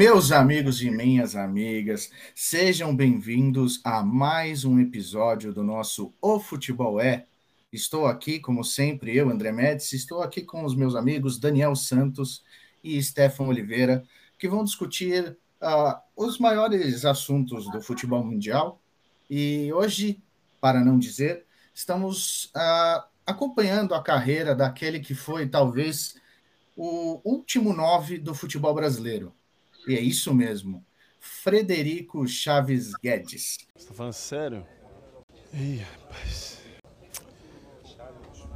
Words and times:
Meus 0.00 0.32
amigos 0.32 0.80
e 0.80 0.90
minhas 0.90 1.36
amigas, 1.36 2.10
sejam 2.34 2.96
bem-vindos 2.96 3.82
a 3.84 4.02
mais 4.02 4.64
um 4.64 4.80
episódio 4.80 5.52
do 5.52 5.62
nosso 5.62 6.10
O 6.22 6.40
Futebol 6.40 6.98
É. 6.98 7.26
Estou 7.70 8.06
aqui, 8.06 8.40
como 8.40 8.64
sempre, 8.64 9.14
eu, 9.14 9.28
André 9.28 9.52
Médici, 9.52 9.96
estou 9.96 10.22
aqui 10.22 10.40
com 10.40 10.64
os 10.64 10.74
meus 10.74 10.96
amigos 10.96 11.38
Daniel 11.38 11.76
Santos 11.76 12.42
e 12.82 13.02
Stefan 13.02 13.44
Oliveira, 13.44 14.02
que 14.38 14.48
vão 14.48 14.64
discutir 14.64 15.36
uh, 15.60 16.00
os 16.16 16.38
maiores 16.38 17.04
assuntos 17.04 17.70
do 17.70 17.82
futebol 17.82 18.24
mundial. 18.24 18.80
E 19.28 19.70
hoje, 19.70 20.18
para 20.62 20.82
não 20.82 20.98
dizer, 20.98 21.44
estamos 21.74 22.46
uh, 22.56 23.04
acompanhando 23.26 23.94
a 23.94 24.02
carreira 24.02 24.54
daquele 24.54 24.98
que 24.98 25.14
foi, 25.14 25.46
talvez, 25.46 26.16
o 26.74 27.20
último 27.22 27.74
nove 27.74 28.16
do 28.16 28.34
futebol 28.34 28.72
brasileiro 28.72 29.34
e 29.86 29.94
é 29.94 30.00
isso 30.00 30.34
mesmo. 30.34 30.84
Frederico 31.18 32.26
Chaves 32.26 32.92
Guedes. 33.02 33.58
Você 33.76 33.86
tá 33.86 33.94
falando 33.94 34.12
sério? 34.12 34.66
Ih, 35.52 35.78
rapaz. 35.78 36.60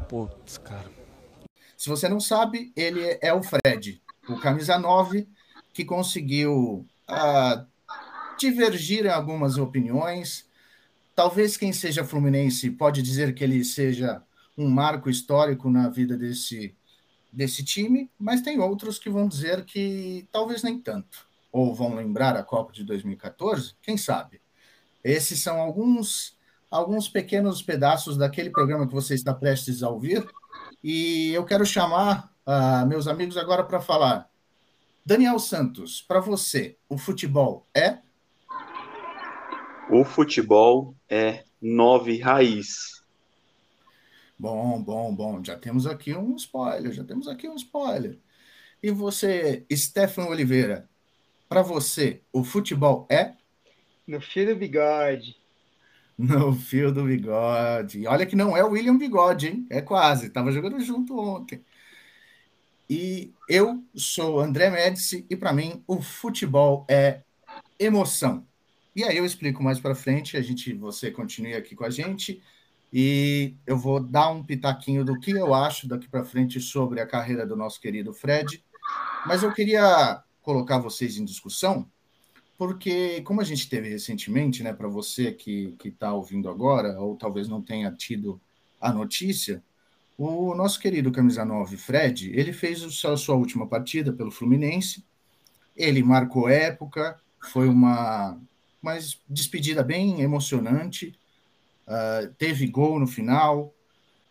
Putz, 0.09 0.59
cara. 0.59 0.91
Se 1.77 1.88
você 1.88 2.09
não 2.09 2.20
sabe, 2.20 2.73
ele 2.77 3.18
é 3.20 3.32
o 3.32 3.42
Fred, 3.42 4.02
o 4.29 4.38
camisa 4.38 4.79
9, 4.79 5.29
que 5.73 5.84
conseguiu 5.84 6.87
uh, 7.10 7.66
divergir 8.38 9.04
em 9.04 9.10
algumas 9.10 9.59
opiniões. 9.59 10.48
Talvez 11.15 11.56
quem 11.56 11.73
seja 11.73 12.04
fluminense 12.04 12.70
pode 12.70 13.02
dizer 13.02 13.34
que 13.34 13.45
ele 13.45 13.65
seja 13.65 14.23
um 14.56 14.68
marco 14.68 15.10
histórico 15.10 15.68
na 15.70 15.88
vida 15.88 16.16
desse 16.16 16.74
desse 17.34 17.65
time, 17.65 18.11
mas 18.19 18.43
tem 18.43 18.61
outros 18.61 18.98
que 18.98 19.11
vão 19.11 19.29
dizer 19.29 19.65
que 19.65 20.27
talvez 20.30 20.63
nem 20.63 20.79
tanto, 20.79 21.27
ou 21.52 21.74
vão 21.74 21.95
lembrar 21.95 22.37
a 22.37 22.43
Copa 22.43 22.73
de 22.73 22.85
2014, 22.85 23.74
quem 23.82 23.96
sabe. 23.96 24.41
Esses 25.02 25.43
são 25.43 25.60
alguns 25.60 26.35
alguns 26.71 27.09
pequenos 27.09 27.63
pedaços 27.63 28.16
daquele 28.16 28.51
programa 28.51 28.87
que 28.87 28.93
você 28.93 29.15
está 29.15 29.32
prestes 29.32 29.82
a 29.82 29.88
ouvir, 29.88 30.26
e 30.82 31.32
eu 31.32 31.45
quero 31.45 31.65
chamar 31.65 32.32
uh, 32.46 32.85
meus 32.87 33.07
amigos 33.07 33.37
agora 33.37 33.63
para 33.63 33.80
falar. 33.80 34.29
Daniel 35.07 35.38
Santos, 35.38 36.02
para 36.02 36.19
você, 36.19 36.76
o 36.88 36.98
futebol 36.98 37.66
é? 37.74 37.98
O 39.91 40.04
futebol 40.04 40.96
é 41.09 41.45
nove 41.60 42.19
raiz. 42.19 43.04
Bom, 44.38 44.82
bom, 44.82 45.15
bom. 45.15 45.45
Já 45.45 45.57
temos 45.57 45.87
aqui 45.87 46.15
um 46.15 46.35
spoiler, 46.37 46.93
já 46.93 47.04
temos 47.04 47.29
aqui 47.29 47.49
um 47.49 47.54
spoiler. 47.54 48.18
E 48.82 48.91
você, 48.91 49.65
Stefan 49.73 50.26
Oliveira, 50.26 50.88
para 51.49 51.63
você, 51.63 52.23
o 52.32 52.45
futebol 52.45 53.07
é? 53.10 53.35
No 54.07 54.21
fio 54.21 54.46
do 54.46 54.57
bigode. 54.57 55.37
No 56.18 56.52
fio 56.52 56.93
do 56.93 57.04
bigode. 57.04 58.07
Olha 58.07 58.26
que 58.26 58.37
não 58.37 58.57
é 58.57 58.63
o 58.65 58.71
William 58.71 58.96
Bigode, 58.96 59.49
hein? 59.49 59.66
É 59.71 59.80
quase. 59.80 60.30
Tava 60.30 60.52
jogando 60.52 60.79
junto 60.80 61.19
ontem. 61.19 61.65
E 62.88 63.32
eu 63.48 63.82
sou 63.95 64.41
André 64.41 64.71
Médici 64.71 65.25
e 65.31 65.37
para 65.37 65.53
mim 65.53 65.82
o 65.87 66.03
futebol 66.03 66.84
é 66.88 67.22
emoção. 67.78 68.47
E 68.94 69.03
aí 69.03 69.16
eu 69.16 69.25
explico 69.25 69.62
mais 69.62 69.81
para 69.81 69.94
frente, 69.94 70.37
a 70.37 70.43
gente 70.43 70.72
você 70.75 71.10
continue 71.10 71.54
aqui 71.54 71.75
com 71.75 71.84
a 71.84 71.91
gente 71.91 72.43
e 72.97 73.56
eu 73.66 73.76
vou 73.76 73.98
dar 73.98 74.31
um 74.31 74.41
pitaquinho 74.41 75.04
do 75.04 75.19
que 75.19 75.32
eu 75.32 75.53
acho 75.53 75.88
daqui 75.88 76.09
para 76.09 76.25
frente 76.25 76.60
sobre 76.60 77.00
a 77.00 77.06
carreira 77.06 77.44
do 77.44 77.56
nosso 77.56 77.81
querido 77.81 78.14
Fred. 78.14 78.62
Mas 79.26 79.42
eu 79.42 79.53
queria 79.53 80.22
colocar 80.41 80.78
vocês 80.78 81.19
em 81.19 81.25
discussão, 81.25 81.91
porque 82.56 83.20
como 83.22 83.41
a 83.41 83.44
gente 83.44 83.69
teve 83.69 83.88
recentemente, 83.88 84.62
né, 84.62 84.72
para 84.72 84.86
você 84.86 85.32
que 85.32 85.74
está 85.84 86.14
ouvindo 86.14 86.48
agora, 86.48 87.00
ou 87.00 87.16
talvez 87.16 87.48
não 87.48 87.60
tenha 87.60 87.91
tido 87.91 88.41
a 88.80 88.92
notícia, 88.92 89.60
o 90.16 90.54
nosso 90.54 90.78
querido 90.78 91.10
camisa 91.10 91.44
9, 91.44 91.76
Fred, 91.76 92.30
ele 92.32 92.52
fez 92.52 92.80
a 93.04 93.16
sua 93.16 93.34
última 93.34 93.66
partida 93.66 94.12
pelo 94.12 94.30
Fluminense, 94.30 95.04
ele 95.76 96.00
marcou 96.00 96.48
época, 96.48 97.20
foi 97.50 97.66
uma, 97.66 98.38
uma 98.80 98.96
despedida 99.28 99.82
bem 99.82 100.20
emocionante, 100.20 101.12
uh, 101.86 102.32
teve 102.38 102.66
gol 102.66 102.98
no 102.98 103.06
final, 103.06 103.74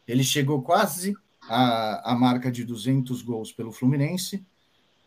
ele 0.07 0.23
chegou 0.23 0.61
quase 0.61 1.15
à, 1.49 2.11
à 2.11 2.15
marca 2.15 2.51
de 2.51 2.63
200 2.63 3.21
gols 3.21 3.51
pelo 3.51 3.71
Fluminense. 3.71 4.45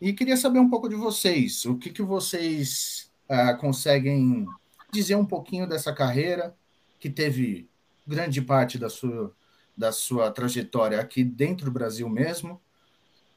E 0.00 0.12
queria 0.12 0.36
saber 0.36 0.58
um 0.58 0.68
pouco 0.68 0.88
de 0.88 0.94
vocês, 0.94 1.64
o 1.64 1.76
que, 1.76 1.90
que 1.90 2.02
vocês 2.02 3.10
uh, 3.30 3.56
conseguem 3.58 4.46
dizer 4.92 5.14
um 5.14 5.24
pouquinho 5.24 5.66
dessa 5.66 5.92
carreira, 5.92 6.54
que 6.98 7.10
teve 7.10 7.68
grande 8.06 8.40
parte 8.40 8.78
da 8.78 8.88
sua, 8.88 9.32
da 9.76 9.92
sua 9.92 10.30
trajetória 10.30 11.00
aqui 11.00 11.24
dentro 11.24 11.66
do 11.66 11.72
Brasil 11.72 12.08
mesmo. 12.08 12.54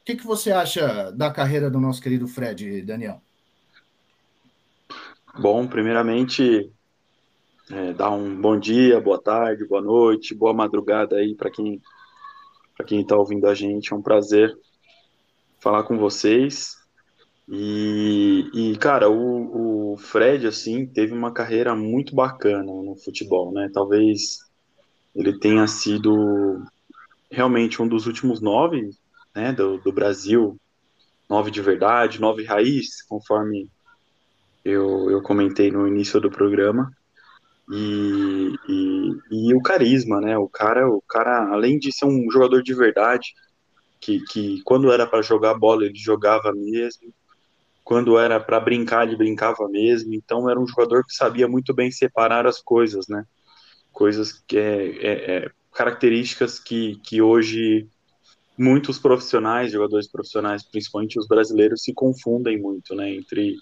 O 0.01 0.05
que, 0.05 0.15
que 0.15 0.25
você 0.25 0.51
acha 0.51 1.11
da 1.11 1.31
carreira 1.31 1.69
do 1.69 1.79
nosso 1.79 2.01
querido 2.01 2.27
Fred, 2.27 2.81
Daniel? 2.81 3.21
Bom, 5.37 5.67
primeiramente, 5.67 6.71
é, 7.71 7.93
dar 7.93 8.09
um 8.09 8.39
bom 8.39 8.59
dia, 8.59 8.99
boa 8.99 9.21
tarde, 9.21 9.67
boa 9.67 9.81
noite, 9.81 10.33
boa 10.33 10.53
madrugada 10.53 11.17
aí 11.17 11.35
para 11.35 11.51
quem 11.51 11.81
para 12.75 12.85
quem 12.85 13.01
está 13.01 13.15
ouvindo 13.15 13.45
a 13.45 13.53
gente. 13.53 13.91
É 13.91 13.95
um 13.95 14.01
prazer 14.01 14.57
falar 15.59 15.83
com 15.83 15.97
vocês. 15.97 16.77
E, 17.47 18.49
e 18.53 18.77
cara, 18.77 19.09
o, 19.09 19.93
o, 19.93 19.97
Fred 19.97 20.47
assim 20.47 20.85
teve 20.85 21.13
uma 21.13 21.31
carreira 21.31 21.75
muito 21.75 22.15
bacana 22.15 22.63
no 22.63 22.95
futebol, 22.95 23.51
né? 23.51 23.69
Talvez 23.73 24.39
ele 25.15 25.37
tenha 25.39 25.67
sido 25.67 26.63
realmente 27.29 27.81
um 27.81 27.87
dos 27.87 28.07
últimos 28.07 28.39
nove, 28.39 28.89
né, 29.35 29.51
do, 29.51 29.77
do 29.79 29.91
Brasil, 29.91 30.57
nove 31.29 31.51
de 31.51 31.61
verdade, 31.61 32.21
nove 32.21 32.43
raiz, 32.43 33.01
conforme 33.03 33.67
eu, 34.63 35.09
eu 35.11 35.21
comentei 35.21 35.69
no 35.71 35.87
início 35.87 36.19
do 36.21 36.31
programa. 36.31 36.91
E, 37.71 38.55
e, 38.67 39.49
e, 39.49 39.53
o 39.53 39.61
carisma, 39.61 40.19
né? 40.19 40.37
O 40.37 40.49
cara, 40.49 40.89
o 40.89 41.01
cara, 41.01 41.51
além 41.51 41.77
de 41.77 41.91
ser 41.91 42.05
um 42.05 42.29
jogador 42.31 42.63
de 42.63 42.73
verdade, 42.73 43.33
que, 43.99 44.21
que 44.21 44.61
quando 44.63 44.91
era 44.91 45.05
para 45.05 45.21
jogar 45.21 45.53
bola 45.53 45.85
ele 45.85 45.97
jogava 45.97 46.51
mesmo, 46.53 47.13
quando 47.83 48.17
era 48.17 48.39
para 48.39 48.59
brincar 48.59 49.07
ele 49.07 49.15
brincava 49.15 49.67
mesmo. 49.69 50.13
Então 50.13 50.49
era 50.49 50.59
um 50.59 50.67
jogador 50.67 51.05
que 51.05 51.13
sabia 51.13 51.47
muito 51.47 51.73
bem 51.73 51.91
separar 51.91 52.47
as 52.47 52.59
coisas, 52.59 53.07
né? 53.07 53.23
Coisas 53.91 54.31
que 54.47 54.57
é, 54.57 54.87
é, 55.05 55.37
é 55.37 55.51
características 55.71 56.59
que, 56.59 56.95
que 57.03 57.21
hoje 57.21 57.87
muitos 58.57 58.99
profissionais, 58.99 59.71
jogadores 59.71 60.07
profissionais, 60.07 60.63
principalmente 60.63 61.19
os 61.19 61.27
brasileiros, 61.27 61.83
se 61.83 61.93
confundem 61.93 62.59
muito, 62.59 62.95
né? 62.95 63.13
Entre 63.13 63.55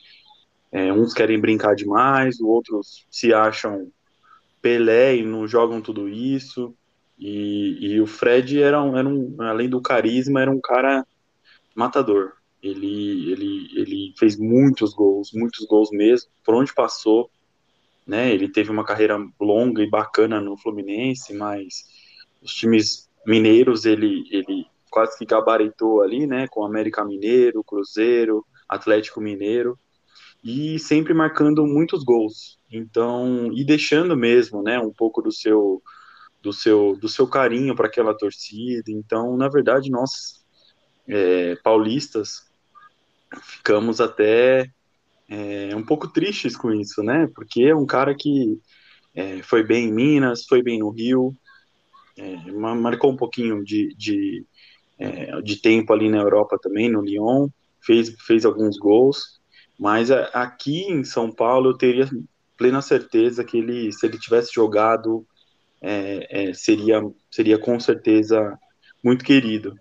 é, 0.72 0.94
uns 0.94 1.13
querem 1.13 1.39
brincar 1.39 1.75
demais, 1.75 2.39
outros 2.39 3.06
se 3.12 3.34
acham 3.34 3.91
Pelé 4.67 5.16
e 5.16 5.23
não 5.23 5.47
jogam 5.47 5.81
tudo 5.81 6.09
isso. 6.09 6.75
E, 7.17 7.78
e 7.79 8.01
o 8.01 8.05
Fred 8.05 8.61
era 8.61 8.83
um, 8.83 8.97
era 8.97 9.07
um, 9.07 9.33
além 9.39 9.69
do 9.69 9.81
carisma, 9.81 10.41
era 10.41 10.51
um 10.51 10.59
cara 10.59 11.07
matador. 11.73 12.33
Ele, 12.61 13.31
ele, 13.31 13.69
ele 13.79 14.13
fez 14.17 14.38
muitos 14.38 14.94
gols, 14.94 15.31
muitos 15.33 15.66
gols 15.66 15.89
mesmo, 15.89 16.29
por 16.44 16.53
onde 16.53 16.73
passou. 16.73 17.31
Né? 18.06 18.33
Ele 18.33 18.50
teve 18.50 18.69
uma 18.69 18.83
carreira 18.83 19.17
longa 19.39 19.81
e 19.81 19.89
bacana 19.89 20.41
no 20.41 20.57
Fluminense, 20.57 21.33
mas 21.33 21.85
os 22.41 22.53
times 22.53 23.09
mineiros 23.25 23.85
ele, 23.85 24.25
ele 24.29 24.66
quase 24.91 25.17
que 25.17 25.25
gabaritou 25.25 26.01
ali, 26.01 26.27
né? 26.27 26.45
Com 26.50 26.65
América 26.65 27.06
Mineiro, 27.06 27.63
Cruzeiro, 27.63 28.45
Atlético 28.68 29.21
Mineiro 29.21 29.80
e 30.47 30.79
sempre 30.79 31.13
marcando 31.13 31.67
muitos 31.67 32.05
gols. 32.05 32.57
Então, 32.71 33.51
e 33.53 33.65
deixando 33.65 34.15
mesmo, 34.15 34.63
né, 34.63 34.79
um 34.79 34.94
pouco 34.94 35.21
do 35.21 35.29
seu 35.29 35.83
do 36.41 36.53
seu 36.53 36.97
do 37.01 37.09
seu 37.09 37.27
carinho 37.27 37.75
para 37.75 37.88
aquela 37.88 38.17
torcida. 38.17 38.89
Então, 38.89 39.35
na 39.35 39.49
verdade, 39.49 39.91
nós 39.91 40.45
é, 41.05 41.57
paulistas 41.57 42.47
ficamos 43.41 43.99
até 43.99 44.71
é, 45.27 45.75
um 45.75 45.83
pouco 45.83 46.07
tristes 46.07 46.55
com 46.55 46.71
isso, 46.71 47.03
né? 47.03 47.29
Porque 47.35 47.63
é 47.63 47.75
um 47.75 47.85
cara 47.85 48.15
que 48.15 48.57
é, 49.13 49.43
foi 49.43 49.63
bem 49.63 49.89
em 49.89 49.91
Minas, 49.93 50.45
foi 50.45 50.63
bem 50.63 50.79
no 50.79 50.89
Rio, 50.91 51.35
é, 52.15 52.51
marcou 52.53 53.11
um 53.11 53.17
pouquinho 53.17 53.65
de, 53.65 53.93
de, 53.97 54.45
é, 54.97 55.41
de 55.41 55.61
tempo 55.61 55.91
ali 55.91 56.09
na 56.09 56.19
Europa 56.19 56.57
também, 56.61 56.89
no 56.89 57.01
Lyon, 57.01 57.50
fez, 57.81 58.15
fez 58.25 58.45
alguns 58.45 58.77
gols, 58.77 59.37
mas 59.77 60.09
aqui 60.09 60.83
em 60.83 61.03
São 61.03 61.31
Paulo 61.31 61.69
eu 61.69 61.77
teria 61.77 62.09
plena 62.57 62.81
certeza 62.81 63.44
que 63.44 63.57
ele, 63.57 63.91
se 63.94 64.06
ele 64.06 64.18
tivesse 64.18 64.51
jogado, 64.53 65.25
é, 65.79 66.50
é, 66.50 66.53
seria, 66.53 67.01
seria 67.29 67.59
com 67.59 67.79
certeza 67.79 68.57
muito 69.03 69.24
querido. 69.24 69.75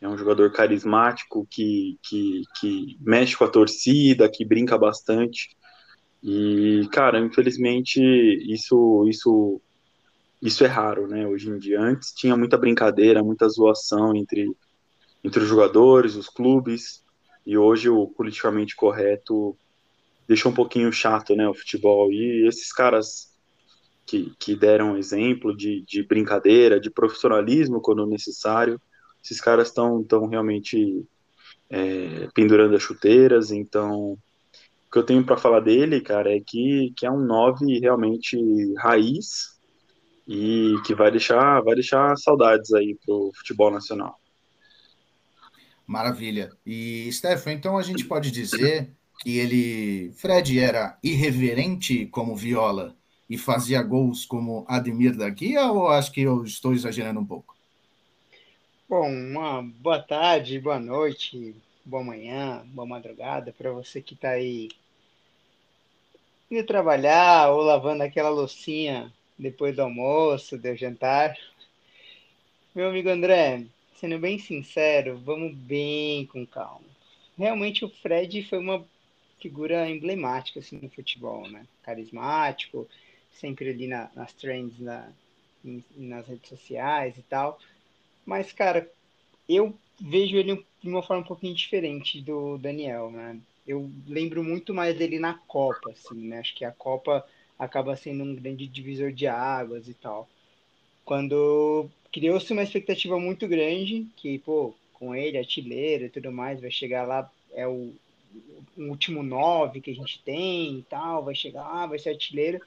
é 0.00 0.08
um 0.08 0.16
jogador 0.16 0.52
carismático 0.52 1.46
que, 1.50 1.98
que, 2.02 2.42
que 2.58 2.96
mexe 3.00 3.36
com 3.36 3.44
a 3.44 3.50
torcida, 3.50 4.30
que 4.30 4.44
brinca 4.44 4.78
bastante. 4.78 5.50
E, 6.22 6.88
cara, 6.92 7.18
infelizmente, 7.18 8.00
isso, 8.00 9.06
isso, 9.08 9.60
isso 10.40 10.64
é 10.64 10.68
raro, 10.68 11.08
né? 11.08 11.26
Hoje 11.26 11.50
em 11.50 11.58
dia. 11.58 11.80
Antes 11.80 12.12
tinha 12.14 12.36
muita 12.36 12.56
brincadeira, 12.56 13.22
muita 13.22 13.48
zoação 13.48 14.14
entre, 14.14 14.46
entre 15.24 15.42
os 15.42 15.48
jogadores, 15.48 16.14
os 16.14 16.28
clubes, 16.28 17.02
e 17.46 17.56
hoje 17.56 17.88
o 17.88 18.06
politicamente 18.06 18.76
correto 18.76 19.56
deixou 20.28 20.52
um 20.52 20.54
pouquinho 20.54 20.92
chato, 20.92 21.34
né? 21.34 21.48
O 21.48 21.54
futebol. 21.54 22.12
E 22.12 22.46
esses 22.46 22.72
caras 22.72 23.30
que, 24.06 24.32
que 24.38 24.56
deram 24.56 24.96
exemplo 24.96 25.56
de, 25.56 25.82
de 25.82 26.02
brincadeira, 26.02 26.80
de 26.80 26.90
profissionalismo 26.90 27.80
quando 27.80 28.06
necessário, 28.06 28.80
esses 29.22 29.40
caras 29.40 29.68
estão 29.68 30.02
tão 30.02 30.26
realmente 30.26 31.04
é, 31.68 32.28
pendurando 32.34 32.74
as 32.74 32.82
chuteiras, 32.82 33.50
então 33.50 34.12
o 34.12 34.18
que 34.92 34.98
eu 34.98 35.04
tenho 35.04 35.24
para 35.24 35.36
falar 35.36 35.60
dele, 35.60 36.00
cara, 36.00 36.34
é 36.34 36.40
que, 36.40 36.92
que 36.96 37.06
é 37.06 37.10
um 37.10 37.20
9 37.20 37.78
realmente 37.78 38.36
raiz 38.78 39.56
e 40.26 40.74
que 40.84 40.94
vai 40.94 41.10
deixar, 41.10 41.60
vai 41.62 41.74
deixar 41.74 42.16
saudades 42.16 42.72
aí 42.72 42.96
pro 43.04 43.30
futebol 43.36 43.70
nacional. 43.70 44.19
Maravilha. 45.90 46.52
E, 46.64 47.10
Stefan, 47.12 47.52
então 47.52 47.76
a 47.76 47.82
gente 47.82 48.04
pode 48.04 48.30
dizer 48.30 48.92
que 49.18 49.38
ele, 49.38 50.12
Fred 50.12 50.56
era 50.56 50.96
irreverente 51.02 52.06
como 52.06 52.36
Viola 52.36 52.96
e 53.28 53.36
fazia 53.36 53.82
gols 53.82 54.24
como 54.24 54.64
Ademir 54.68 55.16
da 55.16 55.28
Guia, 55.28 55.66
ou 55.72 55.88
acho 55.88 56.12
que 56.12 56.20
eu 56.20 56.44
estou 56.44 56.72
exagerando 56.72 57.18
um 57.18 57.26
pouco? 57.26 57.56
Bom, 58.88 59.10
uma 59.10 59.62
boa 59.62 59.98
tarde, 59.98 60.60
boa 60.60 60.78
noite, 60.78 61.56
boa 61.84 62.04
manhã, 62.04 62.62
boa 62.66 62.86
madrugada 62.86 63.52
para 63.52 63.72
você 63.72 64.00
que 64.00 64.14
está 64.14 64.30
aí 64.30 64.68
indo 66.48 66.64
trabalhar 66.64 67.50
ou 67.50 67.62
lavando 67.62 68.04
aquela 68.04 68.28
loucinha 68.28 69.12
depois 69.36 69.74
do 69.74 69.82
almoço, 69.82 70.56
do 70.56 70.76
jantar. 70.76 71.36
Meu 72.72 72.90
amigo 72.90 73.08
André, 73.08 73.66
sendo 74.00 74.18
bem 74.18 74.38
sincero, 74.38 75.18
vamos 75.18 75.54
bem 75.54 76.26
com 76.26 76.46
calma. 76.46 76.86
Realmente 77.36 77.84
o 77.84 77.88
Fred 77.88 78.42
foi 78.44 78.58
uma 78.58 78.84
figura 79.40 79.88
emblemática 79.88 80.60
assim 80.60 80.78
no 80.82 80.90
futebol, 80.90 81.48
né? 81.48 81.66
Carismático, 81.82 82.88
sempre 83.32 83.70
ali 83.70 83.86
na, 83.86 84.10
nas 84.14 84.32
trends 84.32 84.78
na, 84.78 85.10
nas 85.96 86.26
redes 86.26 86.48
sociais 86.48 87.16
e 87.16 87.22
tal 87.22 87.58
mas, 88.24 88.52
cara, 88.52 88.88
eu 89.48 89.76
vejo 90.00 90.36
ele 90.36 90.64
de 90.80 90.88
uma 90.88 91.02
forma 91.02 91.22
um 91.22 91.26
pouquinho 91.26 91.54
diferente 91.54 92.20
do 92.20 92.58
Daniel, 92.58 93.10
né? 93.10 93.38
Eu 93.66 93.90
lembro 94.06 94.42
muito 94.42 94.72
mais 94.72 94.96
dele 94.96 95.18
na 95.18 95.34
Copa, 95.34 95.90
assim, 95.90 96.28
né? 96.28 96.38
Acho 96.38 96.54
que 96.54 96.64
a 96.64 96.72
Copa 96.72 97.26
acaba 97.58 97.96
sendo 97.96 98.24
um 98.24 98.34
grande 98.34 98.66
divisor 98.66 99.12
de 99.12 99.26
águas 99.26 99.88
e 99.88 99.94
tal. 99.94 100.28
Quando 101.04 101.88
criou-se 102.12 102.52
uma 102.52 102.62
expectativa 102.62 103.18
muito 103.18 103.46
grande, 103.46 104.06
que, 104.16 104.38
pô, 104.38 104.74
com 104.94 105.14
ele, 105.14 105.38
artilheiro 105.38 106.04
e 106.04 106.10
tudo 106.10 106.30
mais, 106.30 106.60
vai 106.60 106.70
chegar 106.70 107.06
lá, 107.06 107.30
é 107.52 107.66
o, 107.66 107.92
o 108.76 108.82
último 108.82 109.22
nove 109.22 109.80
que 109.80 109.90
a 109.90 109.94
gente 109.94 110.20
tem 110.22 110.78
e 110.78 110.82
tal, 110.82 111.24
vai 111.24 111.34
chegar 111.34 111.62
lá, 111.62 111.86
vai 111.86 111.98
ser 111.98 112.10
artilheiro. 112.10 112.60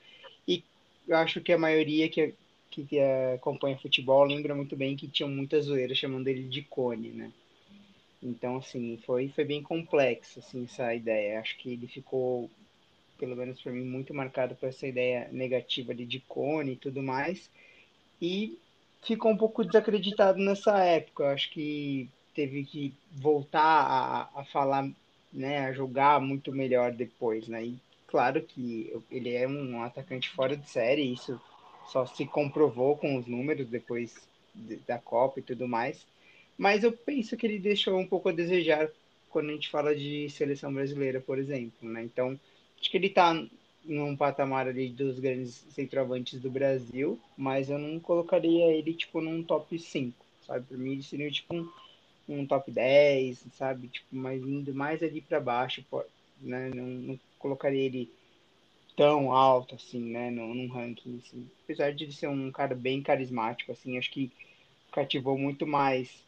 E 0.47 0.63
eu 1.07 1.17
acho 1.17 1.41
que 1.41 1.51
a 1.51 1.57
maioria 1.57 2.09
que, 2.09 2.33
que, 2.69 2.85
que 2.85 2.99
acompanha 3.35 3.77
futebol 3.77 4.23
lembra 4.23 4.55
muito 4.55 4.75
bem 4.75 4.95
que 4.95 5.07
tinham 5.07 5.29
muitas 5.29 5.65
zoeiras 5.65 5.97
chamando 5.97 6.27
ele 6.27 6.43
de 6.43 6.61
Cone, 6.63 7.09
né? 7.09 7.31
Então, 8.21 8.57
assim, 8.57 8.97
foi, 9.05 9.27
foi 9.29 9.43
bem 9.43 9.61
complexo, 9.61 10.39
assim, 10.39 10.63
essa 10.63 10.95
ideia. 10.95 11.39
Acho 11.39 11.57
que 11.57 11.73
ele 11.73 11.87
ficou, 11.87 12.49
pelo 13.19 13.35
menos 13.35 13.61
para 13.61 13.71
mim, 13.73 13.83
muito 13.83 14.13
marcado 14.13 14.55
por 14.55 14.69
essa 14.69 14.87
ideia 14.87 15.27
negativa 15.31 15.91
ali 15.91 16.05
de 16.05 16.21
Cone 16.21 16.71
e 16.71 16.77
tudo 16.77 17.03
mais. 17.03 17.49
E 18.21 18.57
ficou 19.03 19.31
um 19.31 19.37
pouco 19.37 19.63
desacreditado 19.63 20.39
nessa 20.39 20.79
época. 20.79 21.31
Acho 21.31 21.51
que 21.51 22.09
teve 22.33 22.63
que 22.63 22.93
voltar 23.11 23.61
a, 23.61 24.41
a 24.41 24.45
falar, 24.45 24.89
né, 25.31 25.65
a 25.65 25.73
jogar 25.73 26.19
muito 26.19 26.51
melhor 26.51 26.91
depois, 26.91 27.47
né? 27.47 27.65
E 27.65 27.79
claro 28.07 28.41
que 28.41 28.93
ele 29.11 29.33
é 29.33 29.47
um 29.47 29.81
atacante 29.83 30.29
fora 30.29 30.55
de 30.55 30.69
série, 30.69 31.13
isso 31.13 31.39
só 31.87 32.05
se 32.05 32.25
comprovou 32.25 32.95
com 32.97 33.17
os 33.17 33.27
números 33.27 33.67
depois 33.67 34.15
da 34.87 34.97
Copa 34.97 35.39
e 35.39 35.43
tudo 35.43 35.67
mais. 35.67 36.05
Mas 36.57 36.83
eu 36.83 36.91
penso 36.91 37.35
que 37.35 37.45
ele 37.45 37.59
deixou 37.59 37.97
um 37.97 38.07
pouco 38.07 38.29
a 38.29 38.33
desejar 38.33 38.89
quando 39.29 39.49
a 39.49 39.53
gente 39.53 39.69
fala 39.69 39.95
de 39.95 40.29
seleção 40.29 40.71
brasileira, 40.71 41.19
por 41.19 41.39
exemplo, 41.39 41.89
né? 41.89 42.03
Então, 42.03 42.39
acho 42.79 42.89
que 42.89 42.97
ele 42.97 43.07
está 43.07 43.35
num 43.85 44.15
patamar 44.15 44.67
ali 44.67 44.89
dos 44.89 45.19
grandes 45.19 45.65
centroavantes 45.71 46.39
do 46.39 46.49
Brasil, 46.49 47.19
mas 47.37 47.69
eu 47.69 47.77
não 47.77 47.99
colocaria 47.99 48.71
ele, 48.73 48.93
tipo, 48.93 49.21
num 49.21 49.43
top 49.43 49.77
5, 49.77 50.25
sabe? 50.45 50.65
Para 50.65 50.77
mim, 50.77 50.93
ele 50.93 51.03
seria, 51.03 51.29
tipo, 51.31 51.53
um, 51.55 51.69
um 52.27 52.45
top 52.45 52.71
10, 52.71 53.45
sabe? 53.53 53.87
Tipo, 53.89 54.15
mais 54.15 54.41
indo 54.41 54.73
mais 54.73 55.03
ali 55.03 55.21
para 55.21 55.39
baixo, 55.39 55.83
né? 56.41 56.69
Não, 56.73 56.85
não 56.85 57.19
colocaria 57.39 57.81
ele 57.81 58.09
tão 58.95 59.31
alto 59.31 59.75
assim, 59.75 59.99
né, 59.99 60.29
num, 60.29 60.53
num 60.53 60.67
ranking, 60.67 61.19
assim. 61.19 61.49
apesar 61.63 61.91
de 61.93 62.03
ele 62.03 62.13
ser 62.13 62.27
um 62.27 62.51
cara 62.51 62.75
bem 62.75 63.01
carismático, 63.01 63.71
assim, 63.71 63.97
acho 63.97 64.11
que 64.11 64.31
cativou 64.91 65.37
muito 65.37 65.65
mais 65.65 66.23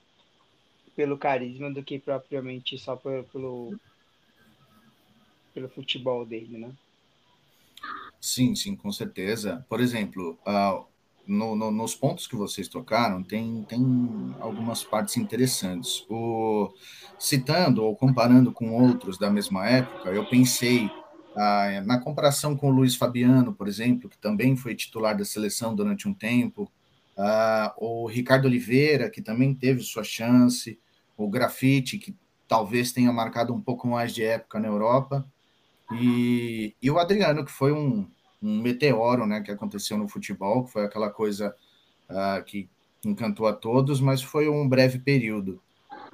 pelo 0.96 1.18
carisma 1.18 1.70
do 1.72 1.84
que 1.84 2.00
propriamente 2.00 2.78
só 2.78 2.96
pelo, 2.96 3.24
pelo, 3.26 3.80
pelo 5.54 5.70
futebol 5.70 6.26
dele, 6.26 6.58
né? 6.58 6.72
Sim, 8.26 8.56
sim, 8.56 8.76
com 8.76 8.92
certeza. 8.92 9.64
Por 9.70 9.80
exemplo, 9.80 10.36
uh, 10.48 10.84
no, 11.28 11.56
no, 11.56 11.70
nos 11.70 11.94
pontos 11.94 12.26
que 12.26 12.36
vocês 12.36 12.68
tocaram, 12.68 13.22
tem, 13.22 13.64
tem 13.70 14.36
algumas 14.40 14.84
partes 14.84 15.16
interessantes. 15.16 16.04
O, 16.10 16.74
citando 17.20 17.84
ou 17.84 17.96
comparando 17.96 18.52
com 18.52 18.72
outros 18.72 19.20
da 19.20 19.30
mesma 19.30 19.70
época, 19.70 20.10
eu 20.10 20.28
pensei 20.28 20.90
ah, 21.36 21.84
na 21.86 22.00
comparação 22.00 22.58
com 22.58 22.70
o 22.70 22.74
Luiz 22.74 22.96
Fabiano, 22.96 23.54
por 23.54 23.68
exemplo, 23.68 24.10
que 24.10 24.18
também 24.18 24.58
foi 24.58 24.74
titular 24.74 25.16
da 25.16 25.24
seleção 25.24 25.76
durante 25.76 26.08
um 26.08 26.14
tempo, 26.14 26.72
ah, 27.16 27.76
o 27.78 28.08
Ricardo 28.08 28.46
Oliveira, 28.46 29.08
que 29.08 29.22
também 29.22 29.54
teve 29.54 29.84
sua 29.84 30.04
chance, 30.04 30.80
o 31.16 31.30
Grafite, 31.30 32.00
que 32.00 32.16
talvez 32.48 32.92
tenha 32.92 33.14
marcado 33.14 33.54
um 33.54 33.62
pouco 33.62 33.88
mais 33.88 34.16
de 34.16 34.24
época 34.24 34.60
na 34.60 34.68
Europa, 34.68 35.24
e, 35.92 36.76
e 36.82 36.90
o 36.90 36.98
Adriano, 36.98 37.46
que 37.46 37.52
foi 37.52 37.72
um, 37.72 38.10
um, 38.46 38.62
meteoro 38.62 39.26
né, 39.26 39.42
que 39.42 39.52
aconteceu 39.52 39.98
no 39.98 40.08
futebol, 40.08 40.66
que 40.66 40.72
foi 40.72 40.86
aquela 40.86 41.10
coisa 41.10 41.56
ah, 42.10 42.42
que 42.46 42.70
encantou 43.04 43.48
a 43.48 43.54
todos, 43.54 44.00
mas 44.00 44.22
foi 44.22 44.48
um 44.50 44.68
breve 44.68 45.00
período. 45.00 45.62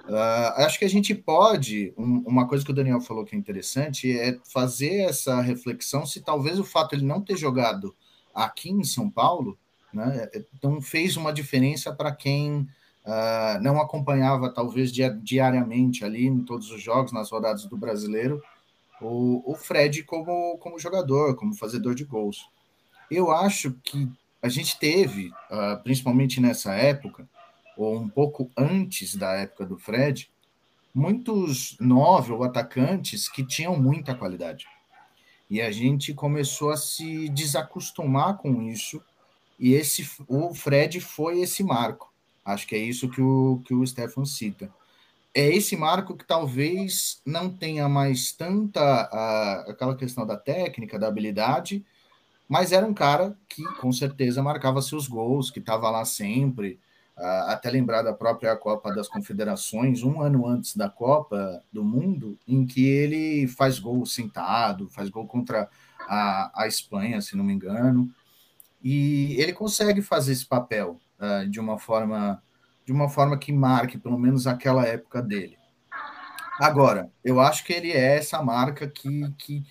Uh, 0.08 0.64
acho 0.64 0.80
que 0.80 0.86
a 0.86 0.90
gente 0.90 1.14
pode, 1.14 1.94
um, 1.98 2.24
uma 2.26 2.48
coisa 2.48 2.66
que 2.66 2.72
o 2.72 2.74
Daniel 2.74 3.00
falou 3.00 3.24
que 3.24 3.36
é 3.36 3.40
interessante, 3.40 4.12
é 4.18 4.38
fazer 4.52 5.02
essa 5.02 5.40
reflexão 5.42 6.06
se 6.06 6.22
talvez 6.22 6.60
o 6.60 6.64
fato 6.64 6.90
de 6.90 6.96
ele 6.98 7.06
não 7.06 7.22
ter 7.22 7.38
jogado 7.38 7.96
aqui 8.34 8.72
em 8.72 8.84
São 8.84 9.10
Paulo, 9.10 9.58
né, 9.94 10.30
então 10.56 10.82
fez 10.82 11.18
uma 11.18 11.32
diferença 11.32 11.94
para 11.94 12.12
quem 12.12 12.68
uh, 13.06 13.62
não 13.62 13.80
acompanhava 13.80 14.52
talvez 14.52 14.92
diariamente 15.22 16.04
ali 16.04 16.26
em 16.26 16.44
todos 16.44 16.72
os 16.72 16.82
jogos, 16.82 17.12
nas 17.12 17.30
rodadas 17.30 17.66
do 17.66 17.78
brasileiro, 17.78 18.42
o, 19.02 19.42
o 19.52 19.56
Fred 19.56 20.04
como, 20.04 20.58
como 20.60 20.80
jogador, 20.80 21.36
como 21.36 21.56
fazedor 21.56 21.96
de 21.96 22.06
gols. 22.06 22.48
Eu 23.10 23.32
acho 23.32 23.74
que 23.84 24.10
a 24.42 24.48
gente 24.48 24.78
teve, 24.80 25.28
uh, 25.50 25.82
principalmente 25.84 26.40
nessa 26.40 26.74
época, 26.74 27.28
ou 27.76 27.98
um 27.98 28.08
pouco 28.08 28.50
antes 28.56 29.16
da 29.16 29.34
época 29.34 29.66
do 29.66 29.78
Fred, 29.78 30.32
muitos 30.94 31.78
nove 31.80 32.32
ou 32.32 32.44
atacantes 32.44 33.28
que 33.30 33.46
tinham 33.46 33.78
muita 33.78 34.16
qualidade. 34.16 34.66
E 35.50 35.62
a 35.62 35.72
gente 35.72 36.14
começou 36.14 36.70
a 36.70 36.78
se 36.78 37.28
desacostumar 37.30 38.38
com 38.38 38.62
isso, 38.62 39.02
e 39.60 39.74
esse 39.74 40.10
o 40.28 40.54
Fred 40.54 41.00
foi 41.02 41.42
esse 41.42 41.64
marco. 41.64 42.12
Acho 42.44 42.68
que 42.68 42.76
é 42.76 42.80
isso 42.80 43.10
que 43.10 43.22
o, 43.22 43.62
que 43.66 43.74
o 43.74 43.86
Stefan 43.86 44.26
cita. 44.26 44.74
É 45.34 45.48
esse 45.48 45.78
marco 45.78 46.16
que 46.18 46.26
talvez 46.26 47.22
não 47.26 47.50
tenha 47.50 47.88
mais 47.88 48.34
tanta 48.34 48.82
a, 48.82 49.72
aquela 49.72 49.96
questão 49.96 50.26
da 50.26 50.36
técnica, 50.36 51.00
da 51.00 51.08
habilidade, 51.08 51.86
mas 52.48 52.72
era 52.74 52.86
um 52.86 52.94
cara 52.94 53.38
que 53.48 53.64
com 53.80 53.92
certeza 53.94 54.44
marcava 54.44 54.82
seus 54.82 55.08
gols, 55.08 55.50
que 55.50 55.60
estava 55.60 55.90
lá 55.90 56.04
sempre, 56.04 56.80
até 57.48 57.70
lembrar 57.70 58.02
da 58.02 58.14
própria 58.14 58.56
Copa 58.56 58.94
das 58.94 59.08
Confederações, 59.08 60.04
um 60.04 60.22
ano 60.22 60.48
antes 60.48 60.76
da 60.76 60.90
Copa 60.90 61.64
do 61.72 61.84
Mundo, 61.84 62.38
em 62.48 62.66
que 62.66 62.86
ele 62.86 63.48
faz 63.48 63.80
gol 63.80 64.06
sentado, 64.06 64.90
faz 64.90 65.10
gol 65.10 65.28
contra 65.28 65.70
a, 66.00 66.64
a 66.64 66.68
Espanha, 66.68 67.22
se 67.22 67.38
não 67.38 67.44
me 67.44 67.54
engano, 67.54 68.10
e 68.84 69.36
ele 69.40 69.54
consegue 69.54 70.02
fazer 70.02 70.32
esse 70.32 70.46
papel 70.46 71.00
uh, 71.20 71.48
de 71.48 71.60
uma 71.60 71.78
forma 71.78 72.42
de 72.86 72.92
uma 72.92 73.10
forma 73.10 73.38
que 73.38 73.52
marque 73.52 73.98
pelo 73.98 74.18
menos 74.18 74.48
aquela 74.48 74.86
época 74.86 75.22
dele. 75.22 75.58
Agora, 76.60 77.10
eu 77.24 77.40
acho 77.40 77.64
que 77.64 77.74
ele 77.74 77.92
é 77.92 78.18
essa 78.18 78.42
marca 78.44 78.88
que, 78.88 79.32
que 79.38 79.64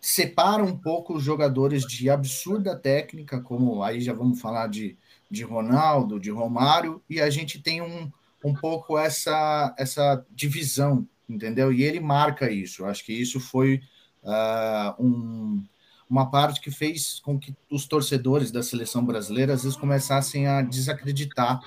separa 0.00 0.62
um 0.62 0.76
pouco 0.76 1.14
os 1.14 1.22
jogadores 1.22 1.84
de 1.84 2.08
absurda 2.08 2.76
técnica, 2.76 3.40
como 3.40 3.82
aí 3.82 4.00
já 4.00 4.12
vamos 4.12 4.40
falar 4.40 4.68
de, 4.68 4.96
de 5.30 5.42
Ronaldo, 5.42 6.20
de 6.20 6.30
Romário, 6.30 7.02
e 7.10 7.20
a 7.20 7.28
gente 7.30 7.60
tem 7.60 7.82
um, 7.82 8.10
um 8.44 8.54
pouco 8.54 8.96
essa, 8.96 9.74
essa 9.76 10.24
divisão, 10.30 11.06
entendeu? 11.28 11.72
E 11.72 11.82
ele 11.82 12.00
marca 12.00 12.50
isso. 12.50 12.84
Acho 12.84 13.04
que 13.04 13.12
isso 13.12 13.40
foi 13.40 13.80
uh, 14.22 15.02
um, 15.02 15.64
uma 16.08 16.30
parte 16.30 16.60
que 16.60 16.70
fez 16.70 17.18
com 17.20 17.38
que 17.38 17.54
os 17.70 17.86
torcedores 17.86 18.50
da 18.50 18.62
seleção 18.62 19.04
brasileira 19.04 19.52
às 19.52 19.64
vezes 19.64 19.76
começassem 19.76 20.46
a 20.46 20.62
desacreditar 20.62 21.60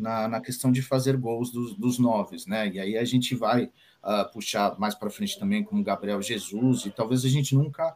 na, 0.00 0.28
na 0.28 0.40
questão 0.40 0.70
de 0.70 0.82
fazer 0.82 1.16
gols 1.16 1.50
dos, 1.50 1.74
dos 1.74 1.98
noves, 1.98 2.46
né? 2.46 2.68
E 2.68 2.80
aí 2.80 2.96
a 2.96 3.04
gente 3.04 3.34
vai 3.34 3.64
uh, 3.64 4.32
puxar 4.32 4.78
mais 4.78 4.94
para 4.94 5.10
frente 5.10 5.38
também 5.38 5.64
como 5.64 5.82
Gabriel 5.82 6.22
Jesus, 6.22 6.86
e 6.86 6.90
talvez 6.90 7.24
a 7.24 7.28
gente 7.28 7.54
nunca 7.54 7.94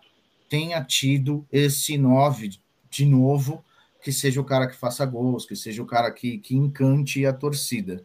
tenha 0.48 0.82
tido 0.82 1.46
esse 1.50 1.96
nove 1.96 2.60
de 2.90 3.06
novo 3.06 3.64
que 4.02 4.12
seja 4.12 4.40
o 4.40 4.44
cara 4.44 4.66
que 4.66 4.76
faça 4.76 5.04
gols, 5.04 5.44
que 5.44 5.54
seja 5.54 5.82
o 5.82 5.86
cara 5.86 6.10
que, 6.10 6.38
que 6.38 6.56
encante 6.56 7.24
a 7.26 7.32
torcida, 7.32 8.04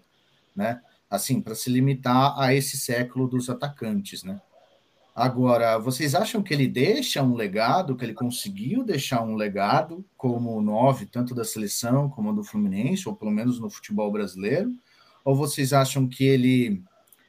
né? 0.55 0.81
Assim, 1.09 1.41
para 1.41 1.55
se 1.55 1.69
limitar 1.69 2.37
a 2.37 2.53
esse 2.53 2.77
século 2.77 3.27
dos 3.27 3.49
atacantes, 3.49 4.23
né? 4.23 4.41
Agora, 5.15 5.77
vocês 5.77 6.13
acham 6.13 6.43
que 6.43 6.53
ele 6.53 6.67
deixa 6.67 7.24
um 7.24 7.36
legado, 7.36 7.95
que 7.95 8.03
ele 8.03 8.13
conseguiu 8.13 8.84
deixar 8.84 9.24
um 9.24 9.36
legado 9.36 10.03
como 10.17 10.62
nove, 10.62 11.05
tanto 11.05 11.34
da 11.34 11.45
seleção 11.45 12.10
como 12.10 12.34
do 12.34 12.43
Fluminense, 12.43 13.07
ou 13.07 13.15
pelo 13.15 13.31
menos 13.31 13.57
no 13.57 13.69
futebol 13.69 14.12
brasileiro? 14.12 14.75
Ou 15.24 15.34
vocês 15.34 15.72
acham 15.72 16.05
que 16.05 16.25
ele, 16.25 16.84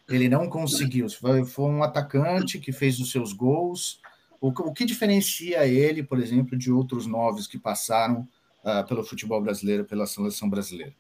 ele 0.09 0.29
não 0.29 0.49
conseguiu? 0.49 1.07
Foi, 1.09 1.71
um 1.71 1.81
atacante 1.85 2.59
que 2.59 2.73
fez 2.73 2.99
os 2.99 3.13
seus 3.13 3.33
gols. 3.33 4.01
O, 4.41 4.49
o 4.49 4.73
que 4.73 4.85
diferencia 4.85 5.65
ele, 5.65 6.03
por 6.03 6.19
exemplo, 6.19 6.59
de 6.59 6.73
outros 6.73 7.07
noves 7.07 7.47
que 7.47 7.57
passaram 7.57 8.29
uh, 8.65 8.85
pelo 8.89 9.05
futebol 9.05 9.41
brasileiro, 9.41 9.85
pela 9.85 10.09
seleção 10.09 10.51
brasileira? 10.51 10.93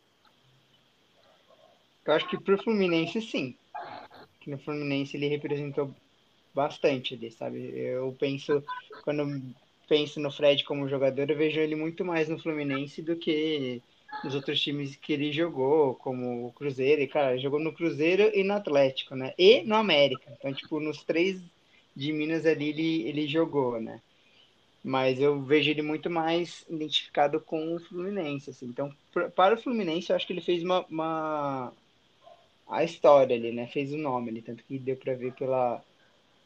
Eu 2.06 2.12
acho 2.12 2.28
que 2.28 2.40
para 2.40 2.54
o 2.54 2.62
Fluminense, 2.62 3.20
sim. 3.20 3.56
Que 4.38 4.52
no 4.52 4.58
Fluminense 4.58 5.16
ele 5.16 5.26
representou 5.26 5.92
bastante 6.56 7.14
ali, 7.14 7.30
sabe? 7.30 7.58
Eu 7.76 8.16
penso, 8.18 8.64
quando 9.04 9.54
penso 9.86 10.18
no 10.18 10.32
Fred 10.32 10.64
como 10.64 10.88
jogador, 10.88 11.30
eu 11.30 11.36
vejo 11.36 11.60
ele 11.60 11.76
muito 11.76 12.02
mais 12.02 12.28
no 12.28 12.38
Fluminense 12.38 13.02
do 13.02 13.14
que 13.14 13.82
nos 14.24 14.34
outros 14.34 14.58
times 14.60 14.96
que 14.96 15.12
ele 15.12 15.30
jogou, 15.30 15.94
como 15.96 16.46
o 16.46 16.52
Cruzeiro. 16.52 17.02
E, 17.02 17.06
cara, 17.06 17.36
jogou 17.36 17.60
no 17.60 17.74
Cruzeiro 17.74 18.30
e 18.34 18.42
no 18.42 18.54
Atlético, 18.54 19.14
né? 19.14 19.34
E 19.38 19.62
no 19.64 19.76
América. 19.76 20.32
Então, 20.38 20.52
tipo, 20.54 20.80
nos 20.80 21.04
três 21.04 21.42
de 21.94 22.12
Minas 22.12 22.46
ali 22.46 22.70
ele, 22.70 23.02
ele 23.08 23.28
jogou, 23.28 23.78
né? 23.78 24.00
Mas 24.82 25.20
eu 25.20 25.42
vejo 25.42 25.70
ele 25.70 25.82
muito 25.82 26.08
mais 26.08 26.64
identificado 26.70 27.38
com 27.38 27.74
o 27.74 27.80
Fluminense, 27.80 28.50
assim. 28.50 28.66
Então, 28.66 28.90
para 29.34 29.54
o 29.56 29.60
Fluminense, 29.60 30.10
eu 30.10 30.16
acho 30.16 30.26
que 30.26 30.32
ele 30.32 30.40
fez 30.40 30.62
uma, 30.62 30.86
uma... 30.88 31.72
a 32.68 32.82
história 32.82 33.36
ali, 33.36 33.52
né? 33.52 33.66
Fez 33.66 33.92
o 33.92 33.98
nome 33.98 34.30
ali, 34.30 34.40
tanto 34.40 34.64
que 34.64 34.78
deu 34.78 34.96
para 34.96 35.14
ver 35.14 35.32
pela 35.34 35.82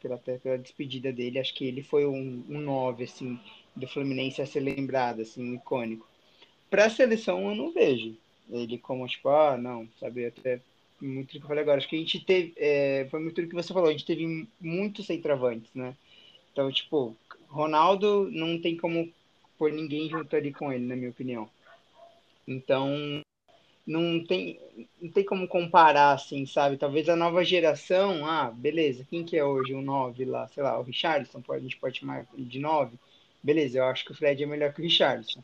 pela, 0.01 0.17
pela 0.17 0.57
despedida 0.57 1.11
dele. 1.11 1.39
Acho 1.39 1.53
que 1.53 1.65
ele 1.65 1.83
foi 1.83 2.05
um, 2.05 2.43
um 2.49 2.59
9, 2.59 3.03
assim, 3.03 3.39
do 3.75 3.87
Fluminense 3.87 4.41
a 4.41 4.45
ser 4.45 4.61
lembrado, 4.61 5.21
assim, 5.21 5.51
um 5.51 5.55
icônico. 5.55 6.07
Para 6.69 6.85
a 6.85 6.89
seleção, 6.89 7.49
eu 7.49 7.55
não 7.55 7.71
vejo 7.71 8.15
ele 8.49 8.77
como, 8.77 9.07
tipo, 9.07 9.29
ah, 9.29 9.57
não, 9.57 9.87
sabe, 9.99 10.25
até 10.25 10.59
muito 10.99 11.33
do 11.33 11.39
que 11.39 11.45
eu 11.45 11.47
falei 11.47 11.63
agora. 11.63 11.77
Acho 11.77 11.87
que 11.87 11.95
a 11.95 11.99
gente 11.99 12.23
teve, 12.23 12.53
é, 12.57 13.07
foi 13.09 13.19
muito 13.19 13.41
do 13.41 13.47
que 13.47 13.55
você 13.55 13.73
falou, 13.73 13.89
a 13.89 13.91
gente 13.91 14.05
teve 14.05 14.47
muitos 14.59 15.05
centroavantes, 15.05 15.69
né? 15.73 15.95
Então, 16.51 16.71
tipo, 16.71 17.15
Ronaldo 17.47 18.29
não 18.31 18.59
tem 18.59 18.75
como 18.75 19.11
pôr 19.57 19.71
ninguém 19.71 20.09
junto 20.09 20.35
ali 20.35 20.53
com 20.53 20.71
ele, 20.71 20.85
na 20.85 20.95
minha 20.95 21.09
opinião. 21.09 21.49
Então, 22.47 23.21
não 23.85 24.23
tem, 24.23 24.59
não 25.01 25.11
tem 25.11 25.25
como 25.25 25.47
comparar, 25.47 26.13
assim, 26.13 26.45
sabe? 26.45 26.77
Talvez 26.77 27.09
a 27.09 27.15
nova 27.15 27.43
geração, 27.43 28.25
ah, 28.25 28.51
beleza, 28.51 29.05
quem 29.09 29.23
que 29.23 29.37
é 29.37 29.43
hoje 29.43 29.73
o 29.73 29.81
9 29.81 30.25
lá? 30.25 30.47
Sei 30.47 30.63
lá, 30.63 30.79
o 30.79 30.83
Richardson, 30.83 31.43
a 31.49 31.59
gente 31.59 31.77
pode 31.77 31.99
chamar 31.99 32.25
de 32.37 32.59
9. 32.59 32.97
Beleza, 33.43 33.79
eu 33.79 33.85
acho 33.85 34.05
que 34.05 34.11
o 34.11 34.15
Fred 34.15 34.43
é 34.43 34.45
melhor 34.45 34.73
que 34.73 34.81
o 34.81 34.83
Richardson. 34.83 35.41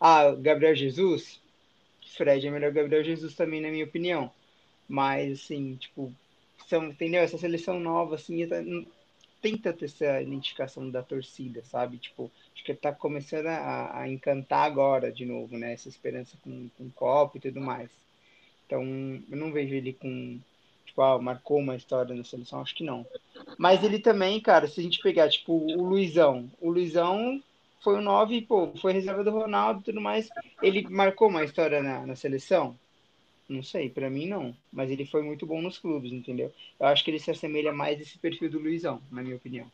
Ah, 0.00 0.32
Gabriel 0.32 0.74
Jesus? 0.74 1.40
Fred 2.16 2.46
é 2.46 2.50
melhor 2.50 2.72
que 2.72 2.78
o 2.78 2.82
Gabriel 2.82 3.04
Jesus 3.04 3.34
também, 3.34 3.60
na 3.60 3.70
minha 3.70 3.84
opinião. 3.84 4.30
Mas, 4.88 5.40
assim, 5.42 5.76
tipo, 5.76 6.12
são, 6.68 6.86
entendeu? 6.86 7.22
Essa 7.22 7.38
seleção 7.38 7.78
nova, 7.78 8.14
assim, 8.14 8.46
tá, 8.46 8.56
tenta 9.42 9.72
ter 9.72 9.84
essa 9.86 10.22
identificação 10.22 10.90
da 10.90 11.02
torcida, 11.02 11.62
sabe? 11.64 11.98
Tipo, 11.98 12.30
acho 12.56 12.64
que 12.64 12.74
tá 12.74 12.90
começando 12.90 13.48
a, 13.48 14.00
a 14.00 14.08
encantar 14.08 14.64
agora 14.64 15.12
de 15.12 15.26
novo, 15.26 15.58
né? 15.58 15.74
Essa 15.74 15.90
esperança 15.90 16.38
com, 16.42 16.70
com 16.78 16.90
copo 16.90 17.36
e 17.36 17.40
tudo 17.40 17.60
mais. 17.60 17.90
Então, 18.64 18.82
eu 18.82 19.36
não 19.36 19.52
vejo 19.52 19.74
ele 19.74 19.92
com, 19.92 20.40
tipo, 20.86 21.02
ah, 21.02 21.20
marcou 21.20 21.58
uma 21.58 21.76
história 21.76 22.14
na 22.14 22.24
seleção, 22.24 22.62
acho 22.62 22.74
que 22.74 22.82
não. 22.82 23.06
Mas 23.58 23.84
ele 23.84 23.98
também, 23.98 24.40
cara, 24.40 24.66
se 24.66 24.80
a 24.80 24.82
gente 24.82 25.00
pegar, 25.00 25.28
tipo, 25.28 25.52
o 25.52 25.84
Luizão, 25.84 26.50
o 26.58 26.70
Luizão 26.70 27.42
foi 27.82 27.98
o 27.98 28.00
9, 28.00 28.42
pô, 28.42 28.72
foi 28.80 28.92
reserva 28.94 29.22
do 29.22 29.30
Ronaldo 29.30 29.80
e 29.80 29.84
tudo 29.84 30.00
mais. 30.00 30.28
Ele 30.62 30.88
marcou 30.88 31.28
uma 31.28 31.44
história 31.44 31.82
na, 31.82 32.06
na 32.06 32.16
seleção? 32.16 32.76
Não 33.48 33.62
sei, 33.62 33.90
para 33.90 34.10
mim 34.10 34.26
não. 34.26 34.56
Mas 34.72 34.90
ele 34.90 35.04
foi 35.04 35.22
muito 35.22 35.46
bom 35.46 35.60
nos 35.60 35.78
clubes, 35.78 36.10
entendeu? 36.10 36.52
Eu 36.80 36.86
acho 36.86 37.04
que 37.04 37.10
ele 37.10 37.20
se 37.20 37.30
assemelha 37.30 37.72
mais 37.72 37.98
a 37.98 38.02
esse 38.02 38.18
perfil 38.18 38.50
do 38.50 38.58
Luizão, 38.58 39.00
na 39.12 39.22
minha 39.22 39.36
opinião. 39.36 39.70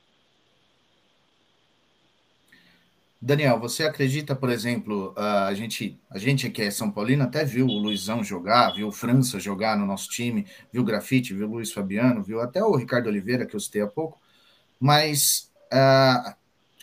Daniel, 3.25 3.57
você 3.61 3.85
acredita, 3.85 4.35
por 4.35 4.51
exemplo, 4.51 5.15
a 5.17 5.55
gente, 5.55 5.97
a 6.11 6.19
gente 6.19 6.51
que 6.51 6.61
é 6.61 6.73
São 6.73 6.91
Paulino 6.91 7.23
até 7.23 7.45
viu 7.45 7.67
o 7.67 7.79
Luizão 7.79 8.25
jogar, 8.25 8.75
viu 8.75 8.89
o 8.89 8.93
França 8.93 9.39
jogar 9.39 9.79
no 9.79 9.87
nosso 9.87 10.09
time, 10.09 10.45
viu 10.73 10.83
o 10.83 10.85
Grafite, 10.85 11.33
viu 11.33 11.47
o 11.47 11.53
Luiz 11.53 11.71
Fabiano, 11.71 12.21
viu 12.21 12.41
até 12.41 12.65
o 12.65 12.75
Ricardo 12.75 13.07
Oliveira, 13.07 13.47
que 13.47 13.55
eu 13.55 13.61
citei 13.61 13.81
há 13.81 13.87
pouco, 13.87 14.21
mas 14.81 15.53
uh, 15.73 16.35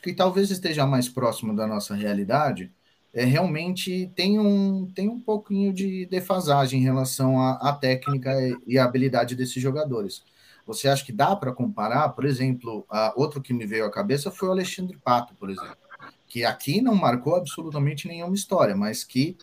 que 0.02 0.14
talvez 0.14 0.50
esteja 0.50 0.86
mais 0.86 1.10
próximo 1.10 1.54
da 1.54 1.68
nossa 1.68 1.94
realidade, 1.94 2.72
é, 3.14 3.26
realmente 3.26 4.10
tem 4.16 4.40
um, 4.40 4.90
tem 4.96 5.10
um 5.10 5.20
pouquinho 5.20 5.74
de 5.74 6.06
defasagem 6.06 6.80
em 6.80 6.84
relação 6.84 7.38
à, 7.42 7.70
à 7.70 7.74
técnica 7.74 8.34
e 8.66 8.78
à 8.78 8.86
habilidade 8.86 9.36
desses 9.36 9.62
jogadores. 9.62 10.24
Você 10.66 10.88
acha 10.88 11.04
que 11.04 11.12
dá 11.12 11.36
para 11.36 11.52
comparar? 11.52 12.08
Por 12.10 12.24
exemplo, 12.24 12.86
a, 12.90 13.12
outro 13.18 13.42
que 13.42 13.54
me 13.54 13.66
veio 13.66 13.84
à 13.84 13.92
cabeça 13.92 14.32
foi 14.32 14.48
o 14.48 14.52
Alexandre 14.52 14.98
Pato, 15.04 15.36
por 15.36 15.50
exemplo, 15.50 15.89
que 16.30 16.46
aqui 16.46 16.80
não 16.80 16.94
marcou 16.94 17.36
absolutamente 17.36 18.08
nenhuma 18.08 18.36
história, 18.36 18.76
mas 18.76 19.04
que 19.04 19.36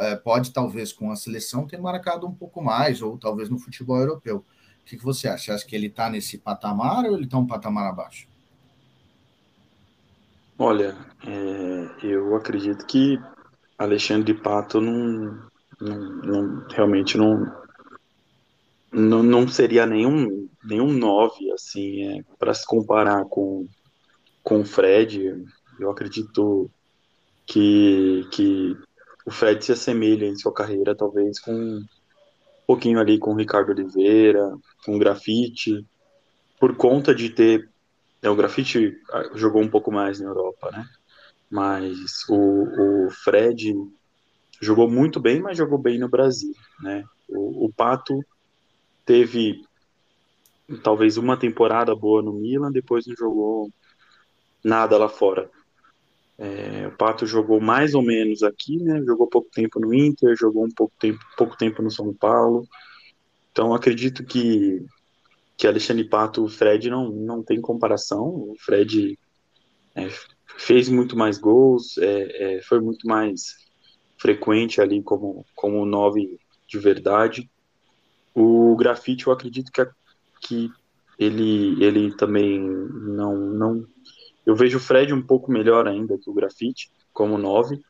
é, 0.00 0.16
pode, 0.16 0.52
talvez, 0.52 0.92
com 0.92 1.10
a 1.10 1.16
seleção, 1.16 1.66
ter 1.66 1.80
marcado 1.80 2.26
um 2.26 2.34
pouco 2.34 2.60
mais, 2.60 3.00
ou 3.00 3.16
talvez 3.16 3.48
no 3.48 3.58
futebol 3.58 3.96
europeu. 3.96 4.44
O 4.82 4.84
que, 4.84 4.98
que 4.98 5.04
você 5.04 5.28
acha? 5.28 5.44
Você 5.44 5.52
acha 5.52 5.66
que 5.66 5.76
ele 5.76 5.86
está 5.86 6.10
nesse 6.10 6.36
patamar 6.36 7.04
ou 7.04 7.14
ele 7.14 7.24
está 7.24 7.38
um 7.38 7.46
patamar 7.46 7.88
abaixo? 7.88 8.28
Olha, 10.58 10.98
é, 11.24 12.06
eu 12.06 12.34
acredito 12.36 12.84
que 12.84 13.18
Alexandre 13.78 14.34
Pato 14.34 14.80
não, 14.80 15.48
não, 15.80 15.98
não 15.98 16.66
realmente 16.68 17.16
não, 17.16 17.50
não, 18.92 19.22
não 19.22 19.48
seria 19.48 19.86
nenhum 19.86 20.48
nenhum 20.62 20.92
nove 20.92 21.50
assim 21.52 22.18
é, 22.18 22.22
para 22.38 22.52
se 22.52 22.66
comparar 22.66 23.24
com 23.24 23.66
com 24.42 24.64
Fred. 24.64 25.44
Eu 25.80 25.90
acredito 25.90 26.70
que 27.46 28.26
que 28.30 28.76
o 29.26 29.30
Fred 29.30 29.64
se 29.64 29.72
assemelha 29.72 30.26
em 30.26 30.36
sua 30.36 30.52
carreira 30.52 30.94
talvez 30.94 31.38
com 31.38 31.52
um 31.52 31.84
pouquinho 32.66 33.00
ali 33.00 33.18
com 33.18 33.32
o 33.32 33.36
Ricardo 33.36 33.70
Oliveira, 33.70 34.56
com 34.84 34.96
o 34.96 34.98
Grafite, 34.98 35.84
por 36.58 36.76
conta 36.76 37.14
de 37.14 37.30
ter 37.30 37.68
é, 38.22 38.28
o 38.28 38.36
Grafite 38.36 38.96
ah, 39.10 39.30
jogou 39.34 39.62
um 39.62 39.68
pouco 39.68 39.90
mais 39.90 40.20
na 40.20 40.28
Europa, 40.28 40.70
né? 40.70 40.86
Mas 41.50 41.96
o, 42.28 43.06
o 43.06 43.10
Fred 43.10 43.74
jogou 44.60 44.88
muito 44.88 45.18
bem, 45.18 45.40
mas 45.40 45.56
jogou 45.56 45.78
bem 45.78 45.98
no 45.98 46.08
Brasil, 46.08 46.52
né? 46.82 47.04
O, 47.28 47.66
o 47.66 47.72
Pato 47.72 48.20
teve 49.04 49.64
talvez 50.82 51.16
uma 51.16 51.36
temporada 51.36 51.94
boa 51.96 52.22
no 52.22 52.32
Milan, 52.32 52.70
depois 52.70 53.06
não 53.06 53.16
jogou 53.16 53.70
nada 54.62 54.96
lá 54.98 55.08
fora. 55.08 55.50
É, 56.42 56.86
o 56.88 56.96
Pato 56.96 57.26
jogou 57.26 57.60
mais 57.60 57.94
ou 57.94 58.02
menos 58.02 58.42
aqui, 58.42 58.78
né? 58.78 59.02
Jogou 59.04 59.28
pouco 59.28 59.50
tempo 59.50 59.78
no 59.78 59.92
Inter, 59.92 60.34
jogou 60.34 60.64
um 60.64 60.70
pouco 60.70 60.94
tempo, 60.98 61.20
pouco 61.36 61.56
tempo 61.56 61.82
no 61.82 61.90
São 61.90 62.12
Paulo. 62.14 62.66
Então 63.52 63.74
acredito 63.74 64.24
que 64.24 64.82
que 65.60 65.66
Alexandre 65.66 66.04
Pato, 66.04 66.42
o 66.42 66.48
Fred 66.48 66.88
não, 66.88 67.10
não 67.10 67.42
tem 67.42 67.60
comparação. 67.60 68.24
O 68.24 68.54
Fred 68.58 69.18
é, 69.94 70.08
fez 70.56 70.88
muito 70.88 71.14
mais 71.14 71.36
gols, 71.36 71.98
é, 71.98 72.56
é, 72.56 72.62
foi 72.62 72.80
muito 72.80 73.06
mais 73.06 73.56
frequente 74.16 74.80
ali 74.80 75.02
como, 75.02 75.44
como 75.54 75.84
nove 75.84 76.38
de 76.66 76.78
verdade. 76.78 77.50
O 78.34 78.74
grafite, 78.74 79.26
eu 79.26 79.34
acredito 79.34 79.70
que, 79.70 79.86
que 80.40 80.70
ele, 81.18 81.84
ele 81.84 82.16
também 82.16 82.58
não, 82.58 83.36
não. 83.36 83.86
Eu 84.50 84.56
vejo 84.56 84.78
o 84.78 84.80
Fred 84.80 85.14
um 85.14 85.22
pouco 85.22 85.48
melhor 85.48 85.86
ainda 85.86 86.18
que 86.18 86.28
o 86.28 86.34
grafite, 86.34 86.90
como 87.12 87.38
nove. 87.38 87.80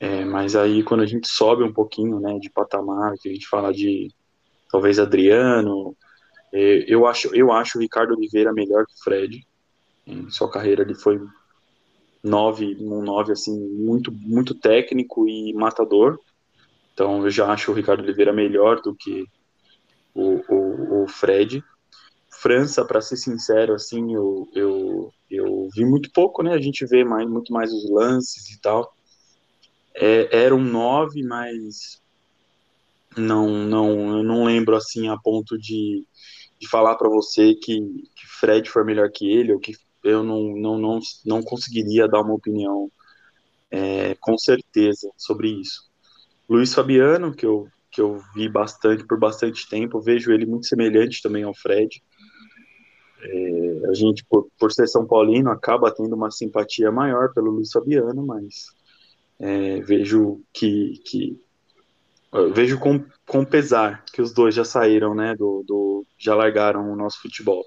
É, 0.00 0.24
mas 0.24 0.56
aí 0.56 0.82
quando 0.82 1.02
a 1.02 1.06
gente 1.06 1.28
sobe 1.28 1.62
um 1.62 1.72
pouquinho, 1.72 2.18
né, 2.18 2.38
de 2.38 2.48
patamar, 2.48 3.12
que 3.20 3.28
a 3.28 3.32
gente 3.34 3.46
fala 3.46 3.70
de 3.70 4.10
talvez 4.70 4.98
Adriano, 4.98 5.94
é, 6.50 6.82
eu 6.88 7.06
acho 7.06 7.28
eu 7.36 7.52
acho 7.52 7.76
o 7.76 7.80
Ricardo 7.82 8.14
Oliveira 8.14 8.54
melhor 8.54 8.86
que 8.86 8.94
o 8.94 9.04
Fred. 9.04 9.46
Em 10.06 10.30
sua 10.30 10.50
carreira 10.50 10.80
ele 10.80 10.94
foi 10.94 11.20
nove, 12.24 12.74
um 12.80 13.02
nove 13.02 13.30
assim 13.30 13.54
muito 13.54 14.10
muito 14.10 14.54
técnico 14.54 15.28
e 15.28 15.52
matador. 15.52 16.18
Então 16.94 17.22
eu 17.24 17.30
já 17.30 17.52
acho 17.52 17.70
o 17.70 17.74
Ricardo 17.74 18.02
Oliveira 18.02 18.32
melhor 18.32 18.80
do 18.80 18.94
que 18.94 19.26
o, 20.14 20.40
o, 20.48 21.02
o 21.02 21.06
Fred. 21.06 21.62
França, 22.30 22.84
para 22.84 23.00
ser 23.00 23.16
sincero, 23.16 23.74
assim, 23.74 24.14
eu, 24.14 24.48
eu, 24.54 25.12
vi 25.74 25.84
muito 25.84 26.10
pouco, 26.12 26.42
né? 26.42 26.52
A 26.54 26.60
gente 26.60 26.84
vê 26.86 27.04
mais, 27.04 27.28
muito 27.28 27.52
mais 27.52 27.72
os 27.72 27.90
lances 27.90 28.50
e 28.50 28.60
tal. 28.60 28.92
É, 29.94 30.44
era 30.44 30.54
um 30.54 30.62
9, 30.62 31.22
mas 31.22 32.00
não, 33.16 33.48
não, 33.48 34.18
eu 34.18 34.22
não 34.22 34.44
lembro 34.44 34.76
assim 34.76 35.08
a 35.08 35.16
ponto 35.16 35.58
de, 35.58 36.04
de 36.60 36.68
falar 36.68 36.96
para 36.96 37.08
você 37.08 37.54
que, 37.54 37.80
que 37.80 38.26
Fred 38.40 38.68
foi 38.70 38.84
melhor 38.84 39.10
que 39.10 39.28
ele, 39.30 39.52
ou 39.52 39.58
que 39.58 39.72
eu 40.04 40.22
não, 40.22 40.56
não, 40.56 40.78
não, 40.78 41.00
não 41.24 41.42
conseguiria 41.42 42.08
dar 42.08 42.20
uma 42.20 42.34
opinião 42.34 42.90
é, 43.70 44.14
com 44.20 44.38
certeza 44.38 45.10
sobre 45.16 45.48
isso. 45.48 45.88
Luiz 46.48 46.72
Fabiano, 46.72 47.34
que 47.34 47.44
eu, 47.44 47.68
que 47.90 48.00
eu 48.00 48.22
vi 48.34 48.48
bastante 48.48 49.04
por 49.06 49.18
bastante 49.18 49.68
tempo, 49.68 50.00
vejo 50.00 50.32
ele 50.32 50.46
muito 50.46 50.66
semelhante 50.66 51.20
também 51.20 51.42
ao 51.42 51.54
Fred. 51.54 52.02
É, 53.20 53.88
a 53.90 53.94
gente, 53.94 54.24
por, 54.24 54.48
por 54.58 54.72
ser 54.72 54.86
São 54.86 55.06
Paulino, 55.06 55.50
acaba 55.50 55.90
tendo 55.90 56.14
uma 56.14 56.30
simpatia 56.30 56.90
maior 56.92 57.32
pelo 57.32 57.50
Luiz 57.50 57.70
Fabiano, 57.72 58.24
mas 58.24 58.66
é, 59.38 59.80
vejo 59.80 60.40
que, 60.52 61.00
que 61.04 61.40
vejo 62.52 62.78
com, 62.78 63.04
com 63.26 63.44
pesar 63.44 64.04
que 64.12 64.20
os 64.20 64.32
dois 64.32 64.54
já 64.54 64.64
saíram, 64.64 65.14
né, 65.14 65.34
do, 65.34 65.64
do, 65.66 66.06
já 66.18 66.34
largaram 66.34 66.92
o 66.92 66.96
nosso 66.96 67.20
futebol. 67.20 67.64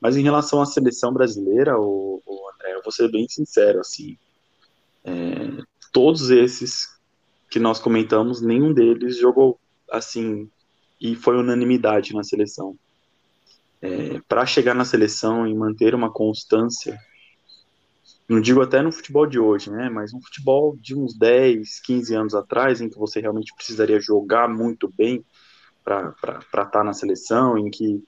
Mas 0.00 0.16
em 0.16 0.22
relação 0.22 0.62
à 0.62 0.66
seleção 0.66 1.12
brasileira, 1.12 1.78
o, 1.78 2.22
o 2.24 2.50
André, 2.54 2.74
eu 2.74 2.82
vou 2.82 2.92
ser 2.92 3.10
bem 3.10 3.28
sincero, 3.28 3.80
assim, 3.80 4.16
é, 5.04 5.62
todos 5.92 6.30
esses 6.30 6.96
que 7.50 7.58
nós 7.58 7.80
comentamos, 7.80 8.40
nenhum 8.40 8.72
deles 8.72 9.18
jogou 9.18 9.58
assim 9.90 10.50
e 11.00 11.14
foi 11.14 11.36
unanimidade 11.36 12.14
na 12.14 12.22
seleção. 12.22 12.76
É, 13.80 14.20
para 14.28 14.44
chegar 14.44 14.74
na 14.74 14.84
seleção 14.84 15.46
e 15.46 15.54
manter 15.54 15.94
uma 15.94 16.12
constância, 16.12 16.98
não 18.28 18.40
digo 18.40 18.60
até 18.60 18.82
no 18.82 18.92
futebol 18.92 19.26
de 19.26 19.38
hoje, 19.38 19.70
né, 19.70 19.88
mas 19.88 20.12
um 20.12 20.20
futebol 20.20 20.76
de 20.76 20.94
uns 20.96 21.16
10, 21.16 21.80
15 21.80 22.14
anos 22.14 22.34
atrás, 22.34 22.80
em 22.80 22.88
que 22.88 22.98
você 22.98 23.20
realmente 23.20 23.54
precisaria 23.54 24.00
jogar 24.00 24.48
muito 24.48 24.92
bem 24.96 25.24
para 25.84 26.14
estar 26.40 26.66
tá 26.66 26.84
na 26.84 26.92
seleção, 26.92 27.56
em 27.56 27.70
que 27.70 28.02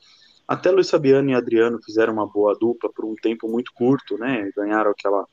até 0.47 0.71
Luiz 0.71 0.91
Fabiano 0.91 1.31
e 1.31 1.35
Adriano 1.35 1.79
fizeram 1.83 2.12
uma 2.12 2.27
boa 2.27 2.55
dupla 2.59 2.91
por 2.93 3.05
um 3.05 3.15
tempo 3.15 3.49
muito 3.49 3.73
curto, 3.73 4.19
né, 4.19 4.50
ganharam 4.57 4.91
aquela 4.91 5.25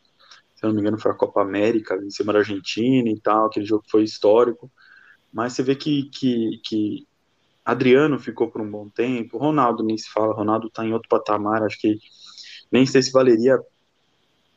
se 0.58 0.63
não 0.63 0.74
me 0.74 0.82
engano, 0.82 0.98
foi 0.98 1.12
a 1.12 1.15
Copa 1.15 1.41
América, 1.41 1.96
em 2.03 2.10
cima 2.10 2.34
da 2.34 2.39
Argentina 2.39 3.08
e 3.08 3.20
tal, 3.22 3.46
aquele 3.46 3.65
jogo 3.65 3.84
foi 3.89 4.03
histórico. 4.03 4.72
Mas 5.32 5.53
você 5.53 5.62
vê 5.62 5.75
que, 5.75 6.10
que, 6.10 6.60
que 6.63 7.06
Adriano 7.67 8.17
ficou 8.17 8.50
por 8.50 8.62
um 8.62 8.71
bom 8.71 8.88
tempo, 8.88 9.38
Ronaldo 9.38 9.83
nem 9.83 9.97
se 9.97 10.09
fala, 10.09 10.33
Ronaldo 10.33 10.69
tá 10.69 10.86
em 10.86 10.93
outro 10.93 11.10
patamar, 11.10 11.63
acho 11.63 11.77
que 11.77 11.97
nem 12.71 12.86
sei 12.86 13.01
se 13.01 13.12
valeria 13.12 13.60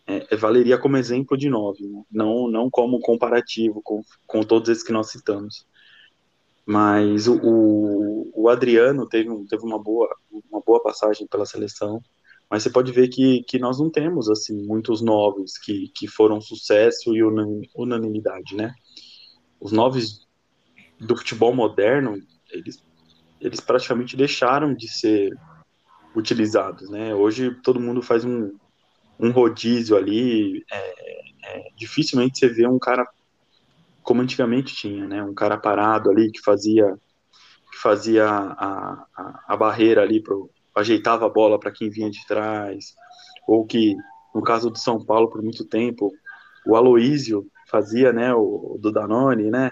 é, 0.07 0.29
é 0.31 0.37
valeria 0.37 0.79
como 0.79 0.97
exemplo 0.97 1.37
de 1.37 1.51
nove, 1.51 1.85
né? 1.89 2.05
não, 2.09 2.49
não 2.49 2.71
como 2.71 3.01
comparativo 3.01 3.81
com, 3.83 4.01
com 4.29 4.45
todos 4.45 4.69
esses 4.69 4.85
que 4.85 4.93
nós 4.93 5.11
citamos. 5.11 5.67
Mas 6.65 7.27
o, 7.27 7.37
o, 7.43 8.31
o 8.33 8.49
Adriano 8.49 9.09
teve, 9.09 9.29
teve 9.49 9.65
uma, 9.65 9.83
boa, 9.83 10.09
uma 10.49 10.61
boa 10.65 10.81
passagem 10.81 11.27
pela 11.27 11.45
seleção, 11.45 12.01
mas 12.49 12.63
você 12.63 12.71
pode 12.71 12.93
ver 12.93 13.09
que, 13.09 13.43
que 13.43 13.59
nós 13.59 13.81
não 13.81 13.91
temos 13.91 14.31
assim 14.31 14.55
muitos 14.69 15.03
novos 15.03 15.59
que, 15.59 15.91
que 15.97 16.07
foram 16.07 16.41
sucesso 16.41 17.13
e 17.13 17.23
unanimidade, 17.75 18.55
né? 18.55 18.73
Os 19.61 19.73
novos 19.73 20.29
do 21.01 21.17
futebol 21.17 21.53
moderno, 21.53 22.17
eles, 22.53 22.81
eles 23.41 23.61
praticamente 23.61 24.17
deixaram 24.17 24.75
de 24.75 24.89
ser 24.89 25.37
utilizados, 26.15 26.91
né? 26.91 27.15
Hoje 27.15 27.55
todo 27.63 27.81
mundo 27.81 28.03
faz 28.03 28.25
um, 28.25 28.53
um 29.19 29.31
rodízio 29.31 29.97
ali, 29.97 30.65
é, 30.71 30.95
é, 31.45 31.69
dificilmente 31.77 32.39
você 32.39 32.49
vê 32.49 32.67
um 32.67 32.79
cara 32.79 33.07
como 34.03 34.23
antigamente 34.23 34.75
tinha, 34.75 35.07
né? 35.07 35.23
Um 35.23 35.35
cara 35.35 35.57
parado 35.57 36.11
ali 36.11 36.31
que 36.31 36.41
fazia 36.41 36.99
que 37.71 37.79
fazia 37.79 38.29
a, 38.29 39.07
a, 39.17 39.45
a 39.49 39.57
barreira 39.57 40.03
ali 40.03 40.21
pro, 40.21 40.51
ajeitava 40.75 41.27
a 41.27 41.29
bola 41.29 41.59
para 41.59 41.71
quem 41.71 41.91
vinha 41.91 42.11
de 42.11 42.25
trás, 42.27 42.95
ou 43.47 43.65
que, 43.65 43.97
no 44.35 44.43
caso 44.43 44.71
do 44.71 44.79
São 44.79 45.05
Paulo, 45.05 45.29
por 45.29 45.43
muito 45.43 45.65
tempo, 45.65 46.13
o 46.67 46.77
Aloísio 46.77 47.47
fazia, 47.69 48.13
né, 48.13 48.35
o, 48.35 48.79
do 48.81 48.91
Danone, 48.91 49.51
né, 49.51 49.71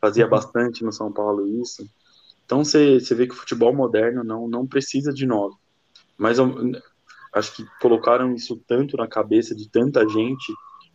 fazia 0.00 0.24
uhum. 0.24 0.30
bastante 0.30 0.84
no 0.84 0.92
São 0.92 1.12
Paulo 1.12 1.46
isso. 1.46 1.88
Então 2.46 2.64
você 2.64 2.98
vê 3.14 3.26
que 3.26 3.34
o 3.34 3.36
futebol 3.36 3.74
moderno 3.74 4.24
não, 4.24 4.48
não 4.48 4.66
precisa 4.66 5.12
de 5.12 5.26
nove. 5.26 5.56
Mas 6.16 6.38
eu, 6.38 6.72
acho 7.34 7.54
que 7.54 7.64
colocaram 7.80 8.34
isso 8.34 8.56
tanto 8.66 8.96
na 8.96 9.06
cabeça 9.06 9.54
de 9.54 9.68
tanta 9.68 10.08
gente, 10.08 10.54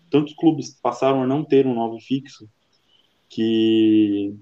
tantos 0.09 0.33
clubes 0.33 0.71
passaram 0.81 1.21
a 1.21 1.27
não 1.27 1.43
ter 1.43 1.67
um 1.67 1.75
nove 1.75 2.01
fixo, 2.01 2.49
que 3.29 4.33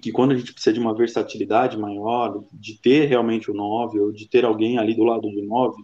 que 0.00 0.10
quando 0.10 0.32
a 0.32 0.34
gente 0.36 0.52
precisa 0.52 0.72
de 0.72 0.80
uma 0.80 0.96
versatilidade 0.96 1.78
maior, 1.78 2.42
de 2.52 2.76
ter 2.76 3.04
realmente 3.04 3.50
o 3.50 3.54
9, 3.54 4.00
ou 4.00 4.10
de 4.10 4.26
ter 4.26 4.44
alguém 4.44 4.76
ali 4.78 4.96
do 4.96 5.04
lado 5.04 5.30
do 5.30 5.42
9, 5.44 5.80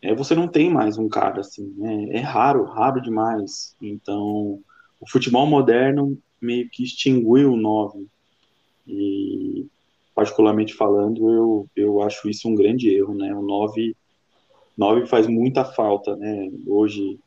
é, 0.00 0.14
você 0.14 0.34
não 0.34 0.48
tem 0.48 0.70
mais 0.70 0.96
um 0.96 1.08
cara 1.08 1.40
assim, 1.40 1.74
né? 1.76 2.08
É 2.12 2.20
raro, 2.20 2.64
raro 2.64 3.02
demais. 3.02 3.76
Então, 3.82 4.58
o 5.00 5.10
futebol 5.10 5.46
moderno 5.46 6.16
meio 6.40 6.68
que 6.70 6.82
extinguiu 6.82 7.52
o 7.52 7.56
9. 7.56 8.06
E, 8.86 9.66
particularmente 10.14 10.74
falando, 10.74 11.30
eu, 11.30 11.70
eu 11.76 12.02
acho 12.02 12.28
isso 12.28 12.48
um 12.48 12.54
grande 12.54 12.88
erro, 12.88 13.14
né? 13.14 13.34
O 13.34 13.42
9, 13.42 13.96
9 14.76 15.06
faz 15.06 15.26
muita 15.26 15.64
falta, 15.64 16.16
né? 16.16 16.50
Hoje, 16.66 17.18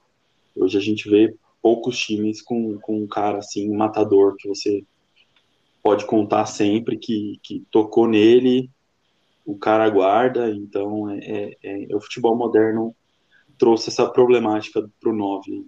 hoje 0.55 0.77
a 0.77 0.81
gente 0.81 1.09
vê 1.09 1.35
poucos 1.61 1.97
times 1.97 2.41
com, 2.41 2.77
com 2.79 3.03
um 3.03 3.07
cara 3.07 3.39
assim, 3.39 3.69
um 3.69 3.77
matador, 3.77 4.35
que 4.37 4.47
você 4.47 4.83
pode 5.83 6.05
contar 6.05 6.45
sempre 6.45 6.97
que, 6.97 7.39
que 7.43 7.63
tocou 7.71 8.07
nele, 8.07 8.69
o 9.45 9.57
cara 9.57 9.89
guarda, 9.89 10.49
então 10.51 11.09
é, 11.09 11.55
é, 11.63 11.91
é 11.91 11.95
o 11.95 12.01
futebol 12.01 12.35
moderno 12.35 12.95
trouxe 13.57 13.89
essa 13.89 14.07
problemática 14.07 14.89
para 14.99 15.09
o 15.09 15.15
9. 15.15 15.65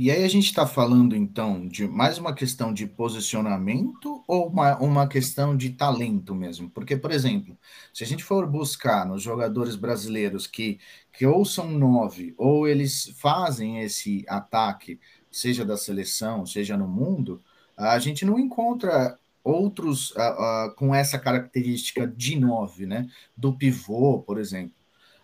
E 0.00 0.12
aí 0.12 0.22
a 0.22 0.28
gente 0.28 0.44
está 0.44 0.64
falando 0.64 1.16
então 1.16 1.66
de 1.66 1.88
mais 1.88 2.18
uma 2.18 2.32
questão 2.32 2.72
de 2.72 2.86
posicionamento 2.86 4.22
ou 4.28 4.46
uma, 4.46 4.78
uma 4.78 5.08
questão 5.08 5.56
de 5.56 5.70
talento 5.70 6.36
mesmo? 6.36 6.70
Porque, 6.70 6.96
por 6.96 7.10
exemplo, 7.10 7.58
se 7.92 8.04
a 8.04 8.06
gente 8.06 8.22
for 8.22 8.46
buscar 8.46 9.04
nos 9.04 9.20
jogadores 9.24 9.74
brasileiros 9.74 10.46
que, 10.46 10.78
que 11.12 11.26
ou 11.26 11.44
são 11.44 11.68
nove, 11.72 12.32
ou 12.38 12.68
eles 12.68 13.12
fazem 13.16 13.80
esse 13.80 14.24
ataque, 14.28 15.00
seja 15.32 15.64
da 15.64 15.76
seleção, 15.76 16.46
seja 16.46 16.76
no 16.76 16.86
mundo, 16.86 17.42
a 17.76 17.98
gente 17.98 18.24
não 18.24 18.38
encontra 18.38 19.18
outros 19.42 20.12
uh, 20.12 20.68
uh, 20.68 20.74
com 20.76 20.94
essa 20.94 21.18
característica 21.18 22.06
de 22.06 22.38
nove, 22.38 22.86
né? 22.86 23.08
Do 23.36 23.52
pivô, 23.52 24.20
por 24.20 24.38
exemplo. 24.38 24.76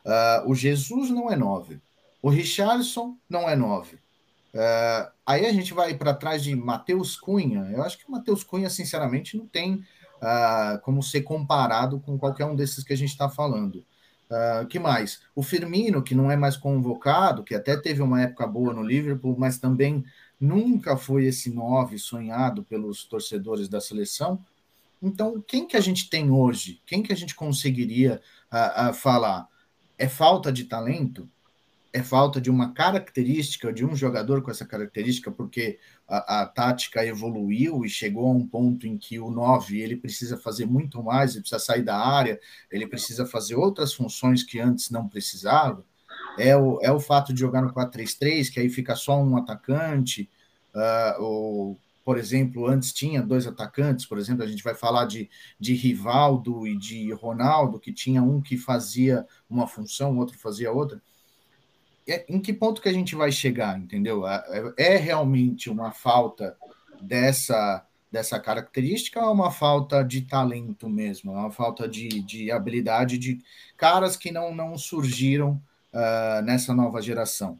Uh, 0.04 0.50
o 0.50 0.54
Jesus 0.54 1.10
não 1.10 1.30
é 1.30 1.36
nove. 1.36 1.80
O 2.20 2.28
Richardson 2.28 3.16
não 3.30 3.48
é 3.48 3.54
nove. 3.54 4.02
Aí 5.26 5.46
a 5.46 5.52
gente 5.52 5.74
vai 5.74 5.94
para 5.94 6.14
trás 6.14 6.42
de 6.42 6.54
Matheus 6.54 7.16
Cunha. 7.16 7.70
Eu 7.72 7.82
acho 7.82 7.98
que 7.98 8.08
o 8.08 8.12
Matheus 8.12 8.44
Cunha, 8.44 8.70
sinceramente, 8.70 9.36
não 9.36 9.46
tem 9.46 9.84
como 10.82 11.02
ser 11.02 11.22
comparado 11.22 12.00
com 12.00 12.18
qualquer 12.18 12.46
um 12.46 12.56
desses 12.56 12.84
que 12.84 12.92
a 12.92 12.96
gente 12.96 13.10
está 13.10 13.28
falando. 13.28 13.84
Uh, 14.30 14.66
que 14.66 14.78
mais? 14.78 15.20
O 15.34 15.42
Firmino, 15.42 16.02
que 16.02 16.14
não 16.14 16.30
é 16.30 16.36
mais 16.36 16.56
convocado, 16.56 17.44
que 17.44 17.54
até 17.54 17.76
teve 17.76 18.00
uma 18.02 18.22
época 18.22 18.46
boa 18.46 18.72
no 18.72 18.82
Liverpool, 18.82 19.36
mas 19.38 19.58
também 19.58 20.04
nunca 20.40 20.96
foi 20.96 21.26
esse 21.26 21.50
nove 21.50 21.98
sonhado 21.98 22.64
pelos 22.64 23.04
torcedores 23.04 23.68
da 23.68 23.80
seleção. 23.80 24.44
Então, 25.00 25.42
quem 25.46 25.66
que 25.66 25.76
a 25.76 25.80
gente 25.80 26.08
tem 26.08 26.30
hoje? 26.30 26.80
Quem 26.86 27.02
que 27.02 27.12
a 27.12 27.16
gente 27.16 27.34
conseguiria 27.34 28.20
uh, 28.50 28.90
uh, 28.90 28.94
falar? 28.94 29.46
É 29.98 30.08
falta 30.08 30.50
de 30.50 30.64
talento? 30.64 31.28
É 31.94 32.02
falta 32.02 32.40
de 32.40 32.50
uma 32.50 32.72
característica, 32.72 33.72
de 33.72 33.86
um 33.86 33.94
jogador 33.94 34.42
com 34.42 34.50
essa 34.50 34.66
característica, 34.66 35.30
porque 35.30 35.78
a, 36.08 36.42
a, 36.42 36.46
tática 36.46 37.06
evoluiu 37.06 37.84
e 37.84 37.88
chegou 37.88 38.26
a 38.26 38.32
um 38.32 38.44
ponto 38.44 38.84
em 38.84 38.98
que 38.98 39.20
o 39.20 39.30
9 39.30 39.80
ele 39.80 39.96
precisa 39.96 40.36
fazer 40.36 40.66
muito 40.66 41.00
mais, 41.04 41.30
ele 41.30 41.42
precisa 41.42 41.60
sair 41.60 41.84
da 41.84 41.96
área, 41.96 42.40
ele 42.68 42.88
precisa 42.88 43.24
fazer 43.24 43.54
outras 43.54 43.94
funções 43.94 44.42
que 44.42 44.58
antes 44.58 44.90
não 44.90 45.08
precisava. 45.08 45.84
É 46.36 46.56
o, 46.56 46.80
é 46.82 46.90
o 46.90 46.98
fato 46.98 47.32
de 47.32 47.38
jogar 47.38 47.62
no 47.62 47.72
4-3-3, 47.72 48.52
que 48.52 48.58
aí 48.58 48.68
fica 48.68 48.96
só 48.96 49.22
um 49.22 49.36
atacante, 49.36 50.28
uh, 50.74 51.22
ou, 51.22 51.78
por 52.04 52.18
exemplo, 52.18 52.66
antes 52.66 52.92
tinha 52.92 53.22
dois 53.22 53.46
atacantes, 53.46 54.04
por 54.04 54.18
exemplo, 54.18 54.42
a 54.42 54.48
gente 54.48 54.64
vai 54.64 54.74
falar 54.74 55.04
de, 55.04 55.30
de 55.60 55.74
Rivaldo 55.74 56.66
e 56.66 56.76
de 56.76 57.12
Ronaldo, 57.12 57.78
que 57.78 57.92
tinha 57.92 58.20
um 58.20 58.40
que 58.40 58.56
fazia 58.56 59.24
uma 59.48 59.68
função, 59.68 60.12
o 60.12 60.18
outro 60.18 60.36
fazia 60.36 60.72
outra 60.72 61.00
em 62.28 62.40
que 62.40 62.52
ponto 62.52 62.80
que 62.80 62.88
a 62.88 62.92
gente 62.92 63.14
vai 63.14 63.32
chegar, 63.32 63.78
entendeu? 63.78 64.26
É, 64.26 64.74
é 64.76 64.96
realmente 64.96 65.70
uma 65.70 65.92
falta 65.92 66.56
dessa 67.00 67.86
dessa 68.14 68.38
característica 68.38 69.20
ou 69.20 69.26
é 69.26 69.32
uma 69.32 69.50
falta 69.50 70.04
de 70.04 70.22
talento 70.22 70.88
mesmo? 70.88 71.32
É 71.32 71.36
uma 71.36 71.50
falta 71.50 71.88
de, 71.88 72.08
de 72.20 72.48
habilidade 72.48 73.18
de 73.18 73.40
caras 73.76 74.16
que 74.16 74.30
não, 74.30 74.54
não 74.54 74.78
surgiram 74.78 75.60
uh, 75.92 76.40
nessa 76.44 76.72
nova 76.72 77.02
geração? 77.02 77.58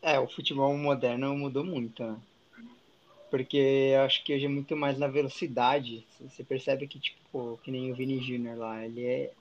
É, 0.00 0.20
o 0.20 0.28
futebol 0.28 0.76
moderno 0.76 1.36
mudou 1.36 1.64
muito, 1.64 2.04
né? 2.04 2.16
Porque 3.32 3.94
acho 4.04 4.22
que 4.22 4.32
hoje 4.32 4.44
é 4.44 4.48
muito 4.48 4.76
mais 4.76 4.96
na 4.96 5.08
velocidade. 5.08 6.06
Você 6.20 6.44
percebe 6.44 6.86
que, 6.86 7.00
tipo, 7.00 7.58
que 7.64 7.70
nem 7.72 7.90
o 7.90 7.96
Vini 7.96 8.20
Jr. 8.20 8.56
lá, 8.56 8.84
ele 8.84 9.04
é 9.04 9.32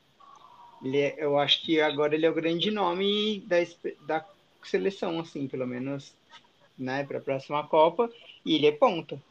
ele 0.83 0.97
é, 0.97 1.15
eu 1.17 1.37
acho 1.37 1.61
que 1.61 1.79
agora 1.79 2.13
ele 2.13 2.25
é 2.25 2.29
o 2.29 2.33
grande 2.33 2.69
nome 2.69 3.39
da, 3.47 3.57
da 4.05 4.25
seleção, 4.63 5.19
assim, 5.19 5.47
pelo 5.47 5.65
menos, 5.65 6.13
né, 6.77 7.03
para 7.05 7.19
a 7.19 7.21
próxima 7.21 7.65
Copa, 7.65 8.11
e 8.45 8.55
ele 8.55 8.67
é 8.67 8.71
ponta. 8.71 9.21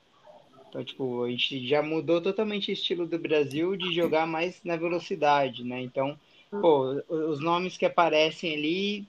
Então, 0.68 0.82
tipo, 0.82 1.24
a 1.24 1.28
gente 1.28 1.66
já 1.66 1.82
mudou 1.82 2.20
totalmente 2.22 2.70
o 2.70 2.72
estilo 2.72 3.06
do 3.06 3.18
Brasil 3.18 3.76
de 3.76 3.92
jogar 3.94 4.26
mais 4.26 4.58
na 4.64 4.74
velocidade, 4.74 5.62
né? 5.62 5.82
Então, 5.82 6.18
pô, 6.50 7.02
os 7.10 7.40
nomes 7.40 7.76
que 7.76 7.84
aparecem 7.84 8.54
ali, 8.54 9.06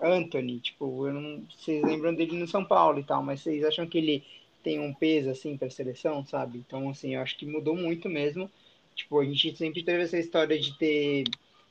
Anthony, 0.00 0.60
tipo, 0.60 1.08
eu 1.08 1.12
não, 1.12 1.42
vocês 1.50 1.82
lembram 1.82 2.14
dele 2.14 2.36
no 2.36 2.46
São 2.46 2.64
Paulo 2.64 3.00
e 3.00 3.02
tal, 3.02 3.24
mas 3.24 3.40
vocês 3.40 3.64
acham 3.64 3.88
que 3.88 3.98
ele 3.98 4.22
tem 4.62 4.78
um 4.78 4.94
peso 4.94 5.30
assim 5.30 5.56
para 5.56 5.66
a 5.66 5.70
seleção, 5.70 6.24
sabe? 6.24 6.58
Então, 6.58 6.88
assim, 6.88 7.16
eu 7.16 7.22
acho 7.22 7.36
que 7.36 7.44
mudou 7.44 7.74
muito 7.74 8.08
mesmo. 8.08 8.48
Tipo, 8.94 9.18
a 9.18 9.24
gente 9.24 9.56
sempre 9.56 9.82
teve 9.82 10.04
essa 10.04 10.18
história 10.18 10.60
de 10.60 10.78
ter 10.78 11.24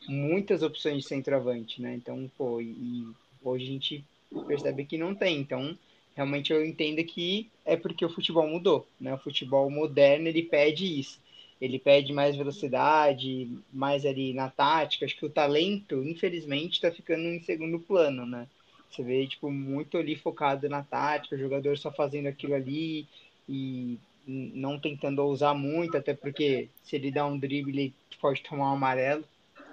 muitas 0.07 0.63
opções 0.63 1.03
de 1.03 1.09
centroavante, 1.09 1.81
né? 1.81 1.93
Então, 1.95 2.29
pô, 2.37 2.61
e 2.61 3.07
hoje 3.43 3.65
a 3.65 3.67
gente 3.67 4.05
percebe 4.47 4.85
que 4.85 4.97
não 4.97 5.13
tem. 5.15 5.39
Então, 5.39 5.77
realmente 6.15 6.51
eu 6.51 6.65
entendo 6.65 7.03
que 7.03 7.49
é 7.65 7.75
porque 7.75 8.05
o 8.05 8.09
futebol 8.09 8.47
mudou, 8.47 8.87
né? 8.99 9.13
O 9.13 9.19
futebol 9.19 9.69
moderno, 9.69 10.27
ele 10.27 10.43
pede 10.43 10.99
isso. 10.99 11.19
Ele 11.61 11.77
pede 11.77 12.13
mais 12.13 12.35
velocidade, 12.35 13.49
mais 13.71 14.05
ali 14.05 14.33
na 14.33 14.49
tática. 14.49 15.05
Acho 15.05 15.17
que 15.17 15.25
o 15.25 15.29
talento, 15.29 16.01
infelizmente, 16.03 16.73
está 16.73 16.89
ficando 16.89 17.23
em 17.23 17.41
segundo 17.41 17.79
plano, 17.79 18.25
né? 18.25 18.47
Você 18.89 19.03
vê, 19.03 19.27
tipo, 19.27 19.51
muito 19.51 19.97
ali 19.97 20.15
focado 20.15 20.67
na 20.67 20.83
tática, 20.83 21.35
o 21.35 21.39
jogador 21.39 21.77
só 21.77 21.91
fazendo 21.91 22.27
aquilo 22.27 22.55
ali 22.55 23.05
e 23.47 23.99
não 24.25 24.79
tentando 24.79 25.19
ousar 25.19 25.53
muito, 25.53 25.97
até 25.97 26.13
porque 26.13 26.69
se 26.83 26.95
ele 26.95 27.11
dá 27.11 27.25
um 27.25 27.37
drible, 27.37 27.71
ele 27.71 27.93
pode 28.21 28.41
tomar 28.43 28.71
um 28.71 28.75
amarelo. 28.75 29.23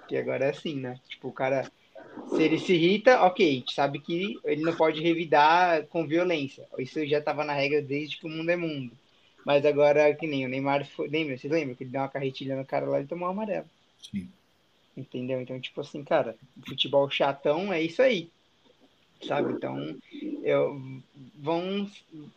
Porque 0.07 0.15
agora 0.15 0.45
é 0.45 0.49
assim, 0.51 0.75
né? 0.79 0.97
Tipo, 1.09 1.27
o 1.27 1.33
cara, 1.33 1.69
se 2.29 2.41
ele 2.41 2.57
se 2.57 2.73
irrita, 2.73 3.21
ok, 3.23 3.45
a 3.45 3.53
gente 3.55 3.73
sabe 3.73 3.99
que 3.99 4.39
ele 4.45 4.61
não 4.61 4.73
pode 4.73 5.01
revidar 5.01 5.85
com 5.87 6.07
violência. 6.07 6.65
Isso 6.79 7.05
já 7.05 7.19
estava 7.19 7.43
na 7.43 7.51
regra 7.51 7.81
desde 7.81 8.17
que 8.17 8.25
o 8.25 8.29
mundo 8.29 8.49
é 8.49 8.55
mundo. 8.55 8.93
Mas 9.45 9.65
agora, 9.65 10.15
que 10.15 10.25
nem 10.25 10.45
o 10.45 10.49
Neymar 10.49 10.85
foi. 10.85 11.09
Lembra? 11.09 11.37
Você 11.37 11.49
lembra 11.49 11.75
que 11.75 11.83
ele 11.83 11.91
deu 11.91 11.99
uma 11.99 12.07
carretilha 12.07 12.55
no 12.55 12.63
cara 12.63 12.85
lá 12.85 13.01
e 13.01 13.05
tomou 13.05 13.27
um 13.27 13.31
amarelo? 13.31 13.65
Sim. 14.01 14.29
Entendeu? 14.95 15.41
Então, 15.41 15.59
tipo 15.59 15.81
assim, 15.81 16.01
cara, 16.05 16.37
futebol 16.65 17.09
chatão 17.09 17.73
é 17.73 17.81
isso 17.81 18.01
aí. 18.01 18.31
Sabe? 19.21 19.51
Então, 19.51 19.97
eu, 20.41 20.81
vão, 21.35 21.89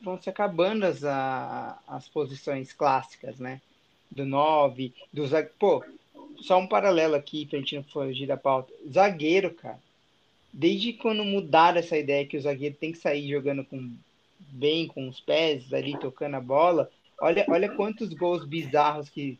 vão 0.02 0.20
se 0.20 0.28
acabando 0.28 0.86
as, 0.86 1.04
a, 1.04 1.78
as 1.86 2.08
posições 2.08 2.72
clássicas, 2.72 3.38
né? 3.38 3.60
Do 4.10 4.26
9, 4.26 4.92
do. 5.12 5.22
Pô, 5.56 5.84
só 6.42 6.58
um 6.58 6.66
paralelo 6.66 7.14
aqui 7.14 7.46
pra 7.46 7.58
gente 7.58 7.76
não 7.76 7.84
fugir 7.84 8.26
da 8.26 8.36
pauta. 8.36 8.72
Zagueiro, 8.90 9.52
cara. 9.54 9.78
Desde 10.52 10.92
quando 10.92 11.24
mudaram 11.24 11.78
essa 11.78 11.96
ideia 11.96 12.26
que 12.26 12.36
o 12.36 12.40
zagueiro 12.40 12.74
tem 12.74 12.92
que 12.92 12.98
sair 12.98 13.28
jogando 13.28 13.64
com 13.64 13.94
bem 14.38 14.86
com 14.86 15.08
os 15.08 15.20
pés 15.20 15.72
ali 15.72 15.96
tocando 15.98 16.34
a 16.34 16.40
bola, 16.40 16.90
olha, 17.20 17.44
olha 17.48 17.68
quantos 17.68 18.12
gols 18.14 18.44
bizarros 18.44 19.08
que 19.08 19.38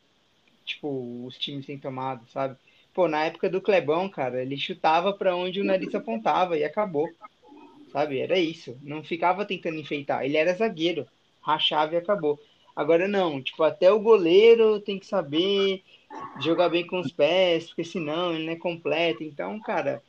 tipo 0.65 1.25
os 1.27 1.37
times 1.37 1.67
têm 1.67 1.79
tomado, 1.79 2.25
sabe? 2.29 2.57
Pô, 2.95 3.09
na 3.09 3.25
época 3.25 3.49
do 3.49 3.61
Clebão, 3.61 4.09
cara, 4.09 4.43
ele 4.43 4.57
chutava 4.57 5.13
para 5.13 5.35
onde 5.35 5.61
o 5.61 5.65
nariz 5.65 5.95
apontava 5.95 6.57
e 6.59 6.65
acabou. 6.65 7.09
Sabe? 7.93 8.19
Era 8.19 8.39
isso. 8.39 8.77
Não 8.83 9.03
ficava 9.03 9.45
tentando 9.45 9.79
enfeitar. 9.79 10.25
Ele 10.25 10.37
era 10.37 10.55
zagueiro, 10.55 11.07
rachava 11.41 11.95
e 11.95 11.97
acabou. 11.97 12.39
Agora 12.81 13.07
não, 13.07 13.43
tipo, 13.43 13.63
até 13.63 13.93
o 13.93 14.01
goleiro 14.01 14.81
tem 14.81 14.99
que 14.99 15.05
saber 15.05 15.83
jogar 16.41 16.71
bem 16.71 16.87
com 16.87 16.99
os 16.99 17.13
pés, 17.13 17.67
porque 17.67 17.85
senão 17.85 18.33
ele 18.33 18.47
não 18.47 18.55
é 18.55 18.57
completo. 18.57 19.23
Então, 19.23 19.61
cara, 19.61 20.03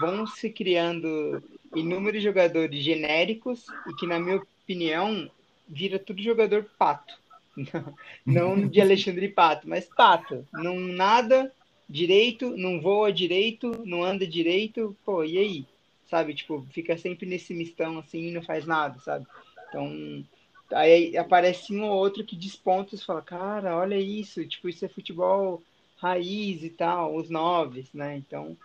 vão 0.00 0.26
se 0.26 0.48
criando 0.48 1.42
inúmeros 1.76 2.22
jogadores 2.22 2.82
genéricos 2.82 3.66
e 3.86 3.94
que, 3.96 4.06
na 4.06 4.18
minha 4.18 4.36
opinião, 4.36 5.30
vira 5.68 5.98
tudo 5.98 6.22
jogador 6.22 6.64
pato. 6.78 7.12
Não, 8.24 8.66
de 8.66 8.80
Alexandre 8.80 9.28
Pato, 9.28 9.68
mas 9.68 9.84
pato. 9.94 10.46
Não 10.54 10.80
nada 10.80 11.52
direito, 11.86 12.56
não 12.56 12.80
voa 12.80 13.12
direito, 13.12 13.82
não 13.84 14.02
anda 14.02 14.26
direito, 14.26 14.96
pô, 15.04 15.24
e 15.24 15.36
aí? 15.36 15.66
Sabe, 16.08 16.34
tipo, 16.34 16.64
fica 16.70 16.96
sempre 16.96 17.26
nesse 17.26 17.52
mistão 17.52 17.98
assim 17.98 18.28
e 18.28 18.30
não 18.30 18.40
faz 18.40 18.64
nada, 18.64 18.98
sabe? 19.00 19.26
Então, 19.68 20.24
Aí 20.72 21.16
aparece 21.16 21.74
um 21.74 21.84
ou 21.84 21.96
outro 21.96 22.24
que 22.24 22.36
desponta 22.36 22.94
e 22.94 22.98
fala, 22.98 23.22
cara, 23.22 23.76
olha 23.76 23.96
isso, 23.96 24.46
tipo, 24.46 24.68
isso 24.68 24.84
é 24.84 24.88
futebol 24.88 25.62
raiz 25.96 26.62
e 26.62 26.70
tal, 26.70 27.16
os 27.16 27.30
noves, 27.30 27.92
né? 27.92 28.16
Então, 28.16 28.56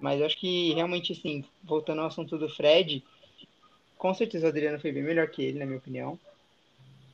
mas 0.00 0.22
acho 0.22 0.38
que 0.38 0.72
realmente, 0.74 1.12
assim, 1.12 1.44
voltando 1.62 2.00
ao 2.00 2.06
assunto 2.06 2.38
do 2.38 2.48
Fred, 2.48 3.02
com 3.96 4.14
certeza 4.14 4.46
o 4.46 4.48
Adriano 4.48 4.80
foi 4.80 4.92
bem 4.92 5.02
melhor 5.02 5.28
que 5.28 5.42
ele, 5.42 5.58
na 5.58 5.66
minha 5.66 5.78
opinião. 5.78 6.18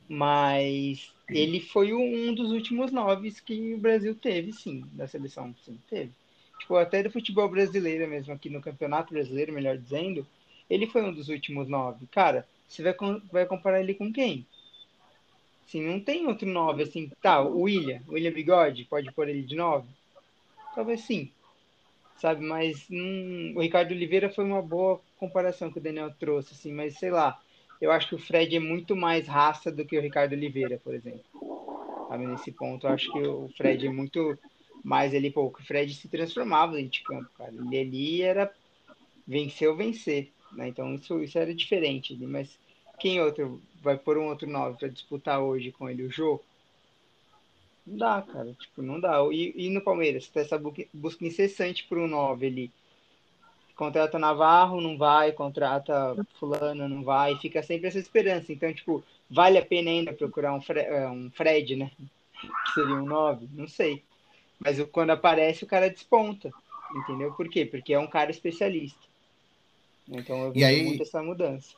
Mas 0.07 1.11
ele 1.29 1.59
foi 1.59 1.93
um 1.93 2.33
dos 2.33 2.51
últimos 2.51 2.91
noves 2.91 3.39
que 3.39 3.73
o 3.73 3.79
Brasil 3.79 4.13
teve, 4.13 4.51
sim, 4.53 4.85
da 4.93 5.07
seleção, 5.07 5.53
sim, 5.65 5.79
teve. 5.89 6.11
Tipo, 6.59 6.75
até 6.75 7.01
do 7.01 7.11
futebol 7.11 7.49
brasileiro 7.49 8.07
mesmo, 8.07 8.33
aqui 8.33 8.49
no 8.49 8.61
Campeonato 8.61 9.13
Brasileiro, 9.13 9.51
melhor 9.51 9.77
dizendo, 9.77 10.25
ele 10.69 10.87
foi 10.87 11.03
um 11.03 11.13
dos 11.13 11.27
últimos 11.27 11.67
nove. 11.67 12.05
Cara, 12.07 12.47
você 12.67 12.83
vai, 12.83 12.95
vai 13.31 13.45
comparar 13.45 13.81
ele 13.81 13.93
com 13.93 14.11
quem? 14.11 14.45
Assim, 15.67 15.81
não 15.81 15.99
tem 15.99 16.27
outro 16.27 16.47
9, 16.47 16.83
assim, 16.83 17.11
tá, 17.21 17.41
o 17.41 17.61
William, 17.61 18.01
William 18.07 18.31
Bigode, 18.31 18.85
pode 18.85 19.11
pôr 19.11 19.27
ele 19.27 19.41
de 19.41 19.55
9? 19.55 19.87
Talvez 20.75 21.01
sim, 21.01 21.31
sabe, 22.17 22.45
mas 22.45 22.85
hum, 22.91 23.53
o 23.55 23.61
Ricardo 23.61 23.91
Oliveira 23.91 24.29
foi 24.29 24.45
uma 24.45 24.61
boa 24.61 25.01
comparação 25.17 25.71
que 25.71 25.79
o 25.79 25.81
Daniel 25.81 26.13
trouxe, 26.19 26.53
assim, 26.53 26.71
mas 26.71 26.99
sei 26.99 27.09
lá, 27.09 27.39
eu 27.81 27.91
acho 27.91 28.09
que 28.09 28.15
o 28.15 28.19
Fred 28.19 28.55
é 28.55 28.59
muito 28.59 28.95
mais 28.95 29.27
raça 29.27 29.71
do 29.71 29.85
que 29.85 29.97
o 29.97 30.01
Ricardo 30.01 30.33
Oliveira, 30.33 30.79
por 30.83 30.93
exemplo. 30.93 31.23
Sabe, 32.07 32.27
nesse 32.27 32.51
ponto, 32.51 32.85
eu 32.85 32.91
acho 32.91 33.11
que 33.11 33.19
o 33.19 33.49
Fred 33.57 33.87
é 33.87 33.91
muito 33.91 34.37
mais 34.83 35.13
ele, 35.13 35.31
pô, 35.31 35.47
o 35.47 35.63
Fred 35.63 35.93
se 35.93 36.07
transformava 36.07 36.73
dentro 36.73 36.91
de 36.91 37.03
campo, 37.03 37.29
cara. 37.37 37.51
Ele 37.51 37.79
ali 37.79 38.21
era 38.21 38.53
vencer 39.27 39.67
ou 39.67 39.75
vencer. 39.75 40.31
Né? 40.55 40.69
Então 40.69 40.95
isso, 40.95 41.21
isso 41.21 41.37
era 41.37 41.53
diferente. 41.53 42.15
Mas 42.25 42.57
quem 42.99 43.21
outro 43.21 43.61
vai 43.81 43.97
pôr 43.97 44.17
um 44.17 44.27
outro 44.27 44.49
9 44.49 44.77
para 44.77 44.87
disputar 44.87 45.39
hoje 45.41 45.71
com 45.71 45.89
ele? 45.89 46.03
O 46.03 46.11
Jô? 46.11 46.41
Não 47.85 47.97
dá, 47.97 48.21
cara. 48.21 48.53
Tipo, 48.53 48.81
não 48.81 48.99
dá. 48.99 49.19
E, 49.31 49.53
e 49.55 49.69
no 49.69 49.81
Palmeiras, 49.81 50.27
tem 50.27 50.41
essa 50.41 50.59
busca 50.93 51.25
incessante 51.25 51.85
por 51.87 51.97
um 51.97 52.07
9 52.07 52.47
ali. 52.47 52.71
Contrata 53.75 54.17
Navarro, 54.17 54.81
não 54.81 54.97
vai. 54.97 55.31
Contrata 55.31 56.15
Fulano, 56.39 56.87
não 56.87 57.03
vai. 57.03 57.35
Fica 57.37 57.61
sempre 57.61 57.87
essa 57.87 57.99
esperança. 57.99 58.51
Então, 58.51 58.73
tipo, 58.73 59.03
vale 59.29 59.57
a 59.57 59.65
pena 59.65 59.91
ainda 59.91 60.13
procurar 60.13 60.53
um, 60.53 60.61
Fre 60.61 60.79
é, 60.79 61.07
um 61.07 61.29
Fred, 61.29 61.75
né? 61.75 61.91
Que 62.39 62.71
seria 62.73 62.95
um 62.95 63.05
9? 63.05 63.47
Não 63.51 63.67
sei. 63.67 64.03
Mas 64.59 64.81
quando 64.91 65.11
aparece, 65.11 65.63
o 65.63 65.67
cara 65.67 65.89
desponta. 65.89 66.49
Entendeu? 66.95 67.33
Por 67.33 67.49
quê? 67.49 67.65
Porque 67.65 67.93
é 67.93 67.99
um 67.99 68.07
cara 68.07 68.31
especialista. 68.31 68.99
Então 70.09 70.45
eu 70.45 70.51
vejo 70.51 70.65
aí, 70.65 70.83
muito 70.85 71.03
essa 71.03 71.21
mudança. 71.21 71.73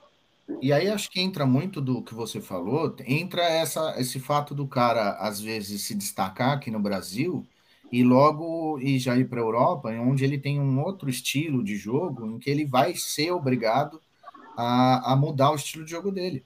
E 0.61 0.71
aí 0.71 0.87
acho 0.87 1.09
que 1.09 1.19
entra 1.19 1.45
muito 1.45 1.81
do 1.81 2.01
que 2.01 2.13
você 2.13 2.39
falou, 2.39 2.95
entra 3.05 3.43
essa, 3.43 3.99
esse 3.99 4.19
fato 4.19 4.55
do 4.55 4.65
cara, 4.65 5.11
às 5.17 5.41
vezes, 5.41 5.81
se 5.81 5.93
destacar 5.93 6.53
aqui 6.53 6.71
no 6.71 6.79
Brasil 6.79 7.45
e 7.91 8.03
logo 8.03 8.79
e 8.79 8.97
já 8.97 9.15
ir 9.17 9.29
para 9.29 9.39
a 9.39 9.43
Europa, 9.43 9.89
onde 9.89 10.23
ele 10.23 10.37
tem 10.37 10.59
um 10.59 10.81
outro 10.81 11.09
estilo 11.09 11.63
de 11.63 11.75
jogo, 11.75 12.25
em 12.25 12.39
que 12.39 12.49
ele 12.49 12.65
vai 12.65 12.95
ser 12.95 13.31
obrigado 13.31 14.01
a, 14.57 15.13
a 15.13 15.15
mudar 15.15 15.51
o 15.51 15.55
estilo 15.55 15.85
de 15.85 15.91
jogo 15.91 16.11
dele, 16.11 16.43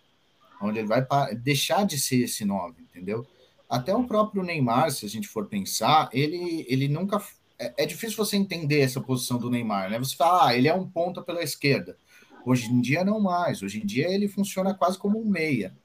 onde 0.61 0.79
ele 0.79 0.87
vai 0.87 1.05
deixar 1.35 1.85
de 1.85 1.99
ser 1.99 2.23
esse 2.23 2.43
9, 2.43 2.81
entendeu? 2.81 3.25
Até 3.69 3.95
o 3.95 4.03
próprio 4.03 4.43
Neymar, 4.43 4.91
se 4.91 5.05
a 5.05 5.09
gente 5.09 5.27
for 5.27 5.45
pensar, 5.45 6.09
ele, 6.11 6.65
ele 6.67 6.89
nunca. 6.89 7.23
É, 7.61 7.83
é 7.83 7.85
difícil 7.85 8.17
você 8.17 8.35
entender 8.35 8.79
essa 8.79 8.99
posição 8.99 9.37
do 9.37 9.49
Neymar, 9.49 9.91
né? 9.91 9.99
Você 9.99 10.15
fala, 10.15 10.47
ah, 10.47 10.57
ele 10.57 10.67
é 10.67 10.73
um 10.73 10.87
ponta 10.87 11.21
pela 11.21 11.43
esquerda. 11.43 11.95
Hoje 12.43 12.71
em 12.71 12.81
dia, 12.81 13.05
não 13.05 13.19
mais. 13.19 13.61
Hoje 13.61 13.79
em 13.79 13.85
dia, 13.85 14.09
ele 14.09 14.27
funciona 14.27 14.73
quase 14.73 14.97
como 14.97 15.21
um 15.21 15.25
meia. 15.25 15.75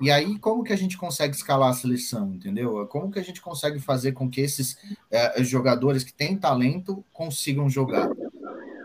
E 0.00 0.08
aí, 0.08 0.38
como 0.38 0.62
que 0.62 0.72
a 0.72 0.76
gente 0.76 0.96
consegue 0.96 1.34
escalar 1.34 1.70
a 1.70 1.74
seleção, 1.74 2.32
entendeu? 2.32 2.86
Como 2.86 3.10
que 3.10 3.18
a 3.18 3.24
gente 3.24 3.40
consegue 3.40 3.80
fazer 3.80 4.12
com 4.12 4.30
que 4.30 4.40
esses 4.40 4.78
é, 5.10 5.42
jogadores 5.42 6.04
que 6.04 6.12
têm 6.12 6.36
talento 6.36 7.04
consigam 7.12 7.68
jogar? 7.68 8.08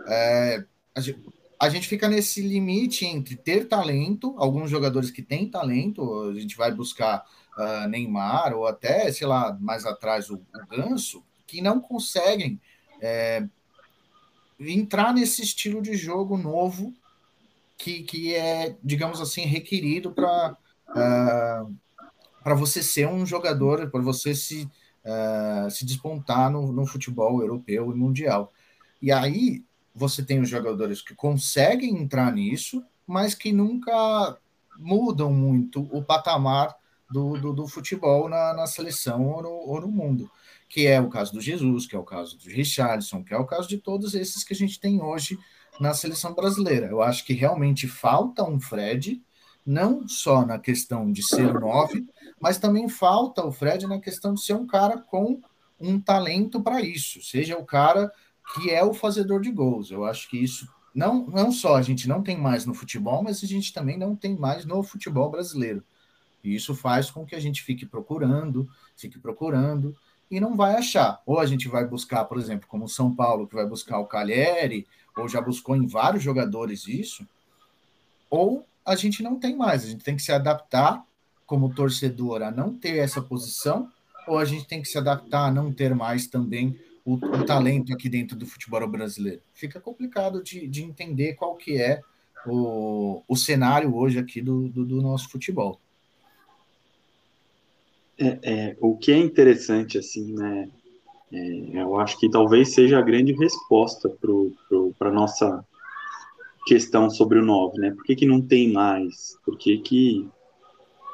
É, 0.08 0.64
a, 0.94 1.00
gente, 1.00 1.22
a, 1.60 1.68
gente, 1.68 1.86
fica 1.86 2.08
nesse 2.08 2.42
limite 2.42 3.04
entre 3.04 3.36
ter 3.36 3.68
talento, 3.68 4.34
alguns 4.36 4.68
jogadores 4.68 5.12
que 5.12 5.22
têm 5.22 5.48
talento, 5.48 6.30
a 6.30 6.40
gente 6.40 6.56
vai 6.56 6.72
buscar 6.72 7.24
uh, 7.56 7.88
Neymar, 7.88 8.54
ou 8.54 8.66
até, 8.66 9.12
sei 9.12 9.26
lá, 9.26 9.56
mais 9.60 9.84
atrás 9.84 10.28
o, 10.28 10.36
o 10.36 10.66
Ganso, 10.68 11.22
que 11.52 11.60
não 11.60 11.78
conseguem 11.78 12.58
é, 12.98 13.46
entrar 14.58 15.12
nesse 15.12 15.42
estilo 15.42 15.82
de 15.82 15.94
jogo 15.94 16.38
novo 16.38 16.94
que, 17.76 18.04
que 18.04 18.34
é, 18.34 18.74
digamos 18.82 19.20
assim, 19.20 19.42
requerido 19.42 20.12
para 20.12 20.56
uh, 20.88 20.96
ah, 20.96 21.66
para 22.42 22.54
você 22.54 22.82
ser 22.82 23.06
um 23.06 23.26
jogador, 23.26 23.90
para 23.90 24.00
você 24.00 24.34
se, 24.34 24.66
uh, 25.04 25.70
se 25.70 25.84
despontar 25.84 26.50
no, 26.50 26.72
no 26.72 26.86
futebol 26.86 27.42
europeu 27.42 27.92
e 27.92 27.94
mundial. 27.94 28.50
E 29.00 29.12
aí 29.12 29.62
você 29.94 30.24
tem 30.24 30.40
os 30.40 30.48
jogadores 30.48 31.02
que 31.02 31.14
conseguem 31.14 31.98
entrar 31.98 32.32
nisso, 32.32 32.82
mas 33.06 33.34
que 33.34 33.52
nunca 33.52 34.38
mudam 34.78 35.30
muito 35.30 35.86
o 35.92 36.02
patamar 36.02 36.74
do, 37.12 37.36
do, 37.36 37.52
do 37.52 37.68
futebol 37.68 38.28
na, 38.28 38.54
na 38.54 38.66
seleção 38.66 39.28
ou 39.28 39.42
no, 39.42 39.50
ou 39.50 39.80
no, 39.82 39.88
mundo. 39.88 40.30
Que 40.72 40.86
é 40.86 40.98
o 40.98 41.10
caso 41.10 41.34
do 41.34 41.40
Jesus, 41.40 41.86
que 41.86 41.94
é 41.94 41.98
o 41.98 42.04
caso 42.04 42.38
do 42.38 42.48
Richardson, 42.48 43.22
que 43.22 43.34
é 43.34 43.36
o 43.36 43.44
caso 43.44 43.68
de 43.68 43.76
todos 43.76 44.14
esses 44.14 44.42
que 44.42 44.54
a 44.54 44.56
gente 44.56 44.80
tem 44.80 45.02
hoje 45.02 45.38
na 45.78 45.92
seleção 45.92 46.32
brasileira. 46.32 46.86
Eu 46.86 47.02
acho 47.02 47.26
que 47.26 47.34
realmente 47.34 47.86
falta 47.86 48.42
um 48.42 48.58
Fred 48.58 49.22
não 49.66 50.08
só 50.08 50.46
na 50.46 50.58
questão 50.58 51.12
de 51.12 51.22
ser 51.22 51.52
nove, 51.52 52.06
mas 52.40 52.58
também 52.58 52.88
falta 52.88 53.44
o 53.44 53.52
Fred 53.52 53.86
na 53.86 54.00
questão 54.00 54.32
de 54.32 54.42
ser 54.42 54.54
um 54.54 54.66
cara 54.66 54.96
com 54.98 55.42
um 55.78 56.00
talento 56.00 56.62
para 56.62 56.80
isso, 56.80 57.20
seja 57.22 57.58
o 57.58 57.66
cara 57.66 58.10
que 58.54 58.70
é 58.70 58.82
o 58.82 58.94
fazedor 58.94 59.40
de 59.40 59.50
gols. 59.50 59.90
Eu 59.90 60.04
acho 60.04 60.28
que 60.30 60.38
isso 60.42 60.66
não, 60.94 61.26
não 61.26 61.52
só 61.52 61.76
a 61.76 61.82
gente 61.82 62.08
não 62.08 62.22
tem 62.22 62.36
mais 62.36 62.64
no 62.64 62.72
futebol, 62.72 63.22
mas 63.22 63.44
a 63.44 63.46
gente 63.46 63.72
também 63.72 63.98
não 63.98 64.16
tem 64.16 64.36
mais 64.36 64.64
no 64.64 64.82
futebol 64.82 65.30
brasileiro. 65.30 65.84
E 66.42 66.54
isso 66.54 66.74
faz 66.74 67.10
com 67.10 67.24
que 67.24 67.34
a 67.34 67.40
gente 67.40 67.62
fique 67.62 67.86
procurando, 67.86 68.68
fique 68.96 69.18
procurando 69.18 69.96
e 70.32 70.40
não 70.40 70.56
vai 70.56 70.74
achar. 70.74 71.20
Ou 71.26 71.38
a 71.38 71.44
gente 71.44 71.68
vai 71.68 71.86
buscar, 71.86 72.24
por 72.24 72.38
exemplo, 72.38 72.66
como 72.66 72.86
o 72.86 72.88
São 72.88 73.14
Paulo, 73.14 73.46
que 73.46 73.54
vai 73.54 73.66
buscar 73.66 73.98
o 73.98 74.06
Cagliari, 74.06 74.86
ou 75.14 75.28
já 75.28 75.42
buscou 75.42 75.76
em 75.76 75.86
vários 75.86 76.22
jogadores 76.22 76.88
isso, 76.88 77.28
ou 78.30 78.64
a 78.82 78.96
gente 78.96 79.22
não 79.22 79.38
tem 79.38 79.54
mais. 79.54 79.84
A 79.84 79.88
gente 79.88 80.02
tem 80.02 80.16
que 80.16 80.22
se 80.22 80.32
adaptar 80.32 81.04
como 81.44 81.74
torcedor 81.74 82.40
a 82.40 82.50
não 82.50 82.72
ter 82.72 82.96
essa 82.96 83.20
posição, 83.20 83.92
ou 84.26 84.38
a 84.38 84.44
gente 84.46 84.66
tem 84.66 84.80
que 84.80 84.88
se 84.88 84.96
adaptar 84.96 85.48
a 85.48 85.52
não 85.52 85.70
ter 85.70 85.94
mais 85.94 86.26
também 86.26 86.80
o, 87.04 87.14
o 87.14 87.44
talento 87.44 87.92
aqui 87.92 88.08
dentro 88.08 88.34
do 88.34 88.46
futebol 88.46 88.88
brasileiro. 88.88 89.42
Fica 89.52 89.78
complicado 89.82 90.42
de, 90.42 90.66
de 90.66 90.82
entender 90.82 91.34
qual 91.34 91.56
que 91.56 91.76
é 91.76 92.00
o, 92.46 93.22
o 93.28 93.36
cenário 93.36 93.94
hoje 93.94 94.18
aqui 94.18 94.40
do, 94.40 94.70
do, 94.70 94.86
do 94.86 95.02
nosso 95.02 95.28
futebol. 95.28 95.78
É, 98.18 98.38
é, 98.42 98.76
o 98.80 98.96
que 98.96 99.10
é 99.12 99.16
interessante, 99.16 99.98
assim, 99.98 100.32
né? 100.32 100.68
É, 101.32 101.80
eu 101.80 101.98
acho 101.98 102.18
que 102.18 102.30
talvez 102.30 102.74
seja 102.74 102.98
a 102.98 103.02
grande 103.02 103.32
resposta 103.32 104.08
para 104.98 105.08
a 105.08 105.12
nossa 105.12 105.64
questão 106.66 107.08
sobre 107.08 107.38
o 107.38 107.44
9, 107.44 107.78
né? 107.78 107.90
Por 107.90 108.04
que, 108.04 108.14
que 108.14 108.26
não 108.26 108.40
tem 108.40 108.72
mais? 108.72 109.38
Por 109.44 109.56
que, 109.56 109.78
que, 109.78 110.28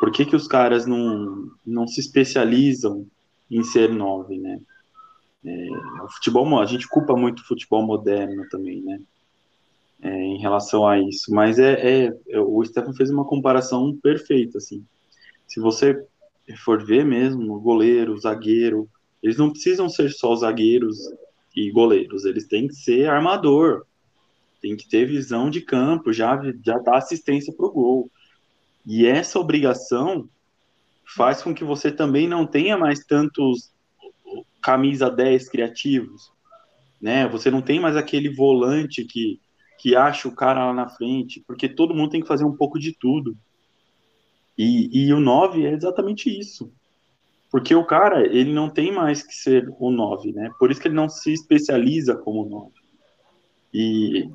por 0.00 0.10
que, 0.10 0.24
que 0.24 0.36
os 0.36 0.48
caras 0.48 0.86
não, 0.86 1.48
não 1.64 1.86
se 1.86 2.00
especializam 2.00 3.06
em 3.50 3.62
ser 3.62 3.90
9, 3.90 4.38
né? 4.38 4.60
É, 5.44 5.68
o 6.02 6.08
futebol, 6.10 6.60
a 6.60 6.66
gente 6.66 6.88
culpa 6.88 7.16
muito 7.16 7.40
o 7.40 7.46
futebol 7.46 7.82
moderno 7.82 8.46
também, 8.50 8.82
né? 8.82 9.00
É, 10.00 10.10
em 10.10 10.38
relação 10.38 10.86
a 10.86 10.98
isso, 10.98 11.32
mas 11.32 11.58
é, 11.58 12.06
é, 12.06 12.40
o 12.40 12.64
Stefan 12.64 12.92
fez 12.92 13.10
uma 13.10 13.24
comparação 13.24 13.96
perfeita, 14.00 14.58
assim. 14.58 14.84
Se 15.46 15.58
você 15.58 16.06
for 16.56 16.84
ver 16.84 17.04
mesmo, 17.04 17.60
goleiro, 17.60 18.18
zagueiro, 18.18 18.88
eles 19.22 19.36
não 19.36 19.50
precisam 19.50 19.88
ser 19.88 20.10
só 20.10 20.34
zagueiros 20.34 20.96
e 21.54 21.70
goleiros, 21.70 22.24
eles 22.24 22.46
têm 22.46 22.68
que 22.68 22.74
ser 22.74 23.08
armador, 23.08 23.84
tem 24.60 24.76
que 24.76 24.88
ter 24.88 25.06
visão 25.06 25.50
de 25.50 25.60
campo, 25.60 26.12
já, 26.12 26.40
já 26.64 26.78
dar 26.78 26.98
assistência 26.98 27.52
para 27.52 27.66
o 27.66 27.72
gol. 27.72 28.10
E 28.86 29.06
essa 29.06 29.38
obrigação 29.38 30.28
faz 31.16 31.42
com 31.42 31.54
que 31.54 31.64
você 31.64 31.90
também 31.90 32.28
não 32.28 32.46
tenha 32.46 32.76
mais 32.76 33.04
tantos 33.04 33.72
camisa 34.62 35.10
10 35.10 35.48
criativos, 35.48 36.30
né? 37.00 37.26
Você 37.28 37.50
não 37.50 37.62
tem 37.62 37.80
mais 37.80 37.96
aquele 37.96 38.28
volante 38.28 39.04
que, 39.04 39.40
que 39.78 39.96
acha 39.96 40.28
o 40.28 40.34
cara 40.34 40.66
lá 40.66 40.74
na 40.74 40.88
frente, 40.88 41.42
porque 41.46 41.68
todo 41.68 41.94
mundo 41.94 42.10
tem 42.10 42.20
que 42.20 42.28
fazer 42.28 42.44
um 42.44 42.56
pouco 42.56 42.78
de 42.78 42.92
tudo. 42.92 43.36
E, 44.58 45.06
e 45.06 45.12
o 45.12 45.20
9 45.20 45.64
é 45.64 45.72
exatamente 45.72 46.28
isso. 46.28 46.70
Porque 47.50 47.74
o 47.74 47.84
cara, 47.84 48.26
ele 48.26 48.52
não 48.52 48.68
tem 48.68 48.92
mais 48.92 49.22
que 49.22 49.32
ser 49.32 49.72
o 49.78 49.90
9, 49.90 50.32
né? 50.32 50.50
Por 50.58 50.70
isso 50.70 50.80
que 50.80 50.88
ele 50.88 50.94
não 50.94 51.08
se 51.08 51.32
especializa 51.32 52.14
como 52.14 52.44
9. 52.44 52.72
E 53.72 54.30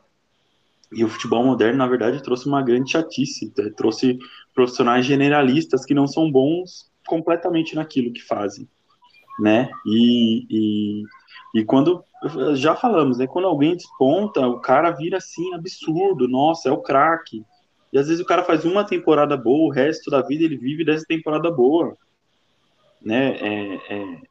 e 0.95 1.03
o 1.03 1.09
futebol 1.09 1.43
moderno, 1.43 1.79
na 1.79 1.87
verdade, 1.87 2.21
trouxe 2.21 2.47
uma 2.47 2.61
grande 2.61 2.91
chatice, 2.91 3.51
trouxe 3.75 4.17
profissionais 4.53 5.05
generalistas 5.05 5.85
que 5.85 5.93
não 5.93 6.07
são 6.07 6.31
bons 6.31 6.91
completamente 7.07 7.75
naquilo 7.75 8.13
que 8.13 8.21
fazem, 8.21 8.67
né? 9.39 9.69
E, 9.85 10.45
e, 10.49 11.03
e 11.55 11.65
quando, 11.65 12.03
já 12.55 12.75
falamos, 12.75 13.17
né? 13.17 13.27
Quando 13.27 13.47
alguém 13.47 13.75
desponta, 13.75 14.47
o 14.47 14.59
cara 14.59 14.91
vira 14.91 15.17
assim, 15.17 15.53
absurdo, 15.53 16.27
nossa, 16.27 16.69
é 16.69 16.71
o 16.71 16.81
craque. 16.81 17.43
E 17.93 17.99
às 17.99 18.07
vezes 18.07 18.19
o 18.19 18.25
cara 18.25 18.43
faz 18.43 18.65
uma 18.65 18.83
temporada 18.83 19.37
boa, 19.37 19.67
o 19.67 19.71
resto 19.71 20.09
da 20.09 20.19
vida 20.19 20.43
ele 20.43 20.57
vive 20.57 20.83
dessa 20.83 21.05
temporada 21.05 21.51
boa, 21.51 21.95
né? 22.99 23.37
É, 23.37 23.75
é, 23.95 24.21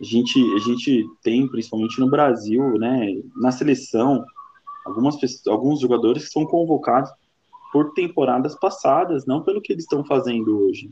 a, 0.00 0.02
gente, 0.02 0.40
a 0.54 0.58
gente 0.60 1.06
tem, 1.22 1.46
principalmente 1.46 2.00
no 2.00 2.08
Brasil, 2.08 2.78
né? 2.78 3.20
Na 3.36 3.52
seleção, 3.52 4.24
algumas 4.86 5.18
alguns 5.46 5.80
jogadores 5.80 6.24
que 6.24 6.30
são 6.30 6.46
convocados 6.46 7.10
por 7.70 7.92
temporadas 7.92 8.58
passadas, 8.58 9.26
não 9.26 9.42
pelo 9.42 9.60
que 9.60 9.74
eles 9.74 9.84
estão 9.84 10.02
fazendo 10.02 10.64
hoje. 10.64 10.90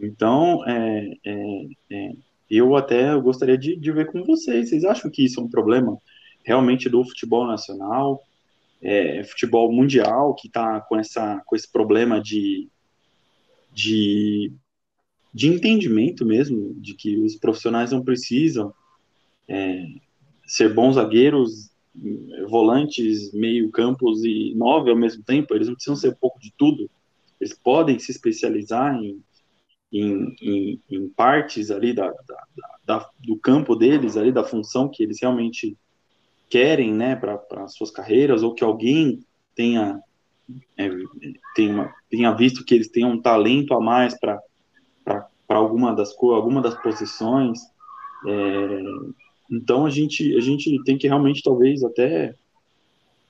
Então, 0.00 0.64
é, 0.64 1.16
é, 1.26 1.66
é, 1.90 2.12
eu 2.48 2.76
até 2.76 3.18
gostaria 3.18 3.58
de, 3.58 3.74
de, 3.74 3.90
ver 3.90 4.12
com 4.12 4.22
vocês. 4.22 4.68
Vocês 4.68 4.84
acham 4.84 5.10
que 5.10 5.24
isso 5.24 5.40
é 5.40 5.42
um 5.42 5.50
problema 5.50 5.98
realmente 6.44 6.88
do 6.88 7.02
futebol 7.02 7.48
nacional, 7.48 8.22
é, 8.82 9.22
futebol 9.24 9.72
mundial, 9.72 10.34
que 10.34 10.46
está 10.46 10.80
com, 10.80 10.98
essa, 10.98 11.42
com 11.46 11.54
esse 11.54 11.70
problema 11.70 12.20
de, 12.20 12.68
de, 13.72 14.52
de 15.32 15.48
entendimento 15.48 16.24
mesmo, 16.24 16.74
de 16.74 16.94
que 16.94 17.18
os 17.18 17.36
profissionais 17.36 17.92
não 17.92 18.02
precisam 18.02 18.72
é, 19.48 19.84
ser 20.46 20.72
bons 20.74 20.94
zagueiros 20.94 21.70
volantes, 22.48 23.32
meio 23.32 23.70
campos 23.70 24.24
e 24.24 24.54
nove 24.54 24.90
ao 24.90 24.96
mesmo 24.96 25.22
tempo, 25.22 25.54
eles 25.54 25.66
não 25.66 25.74
precisam 25.74 25.96
ser 25.96 26.10
um 26.10 26.18
pouco 26.20 26.40
de 26.40 26.52
tudo. 26.56 26.88
Eles 27.40 27.58
podem 27.58 27.98
se 27.98 28.10
especializar 28.10 28.94
em, 28.94 29.22
em, 29.92 30.36
em, 30.40 30.82
em 30.90 31.08
partes 31.08 31.70
ali 31.70 31.92
da, 31.92 32.08
da, 32.08 32.46
da, 32.84 33.10
do 33.18 33.36
campo 33.36 33.74
deles, 33.74 34.16
ali 34.16 34.30
da 34.30 34.44
função 34.44 34.88
que 34.88 35.02
eles 35.02 35.18
realmente 35.20 35.76
querem, 36.50 36.92
né, 36.92 37.14
para 37.14 37.68
suas 37.68 37.90
carreiras, 37.90 38.42
ou 38.42 38.54
que 38.54 38.64
alguém 38.64 39.24
tenha 39.54 40.02
é, 40.76 40.90
tenha, 41.54 41.94
tenha 42.10 42.32
visto 42.32 42.64
que 42.64 42.74
eles 42.74 42.88
têm 42.88 43.04
um 43.04 43.20
talento 43.20 43.72
a 43.72 43.80
mais 43.80 44.18
para 44.18 44.40
alguma 45.48 45.94
das 45.94 46.12
alguma 46.20 46.60
das 46.60 46.74
posições. 46.82 47.60
É, 48.26 48.82
então 49.50 49.86
a 49.86 49.90
gente, 49.90 50.36
a 50.36 50.40
gente 50.40 50.82
tem 50.84 50.98
que 50.98 51.06
realmente, 51.06 51.42
talvez, 51.42 51.82
até 51.84 52.34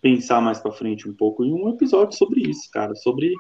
pensar 0.00 0.40
mais 0.40 0.58
para 0.58 0.72
frente 0.72 1.08
um 1.08 1.14
pouco 1.14 1.44
em 1.44 1.52
um 1.52 1.68
episódio 1.68 2.16
sobre 2.16 2.40
isso, 2.40 2.70
cara, 2.72 2.94
sobre 2.94 3.34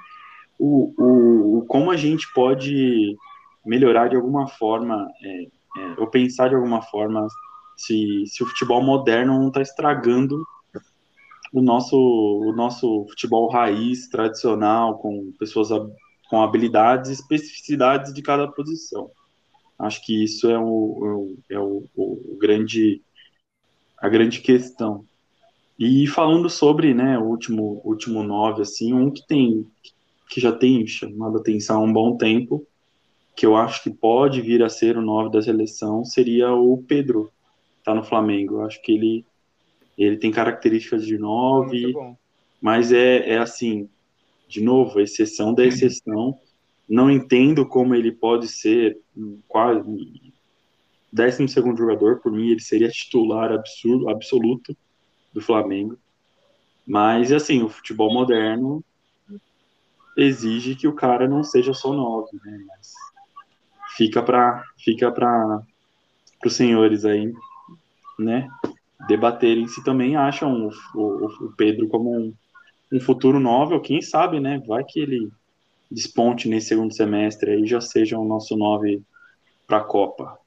o, 0.58 0.92
o, 0.98 1.58
o 1.58 1.64
como 1.66 1.90
a 1.90 1.96
gente 1.96 2.30
pode 2.34 3.16
melhorar 3.64 4.08
de 4.08 4.16
alguma 4.16 4.46
forma 4.46 5.10
é, 5.22 5.42
é, 5.78 5.94
ou 5.98 6.06
pensar 6.06 6.48
de 6.48 6.54
alguma 6.54 6.82
forma 6.82 7.26
se, 7.80 8.24
se 8.26 8.42
o 8.42 8.46
futebol 8.46 8.82
moderno 8.82 9.38
não 9.38 9.48
está 9.48 9.62
estragando 9.62 10.44
o 11.52 11.62
nosso, 11.62 11.96
o 11.96 12.52
nosso 12.52 13.06
futebol 13.08 13.50
raiz, 13.50 14.08
tradicional, 14.08 14.98
com 14.98 15.32
pessoas 15.38 15.70
com 16.28 16.42
habilidades 16.42 17.10
e 17.10 17.14
especificidades 17.14 18.12
de 18.12 18.22
cada 18.22 18.46
posição. 18.46 19.10
Acho 19.78 20.04
que 20.04 20.22
isso 20.22 20.48
é 20.48 20.58
o, 20.58 21.34
é 21.48 21.58
o, 21.58 21.84
o, 21.96 22.36
grande, 22.38 23.02
a 23.98 24.08
grande 24.08 24.40
questão. 24.40 25.04
E 25.78 26.06
falando 26.06 26.50
sobre, 26.50 26.92
né, 26.92 27.18
o 27.18 27.24
último, 27.24 27.80
último 27.82 28.22
nove, 28.22 28.60
assim, 28.60 28.92
um 28.92 29.10
que 29.10 29.26
tem, 29.26 29.66
que 30.28 30.38
já 30.38 30.52
tem 30.52 30.86
chamado 30.86 31.38
atenção 31.38 31.80
há 31.80 31.84
um 31.84 31.92
bom 31.92 32.16
tempo, 32.16 32.64
que 33.34 33.46
eu 33.46 33.56
acho 33.56 33.82
que 33.82 33.90
pode 33.90 34.42
vir 34.42 34.62
a 34.62 34.68
ser 34.68 34.98
o 34.98 35.02
nove 35.02 35.32
da 35.32 35.40
seleção, 35.40 36.04
seria 36.04 36.52
o 36.52 36.84
Pedro, 36.86 37.32
tá 37.84 37.94
no 37.94 38.04
Flamengo. 38.04 38.56
Eu 38.56 38.64
acho 38.64 38.80
que 38.82 38.92
ele 38.92 39.24
ele 39.98 40.16
tem 40.16 40.30
características 40.30 41.04
de 41.04 41.18
9, 41.18 41.92
mas 42.60 42.90
é, 42.90 43.34
é 43.34 43.38
assim, 43.38 43.86
de 44.48 44.62
novo, 44.62 44.98
exceção 44.98 45.52
da 45.52 45.64
exceção. 45.64 46.38
Não 46.88 47.10
entendo 47.10 47.66
como 47.66 47.94
ele 47.94 48.10
pode 48.10 48.48
ser 48.48 48.98
quase 49.46 50.32
décimo 51.12 51.48
segundo 51.48 51.76
jogador. 51.76 52.18
Por 52.20 52.32
mim, 52.32 52.48
ele 52.48 52.60
seria 52.60 52.88
titular 52.88 53.52
absurdo, 53.52 54.08
absoluto 54.08 54.74
do 55.34 55.40
Flamengo. 55.40 55.98
Mas, 56.86 57.30
assim, 57.30 57.62
o 57.62 57.68
futebol 57.68 58.12
moderno 58.12 58.82
exige 60.16 60.74
que 60.74 60.88
o 60.88 60.94
cara 60.94 61.28
não 61.28 61.44
seja 61.44 61.74
só 61.74 61.92
9, 61.92 62.38
né? 62.42 62.64
Mas 62.68 62.92
fica 63.96 64.22
para 64.22 64.64
fica 64.78 65.12
para 65.12 65.62
os 66.44 66.54
senhores 66.54 67.04
aí, 67.04 67.32
né? 68.20 68.48
debaterem 69.06 69.66
se 69.66 69.82
também 69.82 70.16
acham 70.16 70.68
o, 70.68 70.70
o, 70.94 71.26
o 71.46 71.52
Pedro 71.56 71.88
como 71.88 72.16
um, 72.16 72.34
um, 72.92 73.00
futuro 73.00 73.40
novel, 73.40 73.80
quem 73.80 74.02
sabe, 74.02 74.40
né? 74.40 74.62
Vai 74.66 74.84
que 74.84 75.00
ele 75.00 75.30
desponte 75.90 76.48
nesse 76.48 76.68
segundo 76.68 76.94
semestre 76.94 77.50
aí 77.50 77.66
já 77.66 77.80
seja 77.80 78.18
o 78.18 78.24
nosso 78.24 78.56
nove 78.56 79.02
para 79.66 79.78
a 79.78 79.84
Copa. 79.84 80.38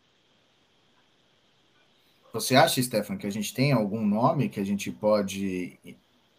Você 2.31 2.55
acha, 2.55 2.81
Stefan, 2.81 3.17
que 3.17 3.27
a 3.27 3.31
gente 3.31 3.53
tem 3.53 3.71
algum 3.71 4.05
nome 4.05 4.49
que 4.49 4.59
a 4.59 4.63
gente 4.63 4.91
pode 4.91 5.77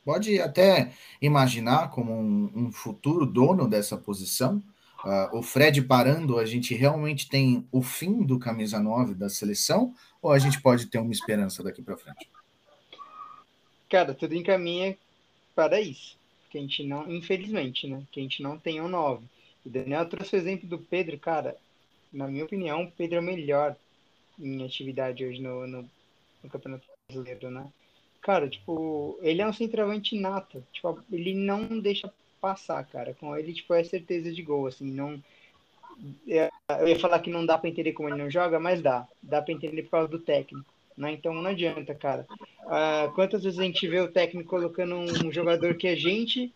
pode 0.04 0.38
até 0.38 0.92
imaginar 1.20 1.90
como 1.90 2.12
um, 2.12 2.50
um 2.54 2.72
futuro 2.72 3.24
dono 3.24 3.66
dessa 3.66 3.96
posição? 3.96 4.62
Uh, 5.04 5.38
o 5.38 5.42
Fred 5.42 5.82
parando, 5.82 6.38
a 6.38 6.46
gente 6.46 6.74
realmente 6.74 7.28
tem 7.28 7.66
o 7.70 7.82
fim 7.82 8.22
do 8.22 8.38
camisa 8.38 8.80
9 8.80 9.14
da 9.14 9.28
seleção 9.28 9.94
ou 10.22 10.32
a 10.32 10.38
gente 10.38 10.60
pode 10.62 10.86
ter 10.86 10.98
uma 10.98 11.12
esperança 11.12 11.62
daqui 11.62 11.82
para 11.82 11.96
frente? 11.98 12.30
Cara, 13.90 14.14
tudo 14.14 14.34
encaminha 14.34 14.96
para 15.54 15.80
isso. 15.80 16.16
Que 16.48 16.58
a 16.58 16.60
gente 16.60 16.82
não, 16.84 17.10
infelizmente, 17.10 17.86
né? 17.86 18.02
Que 18.10 18.20
a 18.20 18.22
gente 18.22 18.42
não 18.42 18.58
tem 18.58 18.80
um 18.80 18.88
9. 18.88 19.24
O 19.64 19.68
Daniel 19.68 20.08
trouxe 20.08 20.34
o 20.34 20.38
exemplo 20.38 20.68
do 20.68 20.78
Pedro, 20.78 21.18
cara. 21.18 21.56
Na 22.12 22.26
minha 22.26 22.44
opinião, 22.44 22.84
o 22.84 22.90
Pedro 22.90 23.16
é 23.16 23.20
o 23.20 23.22
melhor 23.22 23.76
em 24.38 24.64
atividade 24.64 25.24
hoje 25.24 25.40
no, 25.40 25.66
no, 25.66 25.90
no 26.42 26.50
Campeonato 26.50 26.86
Brasileiro, 27.08 27.50
né? 27.50 27.66
Cara, 28.22 28.48
tipo, 28.48 29.18
ele 29.20 29.42
é 29.42 29.46
um 29.46 29.52
centroavante 29.52 30.18
nato. 30.18 30.64
Tipo, 30.72 30.98
ele 31.12 31.34
não 31.34 31.78
deixa 31.78 32.12
passar, 32.44 32.84
cara. 32.84 33.14
Com 33.14 33.34
ele, 33.34 33.54
tipo, 33.54 33.72
é 33.72 33.82
certeza 33.82 34.30
de 34.30 34.42
gol, 34.42 34.66
assim, 34.66 34.90
não 34.90 35.18
é, 36.28 36.50
eu 36.80 36.88
ia 36.88 36.98
falar 36.98 37.20
que 37.20 37.30
não 37.30 37.46
dá 37.46 37.56
para 37.56 37.70
entender 37.70 37.92
como 37.92 38.08
ele 38.08 38.22
não 38.22 38.30
joga, 38.30 38.58
mas 38.58 38.82
dá. 38.82 39.06
Dá 39.22 39.40
para 39.40 39.54
entender 39.54 39.82
por 39.84 39.90
causa 39.90 40.08
do 40.08 40.18
técnico. 40.18 40.66
Né? 40.96 41.12
Então 41.12 41.32
não 41.34 41.50
adianta, 41.50 41.94
cara. 41.94 42.26
Uh, 42.62 43.12
quantas 43.14 43.42
vezes 43.42 43.58
a 43.58 43.62
gente 43.62 43.86
vê 43.86 44.00
o 44.00 44.10
técnico 44.10 44.50
colocando 44.50 44.94
um, 44.94 45.32
jogador 45.32 45.74
que 45.74 45.86
é 45.86 45.96
gente 45.96 46.52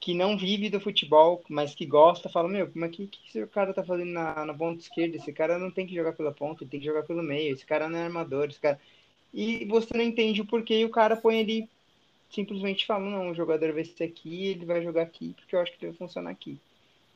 que 0.00 0.14
não 0.14 0.38
vive 0.38 0.70
do 0.70 0.80
futebol, 0.80 1.42
mas 1.48 1.74
que 1.74 1.84
gosta, 1.84 2.28
fala, 2.28 2.48
meu, 2.48 2.70
como 2.70 2.84
é 2.84 2.88
que, 2.88 3.08
que 3.08 3.18
esse 3.26 3.46
cara 3.48 3.74
tá 3.74 3.82
fazendo 3.82 4.12
na, 4.12 4.44
na 4.44 4.54
ponta 4.54 4.80
esquerda? 4.80 5.16
Esse 5.16 5.32
cara 5.32 5.58
não 5.58 5.70
tem 5.70 5.84
que 5.84 5.94
jogar 5.96 6.12
pela 6.12 6.30
ponta, 6.30 6.62
ele 6.62 6.70
tem 6.70 6.78
que 6.78 6.86
jogar 6.86 7.02
pelo 7.02 7.24
meio, 7.24 7.52
esse 7.52 7.66
cara 7.66 7.88
não 7.88 7.98
é 7.98 8.04
armador, 8.04 8.46
esse 8.48 8.60
cara. 8.60 8.80
E 9.34 9.64
você 9.64 9.96
não 9.96 10.04
entende 10.04 10.40
o 10.40 10.46
porquê 10.46 10.80
e 10.80 10.84
o 10.84 10.90
cara 10.90 11.16
põe 11.16 11.40
ali, 11.40 11.68
simplesmente 12.30 12.86
fala, 12.86 13.08
não, 13.08 13.30
o 13.30 13.34
jogador 13.34 13.72
vai 13.72 13.84
ser 13.84 14.04
aqui, 14.04 14.46
ele 14.46 14.64
vai 14.64 14.82
jogar 14.82 15.02
aqui, 15.02 15.34
porque 15.34 15.54
eu 15.54 15.60
acho 15.60 15.72
que 15.72 15.80
deve 15.80 15.96
funcionar 15.96 16.30
aqui. 16.30 16.58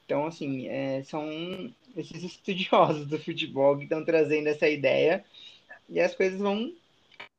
Então, 0.04 0.26
assim, 0.26 0.66
é, 0.66 1.02
são 1.04 1.72
esses 1.96 2.22
estudiosos 2.24 3.06
do 3.06 3.18
futebol 3.18 3.76
que 3.76 3.84
estão 3.84 4.04
trazendo 4.04 4.48
essa 4.48 4.68
ideia 4.68 5.24
e 5.88 6.00
as 6.00 6.14
coisas 6.14 6.40
vão 6.40 6.72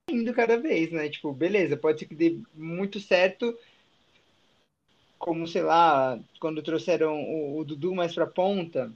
indo 0.10 0.34
cada 0.34 0.58
vez, 0.58 0.92
né? 0.92 1.10
Tipo, 1.10 1.34
beleza, 1.34 1.78
pode 1.78 2.00
ser 2.00 2.06
que 2.06 2.16
dê 2.16 2.38
muito 2.54 3.00
certo, 3.00 3.58
como, 5.18 5.48
sei 5.48 5.62
lá, 5.62 6.20
quando 6.40 6.64
trouxeram 6.64 7.22
o, 7.22 7.60
o 7.60 7.66
Dudu 7.66 7.94
mais 7.94 8.14
para 8.14 8.26
ponta, 8.26 8.92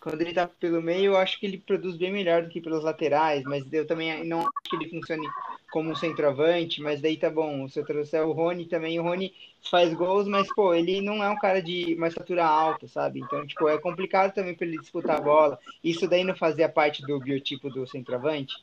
quando 0.00 0.22
ele 0.22 0.32
tá 0.32 0.48
pelo 0.48 0.80
meio, 0.80 1.12
eu 1.12 1.16
acho 1.16 1.38
que 1.38 1.46
ele 1.46 1.58
produz 1.58 1.96
bem 1.96 2.10
melhor 2.10 2.42
do 2.42 2.48
que 2.48 2.60
pelos 2.60 2.82
laterais, 2.82 3.42
mas 3.44 3.70
eu 3.70 3.86
também 3.86 4.24
não 4.24 4.40
acho 4.40 4.50
que 4.64 4.76
ele 4.76 4.88
funcione 4.88 5.28
como 5.70 5.90
um 5.90 5.94
centroavante, 5.94 6.80
mas 6.80 7.00
daí 7.00 7.16
tá 7.16 7.28
bom. 7.28 7.68
Se 7.68 7.78
eu 7.78 7.84
trouxer 7.84 8.22
o 8.26 8.32
Rony 8.32 8.64
também, 8.64 8.98
o 8.98 9.02
Rony 9.02 9.32
faz 9.70 9.92
gols, 9.92 10.26
mas, 10.26 10.48
pô, 10.54 10.74
ele 10.74 11.02
não 11.02 11.22
é 11.22 11.28
um 11.28 11.36
cara 11.36 11.62
de 11.62 11.94
uma 11.94 12.08
estatura 12.08 12.44
alta, 12.44 12.88
sabe? 12.88 13.20
Então, 13.20 13.46
tipo, 13.46 13.68
é 13.68 13.78
complicado 13.78 14.32
também 14.32 14.54
para 14.54 14.66
ele 14.66 14.78
disputar 14.78 15.18
a 15.18 15.20
bola. 15.20 15.58
Isso 15.84 16.08
daí 16.08 16.24
não 16.24 16.34
fazia 16.34 16.68
parte 16.68 17.02
do 17.02 17.20
biotipo 17.20 17.68
do 17.68 17.86
centroavante? 17.86 18.54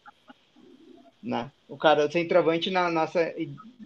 Né? 1.22 1.52
O 1.70 1.78
cara, 1.78 2.06
o 2.06 2.12
centroavante, 2.12 2.72
na 2.72 2.90
nossa 2.90 3.34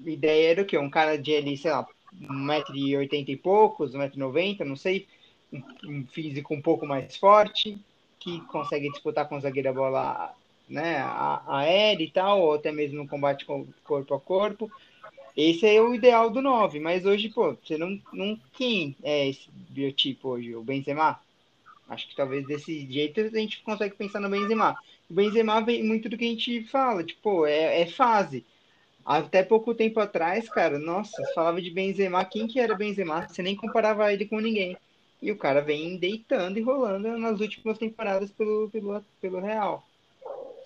ideia 0.06 0.52
era 0.52 0.62
o 0.62 0.66
quê? 0.66 0.78
Um 0.78 0.90
cara 0.90 1.18
de 1.18 1.36
ali, 1.36 1.58
sei 1.58 1.72
lá, 1.72 1.86
1,80m 2.22 3.30
e 3.30 3.36
poucos, 3.36 3.94
1,90m, 3.94 4.66
não 4.66 4.76
sei, 4.76 5.08
um 5.84 6.06
físico 6.08 6.54
um 6.54 6.62
pouco 6.62 6.86
mais 6.86 7.16
forte, 7.18 7.78
que 8.20 8.40
consegue 8.42 8.90
disputar 8.90 9.28
com 9.28 9.38
o 9.38 9.42
zagueiro 9.42 9.70
a 9.70 9.74
bola 9.74 10.36
né, 10.70 11.04
aérea 11.48 12.04
e 12.04 12.10
tal, 12.10 12.42
ou 12.42 12.54
até 12.54 12.72
mesmo 12.72 12.98
no 12.98 13.08
combate 13.08 13.46
corpo 13.84 14.14
a 14.14 14.20
corpo. 14.20 14.72
Esse 15.36 15.66
é 15.66 15.82
o 15.82 15.94
ideal 15.94 16.30
do 16.30 16.42
9, 16.42 16.80
mas 16.80 17.06
hoje, 17.06 17.30
pô, 17.30 17.54
você 17.56 17.78
não, 17.78 18.00
não 18.12 18.38
quem 18.54 18.96
é 19.02 19.30
esse 19.30 19.50
biotipo 19.70 20.30
hoje? 20.30 20.56
O 20.56 20.64
Benzema? 20.64 21.20
Acho 21.90 22.08
que 22.08 22.16
talvez 22.16 22.46
desse 22.46 22.90
jeito 22.90 23.20
a 23.20 23.30
gente 23.30 23.62
consegue 23.64 23.96
pensar 23.96 24.20
no 24.20 24.30
Benzema. 24.30 24.78
O 25.10 25.14
Benzema 25.14 25.62
vem 25.62 25.84
muito 25.84 26.08
do 26.08 26.18
que 26.18 26.26
a 26.26 26.30
gente 26.30 26.64
fala, 26.66 27.04
tipo, 27.04 27.46
é, 27.46 27.82
é 27.82 27.86
fase. 27.86 28.46
Até 29.06 29.42
pouco 29.42 29.74
tempo 29.74 30.00
atrás, 30.00 30.48
cara, 30.48 30.78
nossa, 30.78 31.22
falava 31.34 31.62
de 31.62 31.72
Benzema, 31.72 32.24
quem 32.24 32.48
que 32.48 32.60
era 32.60 32.76
Benzema? 32.76 33.28
Você 33.28 33.42
nem 33.42 33.56
comparava 33.56 34.14
ele 34.14 34.26
com 34.26 34.40
ninguém. 34.40 34.78
E 35.22 35.32
o 35.32 35.38
cara 35.38 35.62
vem 35.62 35.98
deitando 35.98 36.58
e 36.58 36.62
rolando 36.62 37.18
nas 37.18 37.40
últimas 37.40 37.78
temporadas 37.78 38.32
pelo, 38.32 38.70
pelo, 38.70 39.02
pelo 39.22 39.40
Real. 39.40 39.86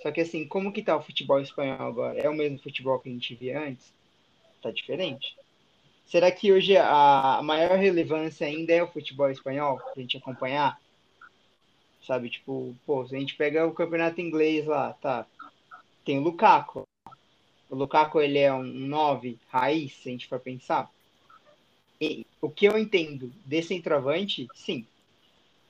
Só 0.01 0.11
que 0.11 0.21
assim, 0.21 0.47
como 0.47 0.71
que 0.71 0.81
tá 0.81 0.95
o 0.95 1.01
futebol 1.01 1.41
espanhol 1.41 1.87
agora? 1.87 2.19
É 2.19 2.29
o 2.29 2.33
mesmo 2.33 2.59
futebol 2.59 2.99
que 2.99 3.09
a 3.09 3.11
gente 3.11 3.35
via 3.35 3.59
antes? 3.59 3.93
Tá 4.61 4.71
diferente. 4.71 5.35
Será 6.05 6.31
que 6.31 6.53
hoje 6.53 6.77
a 6.77 7.41
maior 7.43 7.77
relevância 7.77 8.45
ainda 8.45 8.71
é 8.71 8.83
o 8.83 8.87
futebol 8.87 9.29
espanhol, 9.29 9.77
pra 9.77 10.01
gente 10.01 10.17
acompanhar? 10.17 10.79
Sabe, 12.05 12.29
tipo, 12.29 12.75
pô, 12.85 13.05
se 13.07 13.15
a 13.15 13.19
gente 13.19 13.35
pega 13.35 13.65
o 13.65 13.73
campeonato 13.73 14.21
inglês 14.21 14.67
lá, 14.67 14.93
tá? 14.93 15.25
Tem 16.05 16.19
o 16.19 16.21
Lukaku. 16.21 16.83
O 17.67 17.75
Lukaku, 17.75 18.21
ele 18.21 18.37
é 18.37 18.53
um 18.53 18.63
9 18.63 19.39
raiz, 19.49 19.93
se 19.93 20.09
a 20.09 20.11
gente 20.11 20.27
for 20.27 20.39
pensar. 20.39 20.91
E, 21.99 22.25
o 22.45 22.49
que 22.49 22.65
eu 22.65 22.77
entendo 22.77 23.31
de 23.45 23.61
centroavante, 23.63 24.47
sim. 24.53 24.85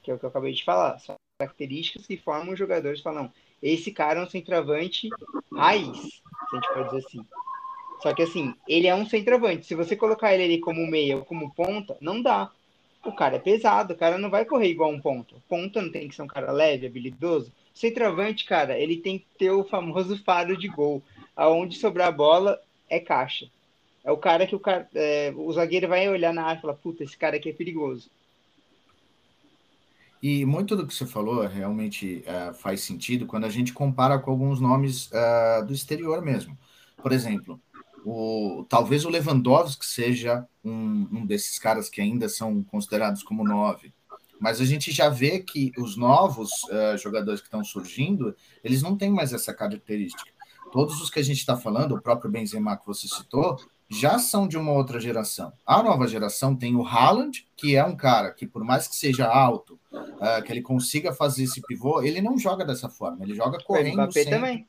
Que 0.03 0.11
é 0.11 0.13
o 0.13 0.19
que 0.19 0.25
eu 0.25 0.29
acabei 0.29 0.53
de 0.53 0.63
falar. 0.63 0.99
São 0.99 1.15
características 1.39 2.05
que 2.05 2.17
formam 2.17 2.53
os 2.53 2.59
jogadores 2.59 3.01
falam, 3.01 3.31
esse 3.61 3.91
cara 3.91 4.19
é 4.19 4.23
um 4.23 4.29
centroavante 4.29 5.09
raiz, 5.53 5.97
se 5.97 6.21
a 6.51 6.55
gente 6.55 6.73
pode 6.73 6.85
dizer 6.89 7.07
assim. 7.07 7.25
Só 8.01 8.13
que 8.13 8.21
assim, 8.21 8.53
ele 8.67 8.87
é 8.87 8.95
um 8.95 9.05
centroavante. 9.07 9.65
Se 9.65 9.73
você 9.73 9.95
colocar 9.95 10.33
ele 10.33 10.43
ali 10.43 10.59
como 10.59 10.85
meia 10.85 11.17
ou 11.17 11.25
como 11.25 11.53
ponta, 11.53 11.97
não 12.01 12.21
dá. 12.21 12.51
O 13.03 13.11
cara 13.11 13.37
é 13.37 13.39
pesado, 13.39 13.93
o 13.93 13.97
cara 13.97 14.17
não 14.17 14.29
vai 14.29 14.45
correr 14.45 14.69
igual 14.69 14.91
um 14.91 14.99
ponta. 14.99 15.35
Ponta 15.47 15.81
não 15.81 15.91
tem 15.91 16.07
que 16.07 16.15
ser 16.15 16.23
um 16.23 16.27
cara 16.27 16.51
leve, 16.51 16.87
habilidoso. 16.87 17.51
Centroavante, 17.73 18.45
cara, 18.45 18.77
ele 18.77 18.97
tem 18.97 19.19
que 19.19 19.25
ter 19.37 19.51
o 19.51 19.63
famoso 19.63 20.21
faro 20.23 20.57
de 20.57 20.67
gol. 20.67 21.01
Aonde 21.35 21.77
sobrar 21.77 22.07
a 22.09 22.11
bola 22.11 22.59
é 22.89 22.99
caixa. 22.99 23.47
É 24.05 24.11
o 24.11 24.17
cara 24.17 24.45
que 24.45 24.55
o, 24.55 24.59
cara, 24.59 24.87
é, 24.93 25.33
o 25.35 25.51
zagueiro 25.51 25.87
vai 25.87 26.07
olhar 26.07 26.31
na 26.31 26.43
área 26.43 26.59
e 26.59 26.61
falar, 26.61 26.75
puta, 26.75 27.03
esse 27.03 27.17
cara 27.17 27.37
aqui 27.37 27.49
é 27.49 27.53
perigoso. 27.53 28.07
E 30.21 30.45
muito 30.45 30.75
do 30.75 30.85
que 30.85 30.93
você 30.93 31.07
falou 31.07 31.45
realmente 31.47 32.23
uh, 32.27 32.53
faz 32.53 32.81
sentido 32.81 33.25
quando 33.25 33.45
a 33.45 33.49
gente 33.49 33.73
compara 33.73 34.19
com 34.19 34.29
alguns 34.29 34.61
nomes 34.61 35.07
uh, 35.07 35.65
do 35.65 35.73
exterior 35.73 36.21
mesmo. 36.21 36.55
Por 37.01 37.11
exemplo, 37.11 37.59
o, 38.05 38.63
talvez 38.69 39.05
o 39.05 39.09
Lewandowski 39.09 39.85
seja 39.85 40.47
um, 40.63 41.07
um, 41.11 41.25
desses 41.25 41.57
caras 41.57 41.89
que 41.89 41.99
ainda 41.99 42.29
são 42.29 42.63
considerados 42.63 43.23
como 43.23 43.43
nove. 43.43 43.91
Mas 44.39 44.61
a 44.61 44.65
gente 44.65 44.91
já 44.91 45.09
vê 45.09 45.39
que 45.39 45.71
os 45.77 45.97
novos 45.97 46.51
uh, 46.65 46.97
jogadores 46.97 47.41
que 47.41 47.47
estão 47.47 47.63
surgindo, 47.63 48.35
eles 48.63 48.83
não 48.83 48.95
têm 48.95 49.09
mais 49.09 49.33
essa 49.33 49.53
característica. 49.53 50.31
Todos 50.71 51.01
os 51.01 51.09
que 51.09 51.19
a 51.19 51.23
gente 51.23 51.39
está 51.39 51.57
falando, 51.57 51.95
o 51.95 52.01
próprio 52.01 52.29
Benzema 52.29 52.77
que 52.77 52.85
você 52.85 53.07
citou, 53.07 53.57
já 53.89 54.17
são 54.17 54.47
de 54.47 54.57
uma 54.57 54.71
outra 54.71 54.99
geração. 54.99 55.53
A 55.65 55.81
nova 55.83 56.07
geração 56.07 56.55
tem 56.55 56.75
o 56.75 56.85
Haaland, 56.85 57.45
que 57.55 57.75
é 57.75 57.83
um 57.83 57.95
cara 57.95 58.31
que, 58.31 58.47
por 58.47 58.63
mais 58.63 58.87
que 58.87 58.95
seja 58.95 59.27
alto, 59.27 59.79
uh, 59.91 60.43
que 60.43 60.51
ele 60.51 60.61
consiga 60.61 61.13
fazer 61.13 61.43
esse 61.43 61.61
pivô, 61.61 62.01
ele 62.01 62.21
não 62.21 62.37
joga 62.37 62.65
dessa 62.65 62.89
forma, 62.89 63.23
ele 63.23 63.35
joga 63.35 63.59
correndo. 63.63 63.99
O 63.99 64.03
Mbappé 64.03 64.23
sempre. 64.23 64.31
também. 64.31 64.67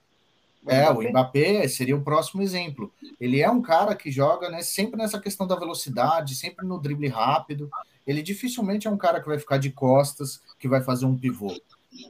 É, 0.67 0.91
o 0.91 1.01
Mbappé 1.01 1.69
seria 1.69 1.97
o 1.97 2.03
próximo 2.03 2.43
exemplo. 2.43 2.93
Ele 3.21 3.41
é 3.41 3.49
um 3.49 3.63
cara 3.63 3.95
que 3.95 4.11
joga 4.11 4.51
né, 4.51 4.63
sempre 4.63 4.99
nessa 4.99 5.21
questão 5.21 5.47
da 5.47 5.55
velocidade, 5.55 6.35
sempre 6.35 6.67
no 6.67 6.81
drible 6.81 7.09
rápido. 7.09 7.71
Ele 8.05 8.21
dificilmente 8.21 8.89
é 8.89 8.91
um 8.91 8.97
cara 8.97 9.21
que 9.21 9.29
vai 9.29 9.39
ficar 9.39 9.59
de 9.59 9.71
costas, 9.71 10.41
que 10.59 10.67
vai 10.67 10.83
fazer 10.83 11.07
um 11.07 11.17
pivô. 11.17 11.55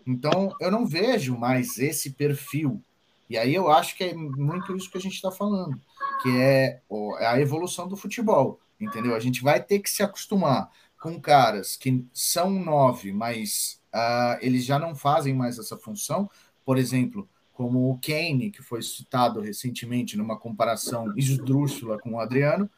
Então, 0.06 0.54
eu 0.58 0.70
não 0.70 0.86
vejo 0.86 1.36
mais 1.36 1.78
esse 1.78 2.10
perfil. 2.10 2.82
E 3.28 3.36
aí 3.36 3.54
eu 3.54 3.70
acho 3.70 3.96
que 3.96 4.04
é 4.04 4.14
muito 4.14 4.76
isso 4.76 4.90
que 4.90 4.98
a 4.98 5.00
gente 5.00 5.14
está 5.14 5.30
falando, 5.30 5.80
que 6.22 6.30
é 6.38 6.80
a 7.20 7.40
evolução 7.40 7.88
do 7.88 7.96
futebol, 7.96 8.60
entendeu? 8.80 9.14
A 9.14 9.20
gente 9.20 9.42
vai 9.42 9.62
ter 9.62 9.80
que 9.80 9.90
se 9.90 10.02
acostumar 10.02 10.70
com 11.00 11.20
caras 11.20 11.76
que 11.76 12.04
são 12.12 12.50
nove, 12.50 13.12
mas 13.12 13.80
uh, 13.94 14.38
eles 14.40 14.64
já 14.64 14.78
não 14.78 14.94
fazem 14.94 15.34
mais 15.34 15.58
essa 15.58 15.76
função. 15.76 16.30
Por 16.64 16.78
exemplo, 16.78 17.28
como 17.52 17.90
o 17.90 17.98
Kane, 17.98 18.50
que 18.50 18.62
foi 18.62 18.82
citado 18.82 19.40
recentemente 19.40 20.16
numa 20.16 20.38
comparação 20.38 21.16
esdrúxula 21.16 21.98
com 21.98 22.14
o 22.14 22.20
Adriano, 22.20 22.68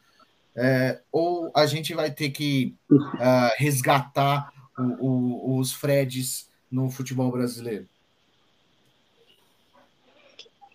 é, 0.55 1.01
ou 1.11 1.51
a 1.55 1.65
gente 1.65 1.93
vai 1.93 2.11
ter 2.11 2.31
que 2.31 2.75
uh, 2.91 3.51
resgatar 3.57 4.51
o, 4.77 5.53
o, 5.53 5.59
os 5.59 5.73
Freds 5.73 6.49
no 6.71 6.89
futebol 6.89 7.31
brasileiro? 7.31 7.87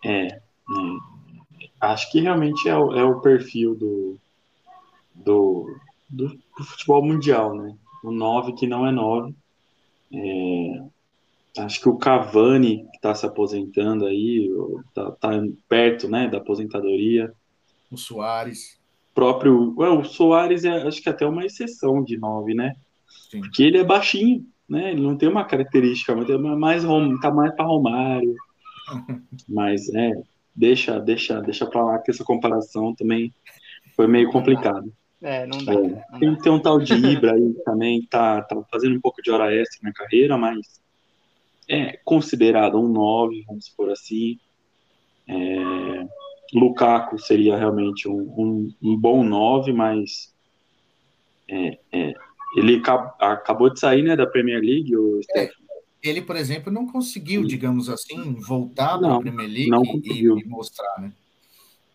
É, 0.05 0.27
é, 0.27 0.41
acho 1.81 2.11
que 2.13 2.21
realmente 2.21 2.69
é 2.69 2.77
o, 2.77 2.93
é 2.93 3.03
o 3.03 3.21
perfil 3.21 3.75
do, 3.75 4.19
do, 5.15 5.77
do, 6.09 6.29
do, 6.29 6.65
futebol 6.65 7.05
mundial, 7.05 7.55
né? 7.55 7.75
O 8.03 8.11
9 8.11 8.53
que 8.53 8.67
não 8.67 8.87
é 8.87 8.93
9. 8.93 9.35
É, 10.13 11.63
acho 11.63 11.81
que 11.81 11.89
o 11.89 11.97
Cavani, 11.97 12.85
que 12.91 12.97
está 12.97 13.15
se 13.15 13.25
aposentando 13.25 14.05
aí, 14.05 14.51
está 14.89 15.11
tá 15.13 15.31
perto 15.69 16.07
né, 16.09 16.29
da 16.29 16.39
aposentadoria. 16.39 17.33
O 17.91 17.97
Soares. 17.97 18.79
Próprio. 19.15 19.75
O 19.79 20.05
Soares 20.05 20.65
é 20.65 20.83
acho 20.83 21.03
que 21.03 21.09
até 21.09 21.27
uma 21.27 21.47
exceção 21.47 22.05
de 22.05 22.19
9, 22.19 22.53
né? 22.53 22.75
Sim. 23.31 23.41
Porque 23.41 23.63
ele 23.63 23.79
é 23.79 23.85
baixinho, 23.85 24.45
né? 24.69 24.91
Ele 24.91 25.01
não 25.01 25.17
tem 25.17 25.29
uma 25.29 25.45
característica, 25.45 26.15
mas 26.15 26.29
mais, 26.59 26.85
tá 27.23 27.31
mais 27.31 27.55
para 27.55 27.65
Romário. 27.65 28.35
Mas 29.49 29.93
é, 29.95 30.12
deixa, 30.55 30.99
deixa, 31.01 31.41
deixa 31.41 31.66
para 31.66 31.85
lá 31.85 31.99
que 31.99 32.11
essa 32.11 32.24
comparação 32.24 32.95
também 32.95 33.32
foi 33.97 34.07
meio 34.07 34.30
complicado. 34.30 34.93
É, 35.22 35.47
não 35.47 35.64
dá. 35.64 35.72
É. 35.72 35.76
Não 35.76 36.18
tem, 36.18 36.35
dá. 36.35 36.39
tem 36.43 36.53
um 36.53 36.61
tal 36.61 36.78
de 36.78 36.95
Ibra 36.95 37.35
aí 37.35 37.55
também, 37.64 38.07
tá, 38.11 38.43
tá 38.43 38.62
fazendo 38.70 38.97
um 38.97 39.01
pouco 39.01 39.22
de 39.22 39.30
hora 39.30 39.55
extra 39.55 39.80
na 39.82 39.93
carreira, 39.93 40.37
mas 40.37 40.80
é 41.68 41.99
considerado 42.05 42.78
um 42.78 42.89
9, 42.89 43.43
vamos 43.47 43.68
por 43.70 43.91
assim. 43.91 44.39
É, 45.26 46.07
Lukaku 46.53 47.18
seria 47.18 47.57
realmente 47.57 48.09
um, 48.09 48.20
um, 48.37 48.74
um 48.82 48.97
bom 48.97 49.24
9, 49.24 49.72
mas 49.72 50.35
é, 51.49 51.78
é, 51.91 52.14
ele 52.57 52.82
acabou 53.18 53.70
de 53.70 53.80
sair 53.80 54.03
né, 54.03 54.14
da 54.14 54.26
Premier 54.26 54.61
League, 54.61 54.97
o 54.97 55.20
é, 55.35 55.51
ele, 56.05 56.21
por 56.21 56.37
exemplo, 56.37 56.71
não 56.71 56.87
conseguiu, 56.87 57.45
digamos 57.45 57.89
assim, 57.89 58.35
voltar 58.35 58.99
para 58.99 59.17
a 59.17 59.19
Premier 59.19 59.49
League 59.49 60.03
e, 60.05 60.27
e, 60.27 60.45
mostrar, 60.45 61.01
né? 61.01 61.13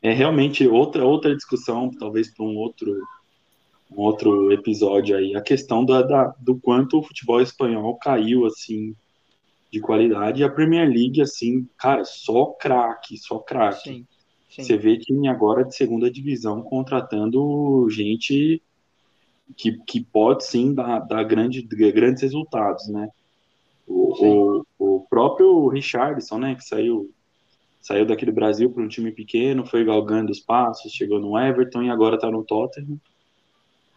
É 0.01 0.12
realmente 0.12 0.68
outra, 0.68 1.05
outra 1.05 1.36
discussão, 1.36 1.91
talvez 1.91 2.34
para 2.34 2.43
um 2.43 2.55
outro, 2.55 2.91
um 3.91 4.01
outro 4.01 4.51
episódio 4.51 5.16
aí, 5.16 5.36
a 5.36 5.41
questão 5.41 5.86
da, 5.86 6.01
da, 6.01 6.34
do 6.39 6.57
quanto 6.60 6.97
o 6.97 7.03
futebol 7.03 7.39
espanhol 7.39 7.97
caiu, 7.97 8.45
assim, 8.45 8.95
de 9.72 9.80
qualidade. 9.80 10.41
E 10.41 10.43
a 10.43 10.49
Premier 10.49 10.89
League, 10.89 11.22
assim, 11.22 11.68
cara, 11.78 12.03
só 12.03 12.45
craque, 12.45 13.18
só 13.18 13.38
craque. 13.39 14.05
Você 14.49 14.76
vê 14.76 14.97
time 14.97 15.28
agora 15.28 15.64
de 15.64 15.76
segunda 15.76 16.10
divisão 16.10 16.64
contratando 16.64 17.88
gente 17.89 18.62
que, 19.55 19.78
que 19.86 20.03
pode 20.03 20.45
sim 20.45 20.74
dar, 20.74 20.99
dar 20.99 21.24
grande, 21.24 21.62
grandes 21.62 22.24
resultados, 22.24 22.88
né? 22.88 23.10
O, 23.89 24.13
o, 24.23 24.65
o, 24.77 25.07
próprio 25.09 25.67
Richardson, 25.67 26.37
né, 26.37 26.55
que 26.55 26.63
saiu 26.63 27.11
saiu 27.81 28.05
daqui 28.05 28.23
do 28.23 28.31
Brasil 28.31 28.69
para 28.69 28.83
um 28.83 28.87
time 28.87 29.11
pequeno, 29.11 29.65
foi 29.65 29.83
galgando 29.83 30.31
os 30.31 30.39
passos, 30.39 30.91
chegou 30.91 31.19
no 31.19 31.37
Everton 31.39 31.81
e 31.81 31.89
agora 31.89 32.15
está 32.15 32.29
no 32.29 32.43
Tottenham. 32.43 32.99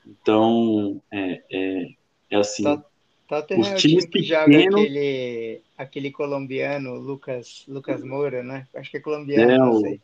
Então, 0.07 1.01
é, 1.13 1.43
é, 1.53 1.87
é 2.31 2.37
assim. 2.37 2.63
Tá 2.63 2.83
Tottenham 3.29 3.61
os 3.61 3.81
times 3.81 4.07
que 4.07 4.23
joga 4.23 4.45
aquele, 4.45 5.61
aquele 5.77 6.11
colombiano, 6.11 6.95
Lucas, 6.95 7.65
Lucas 7.69 8.03
Moura, 8.03 8.43
né? 8.43 8.67
Acho 8.75 8.91
que 8.91 8.97
é 8.97 9.01
colombiano, 9.01 9.51
é, 9.51 9.59
não 9.59 9.81
sei. 9.81 10.01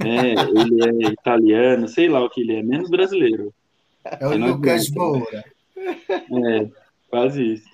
É, 0.00 0.32
ele 0.32 1.06
é 1.06 1.12
italiano, 1.12 1.88
sei 1.88 2.08
lá 2.08 2.24
o 2.24 2.30
que 2.30 2.40
ele 2.40 2.56
é, 2.56 2.62
menos 2.62 2.90
brasileiro. 2.90 3.52
É 4.04 4.26
o 4.26 4.36
Lucas 4.36 4.90
Moura. 4.90 5.44
É, 5.76 6.68
quase 7.08 7.54
isso. 7.54 7.73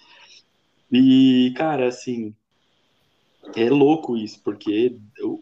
E, 0.93 1.53
cara, 1.57 1.89
assim, 1.89 2.35
é 3.55 3.69
louco 3.71 4.17
isso, 4.17 4.41
porque 4.43 4.97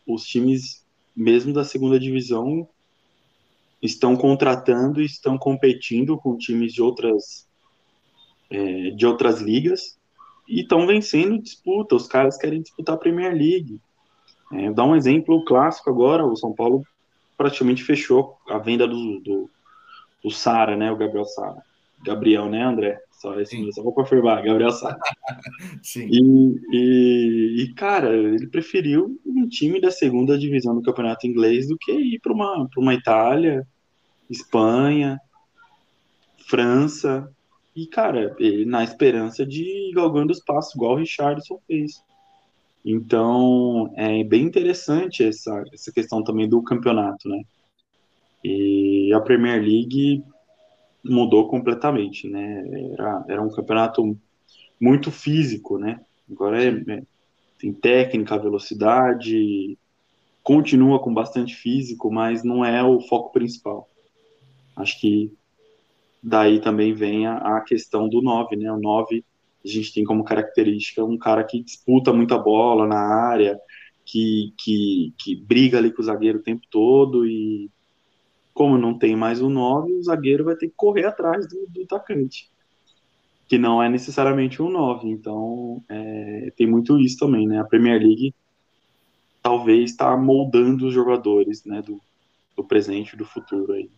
os 0.07 0.25
times, 0.25 0.85
mesmo 1.17 1.53
da 1.53 1.65
segunda 1.65 1.99
divisão, 1.99 2.69
estão 3.83 4.17
contratando 4.17 5.01
estão 5.01 5.39
competindo 5.39 6.19
com 6.19 6.37
times 6.37 6.73
de 6.73 6.83
outras 6.83 7.47
é, 8.51 8.91
de 8.91 9.07
outras 9.07 9.41
ligas 9.41 9.99
e 10.49 10.63
estão 10.63 10.87
vencendo 10.87 11.41
disputa. 11.41 11.95
Os 11.95 12.09
caras 12.09 12.37
querem 12.37 12.63
disputar 12.63 12.95
a 12.95 12.99
Premier 12.99 13.33
League. 13.33 13.81
É, 14.53 14.73
dar 14.73 14.85
um 14.85 14.97
exemplo 14.97 15.45
clássico 15.45 15.91
agora: 15.91 16.27
o 16.27 16.37
São 16.37 16.53
Paulo 16.55 16.83
praticamente 17.37 17.85
fechou 17.85 18.37
a 18.49 18.59
venda 18.59 18.87
do, 18.87 19.21
do, 19.21 19.51
do 20.25 20.31
Sara, 20.31 20.77
né? 20.77 20.91
O 20.91 20.97
Gabriel 20.97 21.27
Sara. 21.27 21.63
Gabriel, 22.05 22.49
né, 22.49 22.63
André? 22.63 22.99
Só, 23.11 23.39
esse, 23.41 23.73
só 23.73 23.83
vou 23.83 23.93
confirmar, 23.93 24.43
Gabriel 24.45 24.71
Sara. 24.71 24.99
Sim. 25.83 26.09
E, 26.09 26.61
e, 26.71 27.63
e, 27.63 27.75
cara, 27.75 28.17
ele 28.17 28.47
preferiu 28.47 29.21
um 29.27 29.49
time 29.49 29.81
da 29.81 29.91
segunda 29.91 30.39
divisão 30.39 30.75
do 30.75 30.83
campeonato 30.83 31.27
inglês 31.27 31.67
do 31.67 31.77
que 31.77 31.93
ir 31.93 32.21
para 32.21 32.33
uma, 32.33 32.69
uma 32.77 32.95
Itália, 32.95 33.67
Espanha, 34.31 35.21
França. 36.47 37.29
E, 37.75 37.87
cara, 37.87 38.37
ele, 38.39 38.65
na 38.65 38.85
esperança 38.85 39.45
de 39.45 39.63
ir 39.63 39.93
galgando 39.95 40.33
os 40.33 40.41
passos, 40.41 40.75
igual 40.75 40.93
o 40.93 40.99
Richardson 40.99 41.59
fez. 41.67 42.03
Então, 42.85 43.93
é 43.97 44.23
bem 44.23 44.45
interessante 44.45 45.25
essa, 45.25 45.65
essa 45.73 45.93
questão 45.93 46.23
também 46.23 46.49
do 46.49 46.63
campeonato, 46.63 47.29
né? 47.29 47.43
E 48.45 49.13
a 49.13 49.21
Premier 49.21 49.61
League 49.61 50.23
mudou 51.09 51.49
completamente, 51.49 52.29
né? 52.29 52.65
Era, 52.93 53.25
era 53.29 53.43
um 53.43 53.51
campeonato 53.51 54.17
muito 54.81 55.11
físico, 55.11 55.79
né? 55.79 56.01
Agora 56.31 56.63
é, 56.63 56.69
é, 56.69 57.03
tem 57.59 57.73
técnica, 57.73 58.39
velocidade, 58.39 59.77
continua 60.43 60.99
com 60.99 61.13
bastante 61.13 61.55
físico, 61.55 62.11
mas 62.11 62.45
não 62.45 62.65
é 62.65 62.83
o 62.83 63.01
foco 63.01 63.33
principal. 63.33 63.89
Acho 64.77 65.01
que 65.01 65.33
daí 66.23 66.61
também 66.61 66.93
vem 66.93 67.27
a, 67.27 67.59
a 67.59 67.61
questão 67.61 68.09
do 68.09 68.23
9, 68.23 68.57
né? 68.57 68.71
O 68.73 68.79
9 68.79 69.25
a 69.65 69.69
gente 69.69 69.93
tem 69.93 70.05
como 70.05 70.25
característica 70.25 71.05
um 71.05 71.19
cara 71.19 71.45
que 71.45 71.63
disputa 71.63 72.13
muita 72.13 72.39
bola 72.39 72.87
na 72.87 72.99
área, 72.99 73.59
que, 74.05 74.55
que, 74.57 75.13
que 75.19 75.37
briga 75.37 75.79
ali 75.79 75.93
com 75.93 76.01
o 76.01 76.05
zagueiro 76.05 76.39
o 76.39 76.43
tempo 76.43 76.63
todo 76.71 77.27
e 77.27 77.71
como 78.59 78.77
não 78.77 78.93
tem 78.93 79.15
mais 79.15 79.41
o 79.41 79.49
9, 79.49 79.93
o 79.93 80.03
zagueiro 80.03 80.43
vai 80.43 80.57
ter 80.57 80.67
que 80.67 80.75
correr 80.77 81.05
atrás 81.05 81.47
do, 81.47 81.65
do 81.69 81.85
atacante, 81.85 82.51
que 83.47 83.57
não 83.57 83.81
é 83.81 83.89
necessariamente 83.89 84.61
um 84.61 84.69
9. 84.69 85.09
Então, 85.09 85.81
é, 85.89 86.53
tem 86.57 86.67
muito 86.67 86.99
isso 86.99 87.17
também, 87.19 87.47
né? 87.47 87.61
A 87.61 87.65
Premier 87.65 88.03
League 88.03 88.35
talvez 89.41 89.93
está 89.93 90.17
moldando 90.17 90.89
os 90.89 90.93
jogadores, 90.93 91.65
né, 91.65 91.81
do, 91.81 92.01
do 92.57 92.65
presente 92.65 93.13
e 93.13 93.17
do 93.17 93.25
futuro 93.25 93.75
aí. 93.75 93.89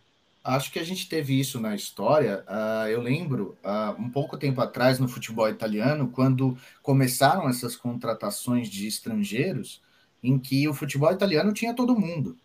Acho 0.44 0.70
que 0.70 0.78
a 0.78 0.84
gente 0.84 1.08
teve 1.08 1.40
isso 1.40 1.58
na 1.58 1.74
história. 1.74 2.44
Uh, 2.46 2.88
eu 2.88 3.00
lembro, 3.00 3.56
uh, 3.64 3.98
um 3.98 4.10
pouco 4.10 4.36
tempo 4.36 4.60
atrás, 4.60 4.98
no 4.98 5.08
futebol 5.08 5.48
italiano, 5.48 6.10
quando 6.12 6.54
começaram 6.82 7.48
essas 7.48 7.76
contratações 7.76 8.68
de 8.68 8.86
estrangeiros, 8.86 9.80
em 10.22 10.38
que 10.38 10.68
o 10.68 10.74
futebol 10.74 11.10
italiano 11.10 11.50
tinha 11.50 11.74
todo 11.74 11.98
mundo, 11.98 12.36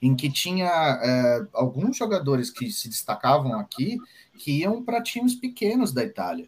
em 0.00 0.14
que 0.14 0.30
tinha 0.30 0.66
uh, 0.66 1.48
alguns 1.52 1.96
jogadores 1.96 2.50
que 2.50 2.70
se 2.70 2.88
destacavam 2.88 3.58
aqui 3.58 3.98
que 4.38 4.60
iam 4.60 4.82
para 4.82 5.02
times 5.02 5.34
pequenos 5.34 5.92
da 5.92 6.04
Itália. 6.04 6.46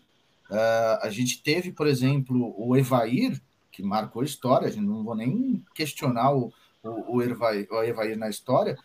Uh, 0.49 0.99
a 1.03 1.11
gente 1.11 1.43
teve, 1.43 1.73
por 1.73 1.87
exemplo, 1.87 2.55
o 2.57 2.77
Evair, 2.77 3.41
que 3.71 3.83
marcou 3.83 4.23
história, 4.23 4.69
a 4.69 4.71
gente 4.71 4.87
não 4.87 5.05
vou 5.05 5.15
nem 5.15 5.65
questionar 5.75 6.33
o, 6.33 6.53
o, 6.83 7.17
o, 7.17 7.23
Evair, 7.23 7.69
o 7.71 7.83
Evair 7.83 8.17
na 8.17 8.29
história, 8.29 8.77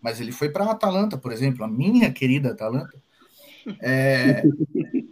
mas 0.00 0.20
ele 0.20 0.32
foi 0.32 0.48
para 0.50 0.64
a 0.64 0.72
Atalanta, 0.72 1.16
por 1.16 1.32
exemplo, 1.32 1.64
a 1.64 1.68
minha 1.68 2.12
querida 2.12 2.50
Atalanta, 2.50 3.02
é, 3.80 4.42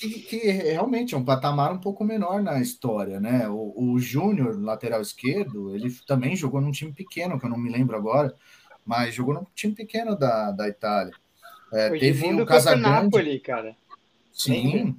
que, 0.00 0.20
que, 0.20 0.38
realmente 0.50 1.14
é 1.14 1.18
um 1.18 1.24
patamar 1.24 1.70
um 1.72 1.78
pouco 1.78 2.02
menor 2.02 2.42
na 2.42 2.58
história, 2.58 3.20
né? 3.20 3.46
O, 3.50 3.74
o 3.76 3.98
Júnior, 3.98 4.58
lateral 4.58 5.02
esquerdo, 5.02 5.74
ele 5.74 5.94
também 6.06 6.34
jogou 6.34 6.58
num 6.58 6.70
time 6.70 6.90
pequeno, 6.90 7.38
que 7.38 7.44
eu 7.44 7.50
não 7.50 7.58
me 7.58 7.70
lembro 7.70 7.94
agora, 7.94 8.34
mas 8.84 9.14
jogou 9.14 9.34
num 9.34 9.44
time 9.54 9.74
pequeno 9.74 10.16
da, 10.16 10.52
da 10.52 10.66
Itália. 10.66 11.12
É, 11.70 11.90
teve 11.90 12.32
o 12.32 12.46
Casagrande. 12.46 13.40
cara. 13.40 13.76
Sim. 14.32 14.96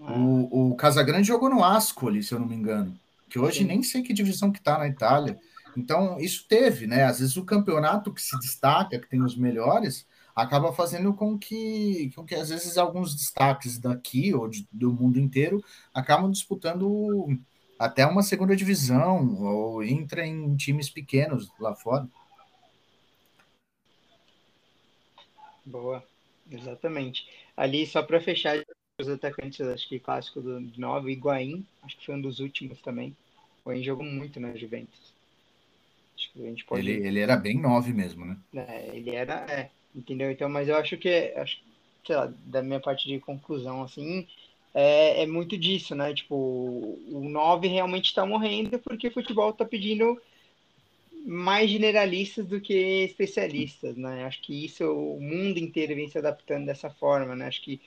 Ah. 0.00 0.14
O, 0.14 0.70
o 0.70 0.76
Casagrande 0.76 1.28
jogou 1.28 1.50
no 1.50 1.62
Ascoli, 1.62 2.22
se 2.22 2.32
eu 2.32 2.40
não 2.40 2.46
me 2.46 2.54
engano. 2.54 2.98
Que 3.28 3.38
hoje 3.38 3.58
Sim. 3.58 3.64
nem 3.66 3.82
sei 3.82 4.02
que 4.02 4.14
divisão 4.14 4.50
que 4.50 4.58
está 4.58 4.78
na 4.78 4.88
Itália. 4.88 5.38
Então, 5.76 6.18
isso 6.18 6.46
teve, 6.48 6.86
né? 6.86 7.04
Às 7.04 7.20
vezes 7.20 7.36
o 7.36 7.44
campeonato 7.44 8.12
que 8.12 8.22
se 8.22 8.38
destaca, 8.38 8.98
que 8.98 9.08
tem 9.08 9.22
os 9.22 9.36
melhores, 9.36 10.06
acaba 10.34 10.72
fazendo 10.72 11.12
com 11.14 11.38
que, 11.38 12.10
com 12.14 12.24
que 12.24 12.34
às 12.34 12.48
vezes 12.48 12.78
alguns 12.78 13.14
destaques 13.14 13.78
daqui 13.78 14.34
ou 14.34 14.48
de, 14.48 14.66
do 14.72 14.92
mundo 14.92 15.18
inteiro 15.18 15.62
acabam 15.94 16.30
disputando 16.30 17.26
até 17.78 18.06
uma 18.06 18.22
segunda 18.22 18.54
divisão 18.56 19.42
ou 19.42 19.82
entra 19.82 20.26
em 20.26 20.56
times 20.56 20.88
pequenos 20.88 21.50
lá 21.58 21.74
fora. 21.74 22.08
Boa, 25.64 26.04
exatamente. 26.50 27.28
Ali, 27.56 27.86
só 27.86 28.02
para 28.02 28.20
fechar, 28.20 28.62
os 29.00 29.08
atacantes, 29.08 29.60
acho 29.60 29.88
que 29.88 29.98
clássico 29.98 30.40
do 30.40 30.60
novo, 30.78 31.08
Higuaín, 31.08 31.66
acho 31.82 31.96
que 31.96 32.06
foi 32.06 32.14
um 32.14 32.20
dos 32.20 32.40
últimos 32.40 32.80
também. 32.80 33.16
O 33.64 33.70
Higuaín 33.70 33.84
jogou 33.84 34.04
muito 34.04 34.38
na 34.38 34.54
Juventus. 34.54 35.12
Acho 36.16 36.32
que 36.32 36.44
a 36.44 36.48
gente 36.48 36.64
pode... 36.64 36.88
ele, 36.88 37.06
ele 37.06 37.20
era 37.20 37.36
bem 37.36 37.60
nove 37.60 37.92
mesmo, 37.92 38.24
né? 38.24 38.36
É, 38.54 38.96
ele 38.96 39.10
era, 39.10 39.34
é, 39.50 39.70
entendeu? 39.94 40.30
Então, 40.30 40.48
mas 40.48 40.68
eu 40.68 40.76
acho 40.76 40.96
que, 40.96 41.32
acho, 41.36 41.58
sei 42.06 42.16
lá, 42.16 42.32
da 42.44 42.62
minha 42.62 42.80
parte 42.80 43.08
de 43.08 43.20
conclusão, 43.20 43.82
assim, 43.82 44.26
é, 44.74 45.22
é 45.22 45.26
muito 45.26 45.56
disso, 45.56 45.94
né? 45.94 46.14
Tipo, 46.14 46.34
o 46.36 47.28
9 47.28 47.68
realmente 47.68 48.06
está 48.06 48.24
morrendo 48.24 48.78
porque 48.78 49.08
o 49.08 49.12
futebol 49.12 49.50
está 49.50 49.64
pedindo 49.64 50.20
mais 51.24 51.70
generalistas 51.70 52.46
do 52.46 52.60
que 52.60 53.04
especialistas, 53.04 53.96
né? 53.96 54.24
Acho 54.24 54.40
que 54.42 54.64
isso 54.64 54.84
o 54.84 55.20
mundo 55.20 55.58
inteiro 55.58 55.94
vem 55.94 56.08
se 56.08 56.18
adaptando 56.18 56.66
dessa 56.66 56.90
forma, 56.90 57.36
né? 57.36 57.46
Acho 57.46 57.62
que 57.62 57.80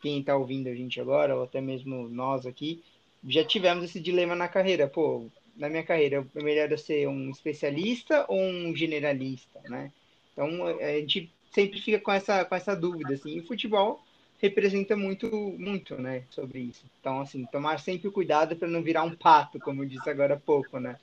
quem 0.00 0.20
está 0.20 0.36
ouvindo 0.36 0.68
a 0.68 0.74
gente 0.74 1.00
agora, 1.00 1.36
ou 1.36 1.44
até 1.44 1.60
mesmo 1.60 2.08
nós 2.08 2.46
aqui, 2.46 2.82
já 3.26 3.44
tivemos 3.44 3.84
esse 3.84 4.00
dilema 4.00 4.34
na 4.34 4.48
carreira. 4.48 4.88
Pô, 4.88 5.28
na 5.56 5.68
minha 5.68 5.84
carreira, 5.84 6.26
é 6.34 6.42
melhor 6.42 6.70
eu 6.70 6.78
ser 6.78 7.08
um 7.08 7.30
especialista 7.30 8.24
ou 8.28 8.40
um 8.40 8.74
generalista, 8.74 9.60
né? 9.68 9.92
Então, 10.32 10.66
a 10.66 10.98
gente 11.00 11.30
sempre 11.52 11.80
fica 11.80 11.98
com 11.98 12.12
essa, 12.12 12.44
com 12.44 12.54
essa 12.54 12.74
dúvida, 12.74 13.14
assim. 13.14 13.36
E 13.36 13.40
o 13.40 13.46
futebol 13.46 14.02
representa 14.40 14.96
muito, 14.96 15.28
muito, 15.58 15.96
né, 15.96 16.24
sobre 16.30 16.58
isso. 16.58 16.84
Então, 17.00 17.20
assim, 17.20 17.46
tomar 17.46 17.78
sempre 17.78 18.10
cuidado 18.10 18.56
para 18.56 18.66
não 18.66 18.82
virar 18.82 19.04
um 19.04 19.14
pato, 19.14 19.60
como 19.60 19.82
eu 19.82 19.88
disse 19.88 20.10
agora 20.10 20.34
há 20.34 20.40
pouco, 20.40 20.80
né? 20.80 20.98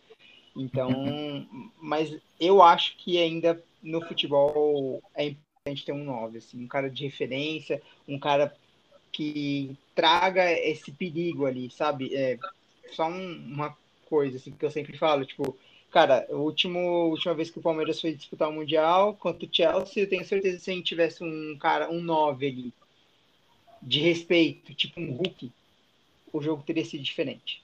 Então, 0.55 1.47
mas 1.79 2.13
eu 2.39 2.61
acho 2.61 2.97
que 2.97 3.17
ainda 3.17 3.63
no 3.81 4.01
futebol 4.05 5.01
é 5.15 5.27
importante 5.27 5.85
ter 5.85 5.93
um 5.93 6.03
9, 6.03 6.39
assim, 6.39 6.61
um 6.61 6.67
cara 6.67 6.89
de 6.89 7.05
referência, 7.05 7.81
um 8.07 8.19
cara 8.19 8.53
que 9.11 9.75
traga 9.95 10.51
esse 10.51 10.91
perigo 10.91 11.45
ali, 11.45 11.69
sabe? 11.71 12.13
É, 12.13 12.37
só 12.91 13.07
um, 13.07 13.35
uma 13.53 13.77
coisa 14.09 14.37
assim 14.37 14.51
que 14.51 14.65
eu 14.65 14.71
sempre 14.71 14.97
falo, 14.97 15.25
tipo, 15.25 15.57
cara, 15.91 16.27
a 16.29 16.35
última, 16.35 16.79
última 16.79 17.33
vez 17.33 17.49
que 17.49 17.59
o 17.59 17.61
Palmeiras 17.61 17.99
foi 17.99 18.13
disputar 18.13 18.49
o 18.49 18.53
Mundial 18.53 19.15
contra 19.15 19.45
o 19.45 19.49
Chelsea, 19.51 20.03
eu 20.03 20.09
tenho 20.09 20.25
certeza 20.25 20.57
que 20.57 20.63
se 20.63 20.71
a 20.71 20.73
gente 20.73 20.85
tivesse 20.85 21.23
um 21.23 21.57
cara, 21.59 21.89
um 21.89 22.01
9 22.01 22.47
ali, 22.47 22.73
de 23.81 23.99
respeito, 23.99 24.73
tipo 24.73 24.99
um 24.99 25.11
Hulk, 25.11 25.51
o 26.31 26.41
jogo 26.41 26.63
teria 26.63 26.85
sido 26.85 27.03
diferente. 27.03 27.63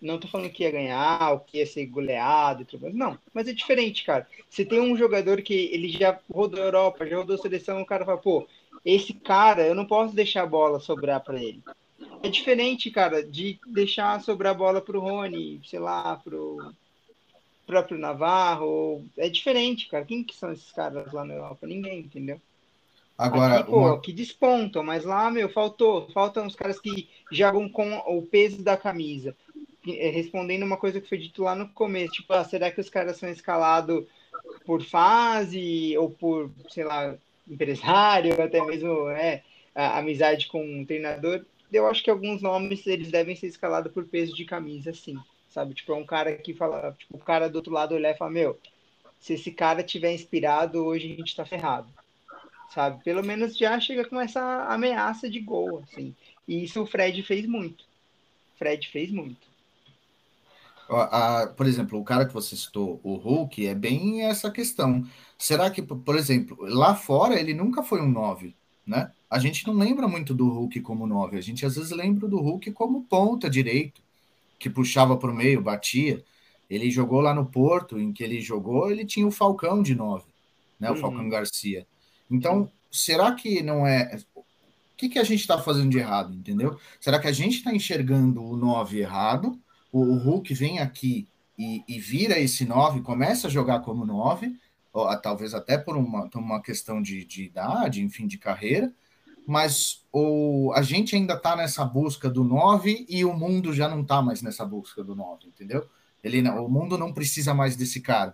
Não 0.00 0.18
tô 0.18 0.28
falando 0.28 0.50
que 0.50 0.64
ia 0.64 0.70
ganhar, 0.70 1.32
ou 1.32 1.40
que 1.40 1.58
ia 1.58 1.66
ser 1.66 1.86
goleado 1.86 2.62
e 2.62 2.64
tudo 2.64 2.82
mais. 2.82 2.94
Não, 2.94 3.18
mas 3.32 3.48
é 3.48 3.52
diferente, 3.52 4.04
cara. 4.04 4.28
Você 4.48 4.64
tem 4.64 4.80
um 4.80 4.96
jogador 4.96 5.40
que 5.40 5.54
ele 5.54 5.88
já 5.88 6.18
rodou 6.30 6.60
a 6.60 6.64
Europa, 6.64 7.06
já 7.06 7.16
rodou 7.16 7.36
a 7.36 7.38
seleção, 7.38 7.80
o 7.80 7.86
cara 7.86 8.04
fala, 8.04 8.18
pô, 8.18 8.46
esse 8.84 9.14
cara, 9.14 9.66
eu 9.66 9.74
não 9.74 9.86
posso 9.86 10.14
deixar 10.14 10.42
a 10.42 10.46
bola 10.46 10.78
sobrar 10.78 11.22
para 11.22 11.42
ele. 11.42 11.62
É 12.22 12.28
diferente, 12.28 12.90
cara, 12.90 13.22
de 13.22 13.58
deixar 13.66 14.20
sobrar 14.20 14.52
a 14.52 14.56
bola 14.56 14.80
pro 14.80 15.00
Rony, 15.00 15.60
sei 15.64 15.78
lá, 15.78 16.16
pro 16.16 16.72
próprio 17.66 17.98
Navarro. 17.98 19.04
É 19.16 19.28
diferente, 19.28 19.88
cara. 19.88 20.04
Quem 20.04 20.22
que 20.22 20.34
são 20.34 20.52
esses 20.52 20.70
caras 20.72 21.12
lá 21.12 21.24
na 21.24 21.34
Europa? 21.34 21.66
Ninguém, 21.66 22.00
entendeu? 22.00 22.40
Agora, 23.16 23.60
Aqui, 23.60 23.70
pô, 23.70 23.78
uma... 23.78 24.00
que 24.00 24.12
despontam, 24.12 24.82
mas 24.82 25.04
lá, 25.04 25.30
meu, 25.30 25.48
faltou. 25.48 26.08
Faltam 26.10 26.46
os 26.46 26.56
caras 26.56 26.80
que 26.80 27.08
jogam 27.30 27.68
com 27.68 27.96
o 27.98 28.22
peso 28.22 28.62
da 28.62 28.76
camisa. 28.76 29.36
É, 29.86 30.10
respondendo 30.10 30.64
uma 30.64 30.76
coisa 30.76 31.00
que 31.00 31.08
foi 31.08 31.18
dito 31.18 31.42
lá 31.42 31.54
no 31.54 31.68
começo, 31.68 32.14
tipo, 32.14 32.32
ah, 32.32 32.44
será 32.44 32.70
que 32.70 32.80
os 32.80 32.88
caras 32.88 33.18
são 33.18 33.28
escalados 33.28 34.04
por 34.64 34.82
fase 34.82 35.96
ou 35.98 36.10
por, 36.10 36.50
sei 36.70 36.84
lá, 36.84 37.14
empresário, 37.48 38.32
até 38.42 38.64
mesmo 38.64 39.08
é, 39.10 39.42
amizade 39.74 40.48
com 40.48 40.64
um 40.64 40.84
treinador? 40.84 41.44
Eu 41.72 41.86
acho 41.86 42.02
que 42.02 42.10
alguns 42.10 42.40
nomes 42.40 42.86
eles 42.86 43.10
devem 43.10 43.36
ser 43.36 43.46
escalados 43.46 43.92
por 43.92 44.04
peso 44.04 44.34
de 44.34 44.44
camisa, 44.44 44.92
sim, 44.92 45.16
sabe? 45.54 45.72
Tipo, 45.72 45.92
é 45.92 45.96
um 45.96 46.04
cara 46.04 46.36
que 46.36 46.52
fala, 46.52 46.94
tipo, 46.98 47.16
o 47.16 47.20
cara 47.20 47.48
do 47.48 47.56
outro 47.56 47.72
lado 47.72 47.94
olhar 47.94 48.10
e 48.10 48.18
fala, 48.18 48.32
meu, 48.32 48.58
se 49.20 49.34
esse 49.34 49.52
cara 49.52 49.84
tiver 49.84 50.12
inspirado, 50.12 50.84
hoje 50.84 51.12
a 51.12 51.16
gente 51.16 51.36
tá 51.36 51.46
ferrado, 51.46 51.88
sabe? 52.74 53.02
Pelo 53.04 53.22
menos 53.22 53.56
já 53.56 53.78
chega 53.78 54.04
com 54.04 54.20
essa 54.20 54.42
ameaça 54.64 55.30
de 55.30 55.38
gol, 55.38 55.84
assim. 55.84 56.14
E 56.46 56.64
isso 56.64 56.82
o 56.82 56.86
Fred 56.86 57.22
fez 57.22 57.46
muito. 57.46 57.84
Fred 58.58 58.88
fez 58.88 59.10
muito. 59.12 59.54
Por 61.56 61.66
exemplo, 61.66 61.98
o 61.98 62.04
cara 62.04 62.26
que 62.26 62.34
você 62.34 62.54
citou, 62.54 63.00
o 63.02 63.14
Hulk, 63.14 63.66
é 63.66 63.74
bem 63.74 64.24
essa 64.24 64.50
questão. 64.50 65.06
Será 65.38 65.70
que, 65.70 65.80
por 65.80 66.16
exemplo, 66.16 66.58
lá 66.60 66.94
fora 66.94 67.40
ele 67.40 67.54
nunca 67.54 67.82
foi 67.82 68.02
um 68.02 68.10
9, 68.10 68.54
né? 68.86 69.10
A 69.30 69.38
gente 69.38 69.66
não 69.66 69.74
lembra 69.74 70.06
muito 70.06 70.34
do 70.34 70.46
Hulk 70.48 70.80
como 70.82 71.06
9, 71.06 71.38
a 71.38 71.40
gente 71.40 71.64
às 71.64 71.76
vezes 71.76 71.90
lembra 71.90 72.28
do 72.28 72.38
Hulk 72.38 72.70
como 72.72 73.04
ponta 73.04 73.48
direito, 73.48 74.02
que 74.58 74.70
puxava 74.70 75.16
para 75.16 75.30
o 75.30 75.34
meio, 75.34 75.62
batia. 75.62 76.22
Ele 76.68 76.90
jogou 76.90 77.20
lá 77.20 77.34
no 77.34 77.46
Porto, 77.46 77.98
em 77.98 78.12
que 78.12 78.24
ele 78.24 78.40
jogou, 78.40 78.90
ele 78.90 79.04
tinha 79.04 79.26
o 79.26 79.30
Falcão 79.30 79.82
de 79.82 79.94
9, 79.94 80.24
né? 80.80 80.90
O 80.90 80.94
uhum. 80.94 81.00
Falcão 81.00 81.28
Garcia. 81.28 81.86
Então, 82.30 82.70
será 82.90 83.32
que 83.32 83.62
não 83.62 83.86
é. 83.86 84.18
O 84.34 84.96
que, 84.96 85.08
que 85.08 85.18
a 85.18 85.24
gente 85.24 85.40
está 85.40 85.60
fazendo 85.60 85.90
de 85.90 85.98
errado, 85.98 86.34
entendeu? 86.34 86.78
Será 87.00 87.18
que 87.18 87.26
a 87.26 87.32
gente 87.32 87.56
está 87.56 87.74
enxergando 87.74 88.42
o 88.42 88.56
9 88.56 88.98
errado? 88.98 89.60
o, 89.94 90.16
Hulk 90.16 90.52
vem 90.54 90.80
aqui 90.80 91.28
e, 91.56 91.84
e 91.86 92.00
vira 92.00 92.38
esse 92.38 92.64
9, 92.64 93.00
começa 93.02 93.46
a 93.46 93.50
jogar 93.50 93.78
como 93.80 94.04
9, 94.04 94.56
ou, 94.92 95.16
talvez 95.20 95.54
até 95.54 95.78
por 95.78 95.96
uma, 95.96 96.28
uma 96.34 96.60
questão 96.60 97.00
de, 97.00 97.24
de 97.24 97.44
idade, 97.44 98.02
enfim, 98.02 98.26
de 98.26 98.36
carreira, 98.36 98.92
mas 99.46 100.04
o, 100.12 100.72
a 100.74 100.82
gente 100.82 101.14
ainda 101.14 101.34
está 101.34 101.56
nessa 101.56 101.84
busca 101.84 102.28
do 102.30 102.44
9 102.44 103.06
e 103.08 103.24
o 103.24 103.34
mundo 103.34 103.72
já 103.72 103.88
não 103.88 104.02
está 104.02 104.22
mais 104.22 104.42
nessa 104.42 104.64
busca 104.64 105.02
do 105.02 105.14
9, 105.14 105.46
entendeu? 105.46 105.86
Ele, 106.22 106.46
o 106.48 106.68
mundo 106.68 106.96
não 106.96 107.12
precisa 107.12 107.52
mais 107.52 107.76
desse 107.76 108.00
cara. 108.00 108.32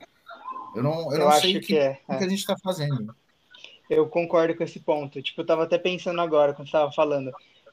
Eu 0.75 0.83
não, 0.83 1.13
eu, 1.13 1.19
eu 1.19 1.25
não 1.27 1.33
sei 1.33 1.57
o 1.57 1.61
que, 1.61 1.67
que, 1.67 1.77
é, 1.77 1.99
é. 2.09 2.17
que 2.17 2.25
a 2.25 2.29
gente 2.29 2.39
está 2.39 2.57
fazendo. 2.63 3.15
Eu 3.89 4.07
concordo 4.07 4.55
com 4.55 4.63
esse 4.63 4.79
ponto. 4.79 5.21
Tipo, 5.21 5.41
eu 5.41 5.43
estava 5.43 5.65
até 5.65 5.77
pensando 5.77 6.21
agora, 6.21 6.53
quando 6.53 6.67
estava 6.67 6.93
falando 6.93 7.33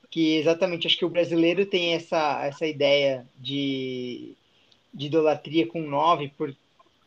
que 0.10 0.38
exatamente 0.38 0.88
acho 0.88 0.98
que 0.98 1.06
o 1.06 1.10
brasileiro 1.10 1.66
tem 1.66 1.94
essa, 1.94 2.46
essa 2.46 2.66
ideia 2.66 3.28
de, 3.38 4.36
de 4.94 5.08
idolatria 5.08 5.68
com 5.68 5.82
nove, 5.82 6.30
por 6.30 6.56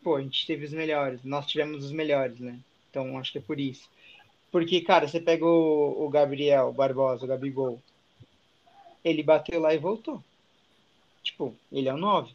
pô, 0.02 0.16
a 0.16 0.22
gente 0.22 0.46
teve 0.46 0.64
os 0.64 0.72
melhores, 0.72 1.22
nós 1.24 1.46
tivemos 1.46 1.84
os 1.84 1.92
melhores, 1.92 2.38
né? 2.38 2.58
Então 2.88 3.18
acho 3.18 3.32
que 3.32 3.38
é 3.38 3.42
por 3.42 3.58
isso. 3.58 3.88
Porque, 4.50 4.80
cara, 4.80 5.06
você 5.06 5.20
pega 5.20 5.44
o, 5.44 6.04
o 6.04 6.08
Gabriel 6.08 6.72
Barbosa, 6.72 7.24
o 7.24 7.28
Gabigol, 7.28 7.80
ele 9.04 9.22
bateu 9.22 9.60
lá 9.60 9.74
e 9.74 9.78
voltou. 9.78 10.22
Tipo, 11.22 11.54
ele 11.70 11.88
é 11.88 11.94
o 11.94 11.98
9. 11.98 12.34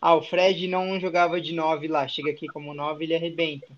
Ah, 0.00 0.14
o 0.14 0.22
Fred 0.22 0.68
não 0.68 1.00
jogava 1.00 1.40
de 1.40 1.52
9 1.52 1.88
lá, 1.88 2.06
chega 2.06 2.30
aqui 2.30 2.46
como 2.48 2.74
9, 2.74 3.04
ele 3.04 3.14
arrebenta. 3.14 3.68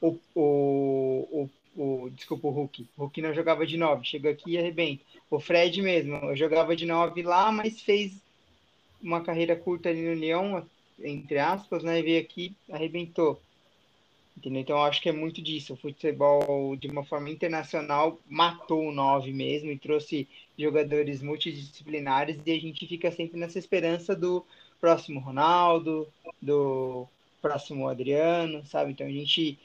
O, 0.00 0.18
o, 0.34 1.48
o, 1.76 1.82
o, 1.82 2.10
desculpa, 2.10 2.48
o 2.48 2.50
Hulk. 2.50 2.86
O 2.96 3.02
Hulk 3.02 3.22
não 3.22 3.34
jogava 3.34 3.66
de 3.66 3.76
9, 3.76 4.04
chega 4.04 4.30
aqui 4.30 4.52
e 4.52 4.58
arrebenta. 4.58 5.02
O 5.30 5.38
Fred 5.38 5.80
mesmo, 5.80 6.34
jogava 6.34 6.74
de 6.74 6.86
9 6.86 7.22
lá, 7.22 7.52
mas 7.52 7.80
fez 7.80 8.20
uma 9.00 9.22
carreira 9.22 9.54
curta 9.56 9.88
ali 9.88 10.02
no 10.02 10.20
Leão, 10.20 10.66
entre 10.98 11.38
aspas, 11.38 11.82
né? 11.82 12.00
E 12.00 12.02
veio 12.02 12.20
aqui, 12.20 12.54
arrebentou. 12.70 13.40
Entendeu? 14.40 14.62
Então, 14.62 14.76
eu 14.78 14.84
acho 14.84 15.02
que 15.02 15.08
é 15.10 15.12
muito 15.12 15.42
disso. 15.42 15.74
O 15.74 15.76
futebol, 15.76 16.74
de 16.74 16.88
uma 16.88 17.04
forma 17.04 17.28
internacional, 17.28 18.18
matou 18.26 18.86
o 18.86 18.92
9 18.92 19.32
mesmo 19.34 19.70
e 19.70 19.78
trouxe 19.78 20.26
jogadores 20.58 21.22
multidisciplinares 21.22 22.38
e 22.46 22.50
a 22.50 22.58
gente 22.58 22.86
fica 22.86 23.12
sempre 23.12 23.38
nessa 23.38 23.58
esperança 23.58 24.16
do 24.16 24.42
próximo 24.80 25.20
Ronaldo, 25.20 26.08
do 26.40 27.06
próximo 27.42 27.86
Adriano, 27.86 28.64
sabe? 28.64 28.92
Então, 28.92 29.06
a 29.06 29.10
gente 29.10 29.58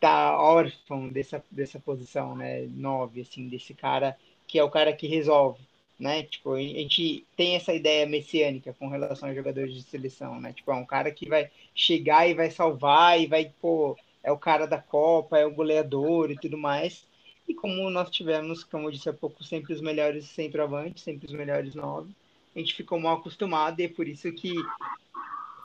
tá 0.00 0.40
órfão 0.40 1.08
dessa, 1.08 1.44
dessa 1.48 1.78
posição, 1.78 2.34
né? 2.34 2.62
9, 2.62 3.20
assim, 3.20 3.48
desse 3.48 3.74
cara 3.74 4.18
que 4.48 4.58
é 4.58 4.64
o 4.64 4.70
cara 4.70 4.92
que 4.92 5.06
resolve, 5.06 5.60
né? 6.04 6.22
Tipo, 6.22 6.52
a 6.52 6.60
gente 6.60 7.26
tem 7.34 7.56
essa 7.56 7.72
ideia 7.72 8.04
messiânica 8.06 8.74
com 8.78 8.88
relação 8.88 9.26
a 9.26 9.34
jogadores 9.34 9.72
de 9.72 9.82
seleção, 9.82 10.38
né? 10.38 10.52
Tipo, 10.52 10.70
é 10.70 10.74
um 10.74 10.84
cara 10.84 11.10
que 11.10 11.26
vai 11.26 11.50
chegar 11.74 12.28
e 12.28 12.34
vai 12.34 12.50
salvar 12.50 13.18
e 13.18 13.26
vai, 13.26 13.50
pô, 13.58 13.96
é 14.22 14.30
o 14.30 14.36
cara 14.36 14.66
da 14.66 14.78
Copa, 14.78 15.38
é 15.38 15.46
o 15.46 15.54
goleador 15.54 16.30
e 16.30 16.36
tudo 16.36 16.58
mais. 16.58 17.06
E 17.48 17.54
como 17.54 17.88
nós 17.88 18.10
tivemos, 18.10 18.62
como 18.64 18.88
eu 18.88 18.90
disse 18.92 19.08
há 19.08 19.14
pouco, 19.14 19.42
sempre 19.42 19.72
os 19.72 19.80
melhores 19.80 20.26
centroavantes, 20.26 21.02
sempre 21.02 21.26
os 21.26 21.32
melhores 21.32 21.74
nove, 21.74 22.14
a 22.54 22.58
gente 22.58 22.74
ficou 22.74 23.00
mal 23.00 23.16
acostumado 23.16 23.80
e 23.80 23.84
é 23.84 23.88
por 23.88 24.06
isso 24.06 24.30
que 24.32 24.54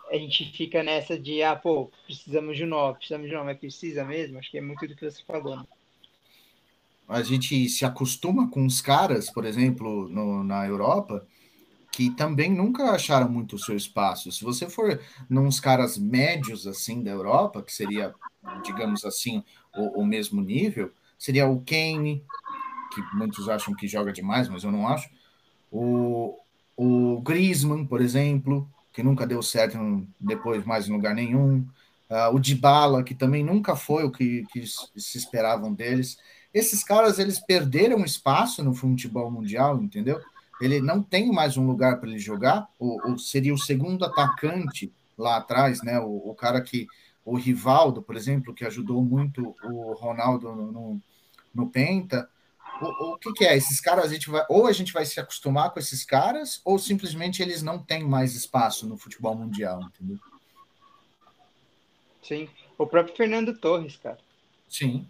a 0.10 0.18
gente 0.18 0.52
fica 0.54 0.82
nessa 0.82 1.20
de, 1.20 1.44
ah, 1.44 1.56
pô, 1.56 1.92
precisamos 2.06 2.56
de 2.56 2.64
um 2.64 2.68
nove, 2.68 3.00
precisamos 3.00 3.28
de 3.28 3.34
um 3.34 3.40
nove, 3.40 3.52
mas 3.52 3.60
precisa 3.60 4.06
mesmo? 4.06 4.40
Acho 4.40 4.50
que 4.50 4.58
é 4.58 4.62
muito 4.62 4.88
do 4.88 4.96
que 4.96 5.04
você 5.04 5.22
falou, 5.24 5.58
né? 5.58 5.66
A 7.10 7.24
gente 7.24 7.68
se 7.68 7.84
acostuma 7.84 8.50
com 8.50 8.66
os 8.66 8.82
caras, 8.82 9.30
por 9.32 9.44
exemplo, 9.44 10.08
no, 10.10 10.44
na 10.44 10.66
Europa, 10.68 11.26
que 11.92 12.12
também 12.12 12.54
nunca 12.54 12.92
acharam 12.92 13.28
muito 13.28 13.56
o 13.56 13.60
seu 13.60 13.76
espaço. 13.76 14.32
Se 14.32 14.44
você 14.44 14.70
for 14.70 15.02
nos 15.28 15.60
caras 15.60 15.98
médios 15.98 16.68
assim 16.68 17.02
da 17.02 17.12
Europa, 17.12 17.64
que 17.64 17.74
seria, 17.74 18.14
digamos 18.64 19.04
assim, 19.04 19.44
o, 19.76 20.02
o 20.02 20.06
mesmo 20.06 20.40
nível, 20.40 20.92
seria 21.18 21.48
o 21.48 21.62
Kane, 21.62 22.24
que 22.94 23.02
muitos 23.18 23.50
acham 23.50 23.76
que 23.76 23.88
joga 23.88 24.14
demais, 24.14 24.48
mas 24.48 24.64
eu 24.64 24.72
não 24.72 24.88
acho. 24.88 25.10
O, 25.72 26.38
o 26.78 27.22
Griezmann, 27.22 27.86
por 27.86 28.02
exemplo, 28.02 28.70
que 28.94 29.04
nunca 29.04 29.26
deu 29.26 29.42
certo 29.42 29.78
depois 30.20 30.64
mais 30.66 30.88
em 30.88 30.94
lugar 30.94 31.16
nenhum. 31.16 31.66
Uh, 32.10 32.34
o 32.34 32.40
Dybala, 32.40 33.04
que 33.04 33.14
também 33.14 33.44
nunca 33.44 33.76
foi 33.76 34.04
o 34.04 34.12
que, 34.12 34.46
que 34.52 34.66
se 34.66 35.18
esperavam 35.18 35.74
deles. 35.74 36.18
Esses 36.54 36.84
caras, 36.84 37.20
eles 37.20 37.40
perderam 37.40 38.04
espaço 38.04 38.64
no 38.64 38.74
futebol 38.74 39.30
mundial, 39.30 39.82
entendeu? 39.82 40.20
ele 40.60 40.82
não 40.82 41.02
tem 41.02 41.32
mais 41.32 41.56
um 41.58 41.66
lugar 41.66 42.00
para 42.00 42.10
ele 42.10 42.20
jogar, 42.20 42.68
ou, 42.78 43.00
ou, 43.06 43.18
seria 43.18 43.54
o 43.54 43.58
segundo 43.58 44.04
atacante 44.04 44.94
lá 45.18 45.38
atrás, 45.38 45.82
né? 45.82 46.00
O, 46.00 46.30
o, 46.30 46.36
cara 46.36 46.62
que, 46.62 46.86
o 47.24 47.38
Rivaldo, 47.38 48.02
por 48.02 48.16
exemplo, 48.16 48.54
que 48.54 48.66
ajudou 48.66 49.02
muito 49.02 49.56
o 49.64 49.94
Ronaldo 49.94 50.54
no, 50.54 50.72
no, 50.72 51.02
no 51.54 51.70
Penta. 51.70 52.30
O, 52.82 53.14
o 53.14 53.18
que, 53.18 53.32
que, 53.34 53.46
é? 53.46 53.56
Esses 53.56 53.80
caras, 53.80 54.06
a 54.06 54.14
gente 54.14 54.30
vai, 54.30 54.46
ou 54.50 54.68
a 54.68 54.74
gente 54.74 54.92
vai 54.92 55.06
se 55.06 55.20
acostumar 55.20 55.72
com 55.72 55.80
esses 55.80 56.04
caras, 56.04 56.62
ou 56.66 56.78
simplesmente 56.78 57.42
eles 57.42 57.62
não 57.62 57.80
têm 57.80 58.04
mais 58.04 58.36
espaço 58.36 58.86
no 58.86 58.98
futebol 58.98 59.36
mundial, 59.36 59.82
entendeu? 59.84 60.20
Sim. 62.22 62.50
O 62.78 62.86
próprio 62.86 63.16
Fernando 63.16 63.58
Torres, 63.58 63.98
cara. 63.98 64.20
Sim. 64.68 65.08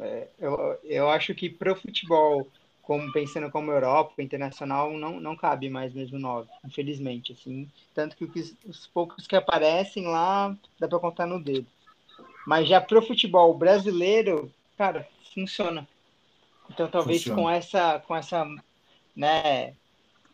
É, 0.00 0.28
eu, 0.38 0.78
eu 0.84 1.10
acho 1.10 1.34
que 1.34 1.48
para 1.48 1.72
o 1.72 1.76
futebol 1.76 2.46
como 2.86 3.12
pensando 3.12 3.50
como 3.50 3.72
Europa, 3.72 4.22
internacional, 4.22 4.92
não, 4.92 5.18
não 5.18 5.34
cabe 5.34 5.68
mais 5.68 5.92
mesmo 5.92 6.20
nove, 6.20 6.48
infelizmente, 6.64 7.32
assim. 7.32 7.68
Tanto 7.92 8.14
que 8.14 8.24
os, 8.24 8.54
os 8.64 8.86
poucos 8.86 9.26
que 9.26 9.34
aparecem 9.34 10.06
lá, 10.06 10.56
dá 10.78 10.86
para 10.86 11.00
contar 11.00 11.26
no 11.26 11.42
dedo. 11.42 11.66
Mas 12.46 12.68
já 12.68 12.80
pro 12.80 13.04
futebol 13.04 13.52
brasileiro, 13.58 14.52
cara, 14.78 15.08
funciona. 15.34 15.86
Então 16.70 16.88
talvez 16.88 17.24
funciona. 17.24 17.42
com 17.42 17.50
essa 17.50 17.98
com 18.06 18.14
essa, 18.14 18.46
né, 19.16 19.74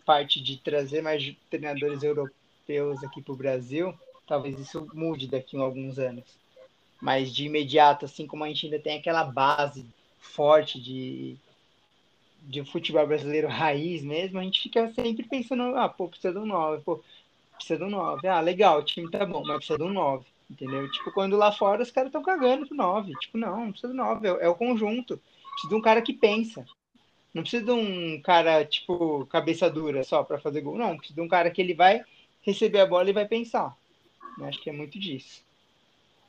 parte 0.04 0.42
de 0.42 0.58
trazer 0.58 1.00
mais 1.00 1.34
treinadores 1.48 2.02
europeus 2.02 3.02
aqui 3.02 3.22
pro 3.22 3.34
Brasil, 3.34 3.94
talvez 4.26 4.58
isso 4.60 4.86
mude 4.92 5.26
daqui 5.26 5.56
a 5.56 5.62
alguns 5.62 5.98
anos. 5.98 6.41
Mas 7.02 7.34
de 7.34 7.46
imediato, 7.46 8.04
assim 8.04 8.28
como 8.28 8.44
a 8.44 8.48
gente 8.48 8.66
ainda 8.66 8.78
tem 8.78 8.96
aquela 8.96 9.24
base 9.24 9.84
forte 10.20 10.80
de 10.80 11.36
de 12.44 12.64
futebol 12.64 13.06
brasileiro 13.06 13.46
raiz 13.46 14.02
mesmo, 14.02 14.38
a 14.38 14.42
gente 14.42 14.62
fica 14.62 14.92
sempre 14.94 15.22
pensando, 15.22 15.76
ah, 15.76 15.88
pô, 15.88 16.08
precisa 16.08 16.40
um 16.40 16.46
9, 16.46 16.82
pô, 16.82 17.00
precisa 17.56 17.84
um 17.84 17.90
9. 17.90 18.26
Ah, 18.26 18.40
legal, 18.40 18.80
o 18.80 18.84
time 18.84 19.10
tá 19.10 19.24
bom, 19.24 19.44
mas 19.44 19.58
precisa 19.58 19.84
um 19.84 19.92
9, 19.92 20.24
entendeu? 20.50 20.90
Tipo, 20.90 21.12
quando 21.12 21.36
lá 21.36 21.52
fora 21.52 21.82
os 21.82 21.90
caras 21.90 22.08
estão 22.08 22.22
cagando 22.22 22.66
pro 22.66 22.76
9. 22.76 23.12
Tipo, 23.20 23.38
não, 23.38 23.66
não 23.66 23.70
precisa 23.70 23.92
de 23.92 23.96
9, 23.96 24.26
é, 24.26 24.30
é 24.30 24.48
o 24.48 24.54
conjunto. 24.54 25.20
Precisa 25.52 25.68
de 25.68 25.74
um 25.74 25.80
cara 25.80 26.02
que 26.02 26.12
pensa. 26.12 26.64
Não 27.32 27.42
precisa 27.42 27.64
de 27.64 27.70
um 27.70 28.20
cara, 28.20 28.64
tipo, 28.64 29.24
cabeça 29.26 29.70
dura 29.70 30.02
só 30.02 30.24
para 30.24 30.40
fazer 30.40 30.60
gol. 30.62 30.76
Não, 30.76 30.96
precisa 30.96 31.14
de 31.14 31.20
um 31.20 31.28
cara 31.28 31.50
que 31.50 31.62
ele 31.62 31.74
vai 31.74 32.04
receber 32.42 32.80
a 32.80 32.86
bola 32.86 33.08
e 33.08 33.12
vai 33.12 33.26
pensar. 33.26 33.76
Eu 34.38 34.46
acho 34.46 34.60
que 34.60 34.68
é 34.68 34.72
muito 34.72 34.98
disso. 34.98 35.42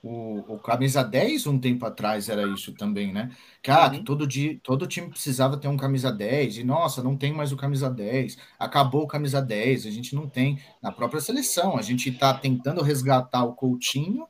O, 0.04 0.56
o, 0.56 0.60
camisa 0.60 1.02
10 1.02 1.48
um 1.48 1.58
tempo 1.58 1.86
atrás 1.86 2.28
era 2.28 2.46
isso 2.46 2.74
também, 2.74 3.14
né? 3.14 3.32
Que, 3.62 3.72
ah, 3.72 3.86
uhum. 3.86 3.92
que 3.92 4.04
todo, 4.04 4.28
dia, 4.28 4.60
todo 4.62 4.86
time 4.86 5.10
precisava 5.10 5.56
ter 5.56 5.70
um 5.70 5.78
camisa 5.78 6.12
10, 6.12 6.58
e 6.58 6.64
nossa, 6.66 7.02
não 7.02 7.16
tem 7.16 7.32
mais 7.32 7.54
o 7.54 7.56
camisa 7.56 7.90
10, 7.90 8.38
acabou 8.60 9.04
o 9.04 9.08
camisa 9.08 9.42
10, 9.42 9.86
a 9.86 9.92
gente 9.92 10.14
não 10.14 10.28
tem 10.28 10.60
na 10.82 10.92
própria 10.92 11.22
seleção, 11.22 11.78
a 11.78 11.82
gente 11.82 12.10
está 12.10 12.34
tentando 12.34 12.82
resgatar 12.82 13.46
o 13.46 13.54
Coutinho, 13.54 14.28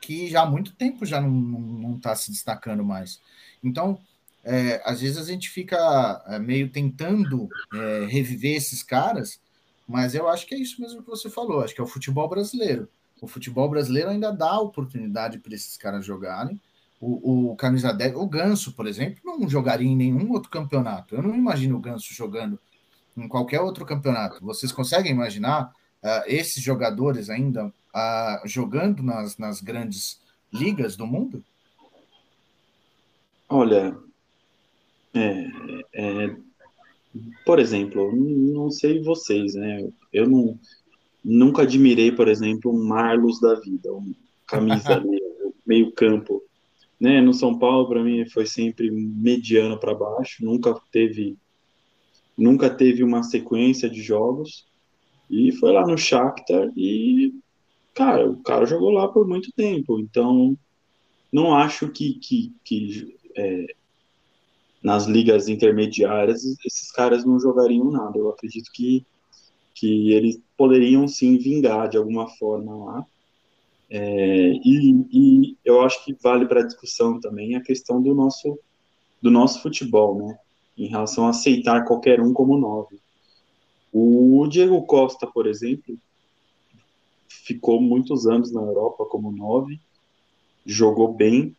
que 0.00 0.26
já 0.30 0.40
há 0.40 0.46
muito 0.46 0.72
tempo 0.74 1.04
já 1.04 1.20
não 1.20 1.96
está 1.96 2.16
se 2.16 2.30
destacando 2.30 2.82
mais. 2.82 3.20
Então, 3.62 4.00
é, 4.42 4.80
às 4.86 5.02
vezes 5.02 5.18
a 5.18 5.30
gente 5.30 5.50
fica 5.50 6.24
é, 6.28 6.38
meio 6.38 6.70
tentando 6.70 7.46
é, 7.74 8.06
reviver 8.06 8.56
esses 8.56 8.82
caras, 8.82 9.38
mas 9.86 10.14
eu 10.14 10.30
acho 10.30 10.46
que 10.46 10.54
é 10.54 10.58
isso 10.58 10.80
mesmo 10.80 11.02
que 11.02 11.10
você 11.10 11.28
falou, 11.28 11.60
acho 11.62 11.74
que 11.74 11.80
é 11.82 11.84
o 11.84 11.86
futebol 11.86 12.26
brasileiro 12.26 12.88
o 13.20 13.28
futebol 13.28 13.68
brasileiro 13.68 14.10
ainda 14.10 14.32
dá 14.32 14.58
oportunidade 14.58 15.38
para 15.38 15.54
esses 15.54 15.76
caras 15.76 16.04
jogarem. 16.04 16.60
O, 17.00 17.50
o, 17.52 17.56
camisa 17.56 17.92
10, 17.92 18.14
o 18.14 18.26
Ganso, 18.26 18.72
por 18.72 18.86
exemplo, 18.86 19.20
não 19.24 19.48
jogaria 19.48 19.88
em 19.88 19.96
nenhum 19.96 20.32
outro 20.32 20.50
campeonato. 20.50 21.14
Eu 21.14 21.22
não 21.22 21.34
imagino 21.34 21.76
o 21.76 21.80
Ganso 21.80 22.12
jogando 22.12 22.58
em 23.16 23.26
qualquer 23.26 23.60
outro 23.60 23.86
campeonato. 23.86 24.44
Vocês 24.44 24.70
conseguem 24.70 25.12
imaginar 25.12 25.72
uh, 26.02 26.22
esses 26.26 26.62
jogadores 26.62 27.30
ainda 27.30 27.66
uh, 27.66 28.46
jogando 28.46 29.02
nas, 29.02 29.38
nas 29.38 29.60
grandes 29.60 30.20
ligas 30.52 30.96
do 30.96 31.06
mundo? 31.06 31.42
Olha, 33.48 33.96
é, 35.14 35.46
é, 35.92 36.36
por 37.44 37.58
exemplo, 37.58 38.14
não 38.14 38.70
sei 38.70 39.02
vocês, 39.02 39.54
né? 39.54 39.88
Eu 40.12 40.28
não, 40.28 40.58
Nunca 41.24 41.62
admirei, 41.62 42.12
por 42.12 42.28
exemplo, 42.28 42.72
um 42.72 42.84
Marlos 42.84 43.40
da 43.40 43.54
vida, 43.54 43.92
um 43.92 44.14
camisa 44.46 45.02
meio 45.66 45.92
campo. 45.92 46.42
Né? 46.98 47.20
No 47.20 47.32
São 47.32 47.58
Paulo, 47.58 47.88
para 47.88 48.02
mim, 48.02 48.26
foi 48.28 48.46
sempre 48.46 48.90
mediano 48.90 49.78
para 49.78 49.94
baixo, 49.94 50.44
nunca 50.44 50.74
teve 50.90 51.36
nunca 52.36 52.70
teve 52.70 53.04
uma 53.04 53.22
sequência 53.22 53.88
de 53.88 54.00
jogos. 54.00 54.66
E 55.28 55.52
foi 55.52 55.72
lá 55.72 55.86
no 55.86 55.96
Shakhtar 55.96 56.72
e, 56.76 57.34
cara, 57.94 58.28
o 58.28 58.42
cara 58.42 58.66
jogou 58.66 58.90
lá 58.90 59.06
por 59.06 59.28
muito 59.28 59.52
tempo. 59.52 60.00
Então, 60.00 60.58
não 61.32 61.54
acho 61.54 61.88
que, 61.90 62.14
que, 62.14 62.52
que 62.64 63.16
é, 63.36 63.66
nas 64.82 65.06
ligas 65.06 65.48
intermediárias 65.48 66.42
esses 66.64 66.90
caras 66.90 67.24
não 67.24 67.38
jogariam 67.38 67.90
nada. 67.90 68.18
Eu 68.18 68.30
acredito 68.30 68.72
que 68.72 69.06
que 69.80 70.12
eles 70.12 70.38
poderiam 70.58 71.08
sim 71.08 71.38
vingar 71.38 71.88
de 71.88 71.96
alguma 71.96 72.28
forma 72.28 72.76
lá. 72.76 73.06
É, 73.88 74.52
e, 74.62 75.06
e, 75.10 75.56
eu 75.64 75.80
acho 75.80 76.04
que 76.04 76.12
vale 76.22 76.46
para 76.46 76.60
a 76.60 76.66
discussão 76.66 77.18
também 77.18 77.56
a 77.56 77.62
questão 77.62 78.00
do 78.00 78.14
nosso, 78.14 78.58
do 79.22 79.30
nosso 79.30 79.62
futebol, 79.62 80.18
né? 80.18 80.38
Em 80.76 80.86
relação 80.86 81.26
a 81.26 81.30
aceitar 81.30 81.86
qualquer 81.86 82.20
um 82.20 82.34
como 82.34 82.58
nove. 82.58 83.00
O 83.90 84.46
Diego 84.48 84.82
Costa, 84.82 85.26
por 85.26 85.46
exemplo, 85.46 85.98
ficou 87.26 87.80
muitos 87.80 88.26
anos 88.26 88.52
na 88.52 88.60
Europa 88.60 89.06
como 89.06 89.32
nove, 89.32 89.80
jogou 90.64 91.12
bem, 91.12 91.56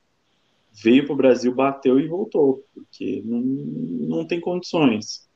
veio 0.71 1.05
para 1.05 1.13
o 1.13 1.17
Brasil, 1.17 1.53
bateu 1.53 1.99
e 1.99 2.07
voltou, 2.07 2.63
porque 2.73 3.23
não, 3.25 3.41
não 3.41 4.25
tem 4.25 4.39
condições, 4.39 5.27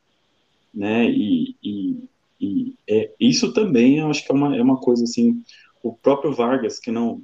né? 0.71 1.09
E, 1.09 1.55
e 1.63 2.07
e 2.39 2.75
é, 2.87 3.13
isso 3.19 3.53
também 3.53 3.99
eu 3.99 4.09
acho 4.09 4.25
que 4.25 4.31
é 4.31 4.35
uma, 4.35 4.55
é 4.55 4.61
uma 4.61 4.77
coisa 4.77 5.03
assim. 5.03 5.41
O 5.81 5.93
próprio 5.93 6.33
Vargas, 6.33 6.79
que 6.79 6.91
não, 6.91 7.21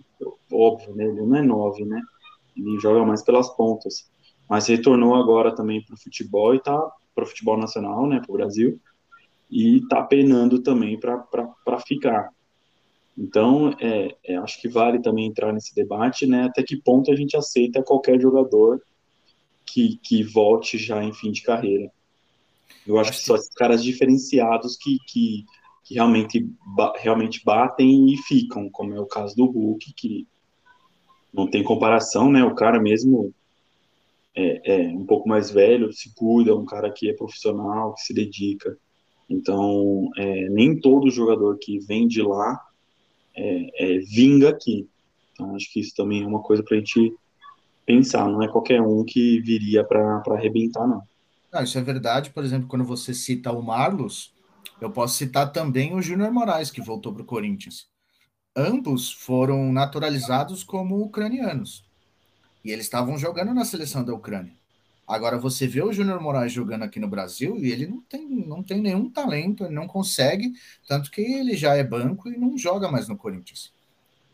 óbvio, 0.51 0.95
né, 0.95 1.05
ele 1.05 1.21
não 1.21 1.35
é 1.35 1.41
nove, 1.41 1.83
né? 1.83 2.01
Ele 2.55 2.79
joga 2.79 3.05
mais 3.05 3.23
pelas 3.23 3.49
pontas. 3.55 4.09
Mas 4.49 4.67
retornou 4.67 5.15
agora 5.15 5.55
também 5.55 5.83
para 5.83 5.95
o 5.95 5.99
futebol 5.99 6.53
e 6.53 6.61
tá 6.61 6.77
para 7.15 7.23
o 7.23 7.27
futebol 7.27 7.57
nacional, 7.57 8.07
né, 8.07 8.19
para 8.19 8.31
o 8.31 8.37
Brasil, 8.37 8.79
e 9.49 9.81
tá 9.89 10.03
penando 10.03 10.61
também 10.61 10.99
para 10.99 11.79
ficar. 11.85 12.29
Então, 13.17 13.75
é, 13.79 14.15
é, 14.23 14.35
acho 14.37 14.61
que 14.61 14.69
vale 14.69 15.01
também 15.01 15.27
entrar 15.27 15.51
nesse 15.51 15.75
debate, 15.75 16.25
né? 16.25 16.45
Até 16.45 16.63
que 16.63 16.77
ponto 16.77 17.11
a 17.11 17.15
gente 17.15 17.35
aceita 17.35 17.83
qualquer 17.83 18.19
jogador 18.19 18.81
que, 19.65 19.97
que 20.01 20.23
volte 20.23 20.77
já 20.77 21.03
em 21.03 21.13
fim 21.13 21.31
de 21.31 21.41
carreira. 21.43 21.91
Eu 22.85 22.99
acho, 22.99 23.11
acho 23.11 23.19
que, 23.19 23.25
são 23.25 23.35
os 23.35 23.49
caras 23.49 23.83
diferenciados 23.83 24.77
que, 24.77 24.97
que, 25.07 25.45
que 25.83 25.95
realmente, 25.95 26.47
ba 26.75 26.93
realmente 26.97 27.43
batem 27.43 28.13
e 28.13 28.17
ficam, 28.17 28.69
como 28.69 28.93
é 28.93 28.99
o 28.99 29.05
caso 29.05 29.35
do 29.35 29.45
Hulk, 29.45 29.93
que 29.93 30.27
não 31.33 31.47
tem 31.47 31.63
comparação, 31.63 32.31
né? 32.31 32.43
O 32.43 32.55
cara 32.55 32.79
mesmo 32.79 33.33
é, 34.35 34.75
é 34.75 34.87
um 34.89 35.05
pouco 35.05 35.27
mais 35.27 35.49
velho, 35.51 35.91
se 35.93 36.13
cuida, 36.15 36.55
um 36.55 36.65
cara 36.65 36.91
que 36.91 37.09
é 37.09 37.13
profissional, 37.13 37.93
que 37.93 38.01
se 38.01 38.13
dedica. 38.13 38.77
Então, 39.29 40.09
é, 40.17 40.49
nem 40.49 40.79
todo 40.79 41.09
jogador 41.09 41.57
que 41.57 41.79
vem 41.79 42.07
de 42.07 42.21
lá 42.21 42.59
é, 43.35 43.95
é, 43.95 43.97
vinga 43.99 44.49
aqui. 44.49 44.87
Então, 45.31 45.55
acho 45.55 45.71
que 45.71 45.79
isso 45.79 45.95
também 45.95 46.23
é 46.23 46.27
uma 46.27 46.41
coisa 46.41 46.63
para 46.63 46.75
a 46.75 46.79
gente 46.79 47.13
pensar. 47.85 48.27
Não 48.27 48.43
é 48.43 48.47
qualquer 48.47 48.81
um 48.81 49.03
que 49.05 49.39
viria 49.41 49.83
para 49.83 50.21
arrebentar, 50.27 50.87
não. 50.87 51.01
Não. 51.53 51.63
Isso 51.63 51.77
é 51.77 51.81
verdade. 51.81 52.29
Por 52.31 52.43
exemplo, 52.43 52.67
quando 52.67 52.85
você 52.85 53.13
cita 53.13 53.51
o 53.51 53.61
Marlos, 53.61 54.33
eu 54.79 54.91
posso 54.91 55.15
citar 55.17 55.51
também 55.51 55.93
o 55.93 56.01
Júnior 56.01 56.31
Moraes, 56.31 56.71
que 56.71 56.81
voltou 56.81 57.13
para 57.13 57.23
o 57.23 57.25
Corinthians. 57.25 57.87
Ambos 58.55 59.11
foram 59.11 59.71
naturalizados 59.71 60.63
como 60.63 61.01
ucranianos. 61.01 61.85
E 62.63 62.71
eles 62.71 62.85
estavam 62.85 63.17
jogando 63.17 63.53
na 63.53 63.65
seleção 63.65 64.03
da 64.03 64.13
Ucrânia. 64.13 64.53
Agora 65.07 65.37
você 65.37 65.67
vê 65.67 65.81
o 65.83 65.91
Júnior 65.93 66.21
Moraes 66.21 66.53
jogando 66.53 66.83
aqui 66.83 66.99
no 66.99 67.07
Brasil 67.07 67.57
e 67.57 67.71
ele 67.71 67.87
não 67.87 68.01
tem, 68.01 68.27
não 68.29 68.63
tem 68.63 68.81
nenhum 68.81 69.09
talento, 69.09 69.65
ele 69.65 69.73
não 69.75 69.87
consegue, 69.87 70.53
tanto 70.87 71.11
que 71.11 71.21
ele 71.21 71.57
já 71.57 71.75
é 71.75 71.83
banco 71.83 72.29
e 72.29 72.37
não 72.37 72.57
joga 72.57 72.89
mais 72.91 73.07
no 73.07 73.17
Corinthians. 73.17 73.73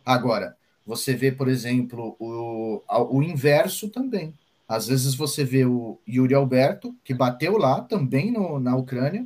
Agora, 0.05 0.57
você 0.85 1.15
vê, 1.15 1.31
por 1.31 1.47
exemplo, 1.47 2.15
o, 2.19 2.81
o 2.87 3.23
inverso 3.23 3.89
também. 3.89 4.33
Às 4.67 4.87
vezes 4.87 5.15
você 5.15 5.43
vê 5.43 5.65
o 5.65 5.99
Yuri 6.07 6.33
Alberto, 6.33 6.95
que 7.03 7.13
bateu 7.13 7.57
lá 7.57 7.81
também 7.81 8.31
no, 8.31 8.59
na 8.59 8.75
Ucrânia, 8.75 9.25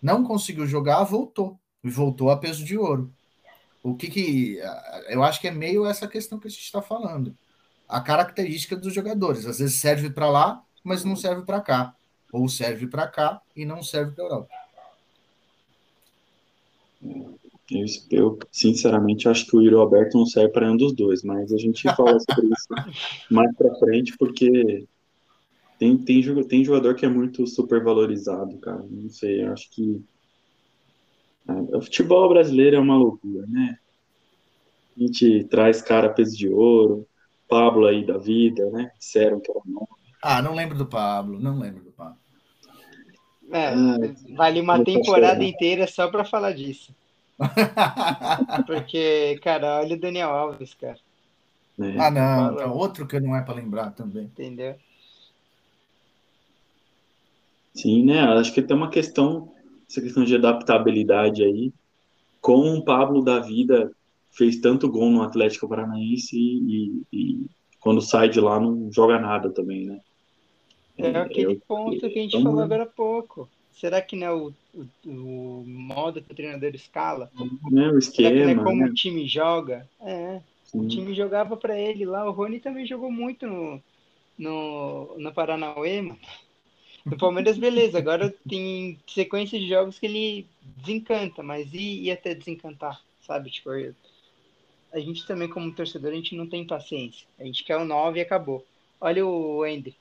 não 0.00 0.24
conseguiu 0.24 0.66
jogar, 0.66 1.02
voltou. 1.04 1.58
E 1.84 1.90
voltou 1.90 2.30
a 2.30 2.36
peso 2.36 2.64
de 2.64 2.76
ouro. 2.76 3.12
O 3.82 3.94
que 3.94 4.08
que. 4.08 4.58
Eu 5.08 5.22
acho 5.22 5.40
que 5.40 5.48
é 5.48 5.50
meio 5.50 5.86
essa 5.86 6.08
questão 6.08 6.38
que 6.38 6.48
a 6.48 6.50
gente 6.50 6.62
está 6.62 6.82
falando. 6.82 7.36
A 7.88 8.00
característica 8.00 8.76
dos 8.76 8.92
jogadores. 8.92 9.46
Às 9.46 9.58
vezes 9.58 9.80
serve 9.80 10.10
para 10.10 10.28
lá, 10.28 10.62
mas 10.82 11.04
não 11.04 11.14
serve 11.16 11.44
para 11.44 11.60
cá. 11.60 11.94
Ou 12.32 12.48
serve 12.48 12.86
para 12.86 13.06
cá 13.06 13.40
e 13.54 13.64
não 13.64 13.82
serve 13.82 14.12
para 14.12 14.24
Europa. 14.24 14.48
Eu, 17.70 17.84
eu, 18.10 18.38
sinceramente 18.50 19.28
acho 19.28 19.46
que 19.46 19.56
o 19.56 19.60
Yuri 19.60 19.76
Alberto 19.76 20.16
não 20.16 20.24
serve 20.24 20.52
para 20.52 20.66
nenhum 20.66 20.78
dos 20.78 20.94
dois, 20.94 21.22
mas 21.22 21.52
a 21.52 21.58
gente 21.58 21.82
fala 21.94 22.18
sobre 22.20 22.46
isso 22.46 22.68
mais 23.30 23.54
para 23.54 23.74
frente, 23.74 24.16
porque 24.18 24.86
tem, 25.78 25.96
tem, 25.98 26.22
tem 26.44 26.64
jogador 26.64 26.94
que 26.94 27.04
é 27.04 27.08
muito 27.08 27.46
super 27.46 27.82
valorizado, 27.82 28.56
cara. 28.58 28.82
Não 28.88 29.10
sei, 29.10 29.44
acho 29.44 29.70
que 29.70 30.02
é, 31.48 31.76
o 31.76 31.80
futebol 31.80 32.28
brasileiro 32.28 32.76
é 32.76 32.80
uma 32.80 32.96
loucura, 32.96 33.46
né? 33.46 33.78
A 34.96 35.00
gente 35.00 35.44
traz 35.44 35.80
cara 35.80 36.08
peso 36.08 36.36
de 36.36 36.48
ouro, 36.48 37.06
Pablo 37.48 37.86
aí 37.86 38.04
da 38.04 38.18
vida, 38.18 38.68
né? 38.70 38.90
Disseram 38.98 39.40
que 39.40 39.50
era 39.50 39.60
o 39.60 39.70
nome. 39.70 39.86
Ah, 40.22 40.42
não 40.42 40.54
lembro 40.54 40.76
do 40.76 40.86
Pablo, 40.86 41.38
não 41.38 41.58
lembro 41.58 41.84
do 41.84 41.92
Pablo. 41.92 42.18
É, 43.50 43.72
vale 44.34 44.60
uma 44.60 44.84
temporada 44.84 45.42
inteira 45.42 45.86
só 45.86 46.08
para 46.08 46.24
falar 46.24 46.52
disso. 46.52 46.94
Porque, 48.66 49.38
cara, 49.42 49.80
olha 49.80 49.96
o 49.96 50.00
Daniel 50.00 50.30
Alves, 50.30 50.74
cara. 50.74 50.98
É. 51.80 51.98
Ah, 51.98 52.10
não, 52.10 52.60
é 52.60 52.66
outro 52.66 53.06
que 53.06 53.20
não 53.20 53.36
é 53.36 53.42
para 53.42 53.54
lembrar 53.54 53.90
também. 53.90 54.24
Entendeu? 54.24 54.74
Sim, 57.72 58.04
né? 58.04 58.20
Acho 58.20 58.52
que 58.52 58.60
tem 58.60 58.76
uma 58.76 58.90
questão, 58.90 59.52
essa 59.88 60.00
questão 60.00 60.24
de 60.24 60.34
adaptabilidade 60.34 61.44
aí. 61.44 61.72
Com 62.40 62.74
o 62.74 62.84
Pablo 62.84 63.22
da 63.22 63.38
vida 63.38 63.92
fez 64.32 64.58
tanto 64.60 64.90
gol 64.90 65.10
no 65.10 65.22
Atlético 65.22 65.68
Paranaense 65.68 66.36
e, 66.36 67.02
e 67.12 67.46
quando 67.80 68.00
sai 68.00 68.28
de 68.28 68.40
lá 68.40 68.58
não 68.58 68.90
joga 68.92 69.18
nada 69.18 69.50
também, 69.50 69.86
né? 69.86 70.00
É, 70.96 71.10
é 71.10 71.16
aquele 71.18 71.54
eu, 71.54 71.62
ponto 71.66 72.00
que 72.00 72.06
a 72.06 72.22
gente 72.22 72.36
então, 72.36 72.42
falou 72.42 72.60
agora 72.62 72.82
há 72.82 72.86
pouco. 72.86 73.48
Será 73.72 74.02
que 74.02 74.16
não 74.16 74.26
é 74.26 74.32
o, 74.32 74.52
o, 75.04 75.10
o 75.10 75.64
modo 75.66 76.22
que 76.22 76.32
o 76.32 76.34
treinador 76.34 76.74
escala? 76.74 77.30
Não 77.70 77.82
é 77.82 77.92
o 77.92 77.98
esquema. 77.98 78.28
Será 78.28 78.46
que 78.46 78.54
não 78.54 78.62
é 78.62 78.64
como 78.64 78.82
né? 78.84 78.90
o 78.90 78.94
time 78.94 79.26
joga? 79.26 79.88
É. 80.00 80.40
Sim. 80.64 80.80
O 80.80 80.88
time 80.88 81.14
jogava 81.14 81.56
para 81.56 81.78
ele 81.78 82.04
lá. 82.04 82.28
O 82.28 82.32
Rony 82.32 82.60
também 82.60 82.86
jogou 82.86 83.10
muito 83.10 83.46
no, 83.46 83.82
no, 84.38 85.18
no 85.18 85.32
Paranauê, 85.32 86.02
mano. 86.02 86.18
No 87.04 87.16
Palmeiras, 87.16 87.56
beleza. 87.56 87.98
Agora 87.98 88.34
tem 88.48 88.98
sequência 89.06 89.58
de 89.58 89.68
jogos 89.68 89.98
que 89.98 90.06
ele 90.06 90.46
desencanta, 90.76 91.42
mas 91.42 91.72
e, 91.72 92.02
e 92.02 92.10
até 92.10 92.34
desencantar, 92.34 93.00
sabe? 93.22 93.50
Tipo, 93.50 93.72
eu, 93.72 93.94
a 94.92 95.00
gente 95.00 95.26
também, 95.26 95.48
como 95.48 95.74
torcedor, 95.74 96.12
a 96.12 96.16
gente 96.16 96.34
não 96.34 96.46
tem 96.46 96.66
paciência. 96.66 97.26
A 97.38 97.44
gente 97.44 97.64
quer 97.64 97.76
o 97.76 97.84
9 97.84 98.18
e 98.18 98.22
acabou. 98.22 98.64
Olha 99.00 99.24
o 99.26 99.64
Hendrick. 99.64 99.96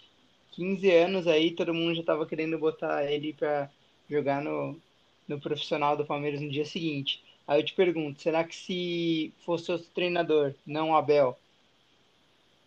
15 0.52 0.92
anos 0.92 1.28
aí, 1.28 1.52
todo 1.52 1.74
mundo 1.74 1.96
já 1.96 2.04
tava 2.04 2.26
querendo 2.26 2.58
botar 2.58 3.06
ele 3.06 3.32
para 3.32 3.70
jogar 4.10 4.42
no, 4.42 4.80
no 5.28 5.40
profissional 5.40 5.98
do 5.98 6.06
Palmeiras 6.06 6.42
no 6.42 6.50
dia 6.50 6.66
seguinte. 6.66 7.24
Aí 7.48 7.60
eu 7.60 7.66
te 7.66 7.74
pergunto, 7.74 8.22
será 8.22 8.44
que 8.44 8.56
se 8.56 9.34
fosse 9.46 9.72
outro 9.72 9.88
treinador, 9.94 10.54
não 10.66 10.92
o 10.92 10.96
Abel, 10.96 11.38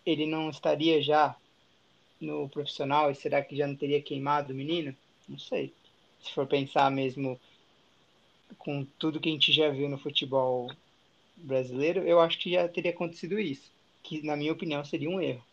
ele 0.05 0.27
não 0.27 0.49
estaria 0.49 1.03
já 1.03 1.37
no 2.21 2.49
profissional 2.49 3.11
e 3.11 3.15
será 3.15 3.43
que 3.43 3.57
já 3.57 3.67
não 3.67 3.75
teria 3.75 4.03
queimado 4.03 4.53
o 4.53 4.57
menino? 4.57 4.95
Não 5.29 5.39
sei. 5.39 5.73
Se 6.23 6.33
for 6.33 6.47
pensar 6.47 6.91
mesmo 6.91 7.41
com 8.59 8.85
tudo 8.99 9.21
que 9.21 9.29
a 9.29 9.33
gente 9.33 9.53
já 9.53 9.71
viu 9.71 9.89
no 9.89 9.99
futebol 9.99 10.71
brasileiro, 11.37 12.01
eu 12.01 12.21
acho 12.21 12.39
que 12.39 12.51
já 12.51 12.69
teria 12.69 12.91
acontecido 12.91 13.39
isso, 13.39 13.71
que 14.03 14.23
na 14.23 14.37
minha 14.37 14.53
opinião 14.53 14.85
seria 14.85 15.09
um 15.09 15.21
erro. 15.21 15.45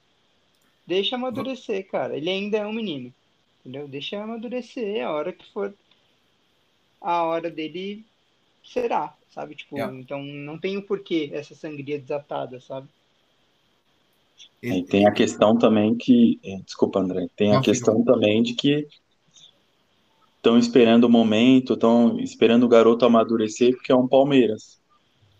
Deixa 0.86 1.16
amadurecer, 1.16 1.88
cara. 1.88 2.16
Ele 2.18 2.30
ainda 2.30 2.58
é 2.58 2.66
um 2.66 2.74
menino, 2.74 3.14
entendeu? 3.68 3.88
Deixa 3.88 4.24
amadurecer 4.24 5.06
a 5.06 5.12
hora 5.12 5.34
que 5.34 5.46
for 5.52 5.74
a 7.02 7.24
hora 7.24 7.52
dele 7.52 8.06
será, 8.64 9.14
sabe? 9.30 9.56
Tipo, 9.56 9.76
yeah. 9.76 9.94
então 9.96 10.24
não 10.24 10.58
tem 10.58 10.78
o 10.78 10.82
porquê 10.82 11.30
essa 11.34 11.54
sangria 11.54 12.00
desatada, 12.00 12.60
sabe? 12.62 12.88
E 14.64 14.84
tem 14.84 15.06
a 15.06 15.12
questão 15.12 15.58
também 15.58 15.96
que, 15.96 16.40
é, 16.44 16.58
desculpa, 16.58 17.00
André, 17.00 17.28
tem 17.36 17.56
a 17.56 17.62
questão 17.62 18.04
também 18.04 18.42
de 18.42 18.54
que 18.54 18.88
estão 20.38 20.58
esperando 20.58 21.04
o 21.04 21.10
momento, 21.10 21.74
estão 21.74 22.20
esperando 22.20 22.64
o 22.64 22.70
garoto 22.70 23.06
amadurecer, 23.06 23.76
porque 23.76 23.92
é 23.92 23.96
um 23.96 24.08
Palmeiras. 24.08 24.80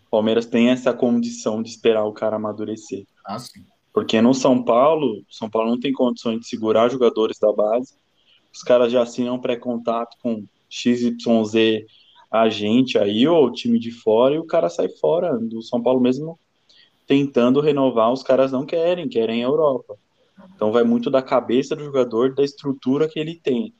O 0.06 0.10
Palmeiras 0.10 0.46
tem 0.46 0.70
essa 0.70 0.92
condição 0.92 1.62
de 1.62 1.70
esperar 1.70 2.04
o 2.04 2.12
cara 2.12 2.36
amadurecer. 2.36 3.06
Ah, 3.24 3.38
sim. 3.38 3.64
Porque 3.92 4.20
no 4.20 4.34
São 4.34 4.62
Paulo, 4.62 5.24
São 5.28 5.50
Paulo 5.50 5.70
não 5.70 5.80
tem 5.80 5.92
condições 5.92 6.40
de 6.40 6.46
segurar 6.46 6.88
jogadores 6.88 7.38
da 7.38 7.52
base. 7.52 7.94
Os 8.58 8.64
caras 8.64 8.90
já 8.90 9.02
assinam 9.02 9.38
pré-contato 9.38 10.16
com 10.20 10.44
XYZ 10.68 11.86
agente 12.28 12.98
aí, 12.98 13.26
ou 13.28 13.52
time 13.52 13.78
de 13.78 13.92
fora, 13.92 14.34
e 14.34 14.38
o 14.40 14.44
cara 14.44 14.68
sai 14.68 14.88
fora. 14.88 15.38
Do 15.38 15.62
São 15.62 15.80
Paulo 15.80 16.00
mesmo 16.00 16.36
tentando 17.06 17.60
renovar, 17.60 18.12
os 18.12 18.24
caras 18.24 18.50
não 18.50 18.66
querem, 18.66 19.08
querem 19.08 19.44
a 19.44 19.46
Europa. 19.46 19.96
Então 20.56 20.72
vai 20.72 20.82
muito 20.82 21.08
da 21.08 21.22
cabeça 21.22 21.76
do 21.76 21.84
jogador, 21.84 22.34
da 22.34 22.42
estrutura 22.42 23.08
que 23.08 23.20
ele 23.20 23.36
tem. 23.36 23.72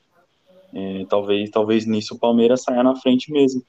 É, 0.73 1.05
talvez, 1.09 1.49
talvez 1.49 1.85
nisso 1.85 2.15
o 2.15 2.19
Palmeiras 2.19 2.63
saia 2.63 2.81
na 2.81 2.95
frente 2.95 3.33
mesmo. 3.33 3.61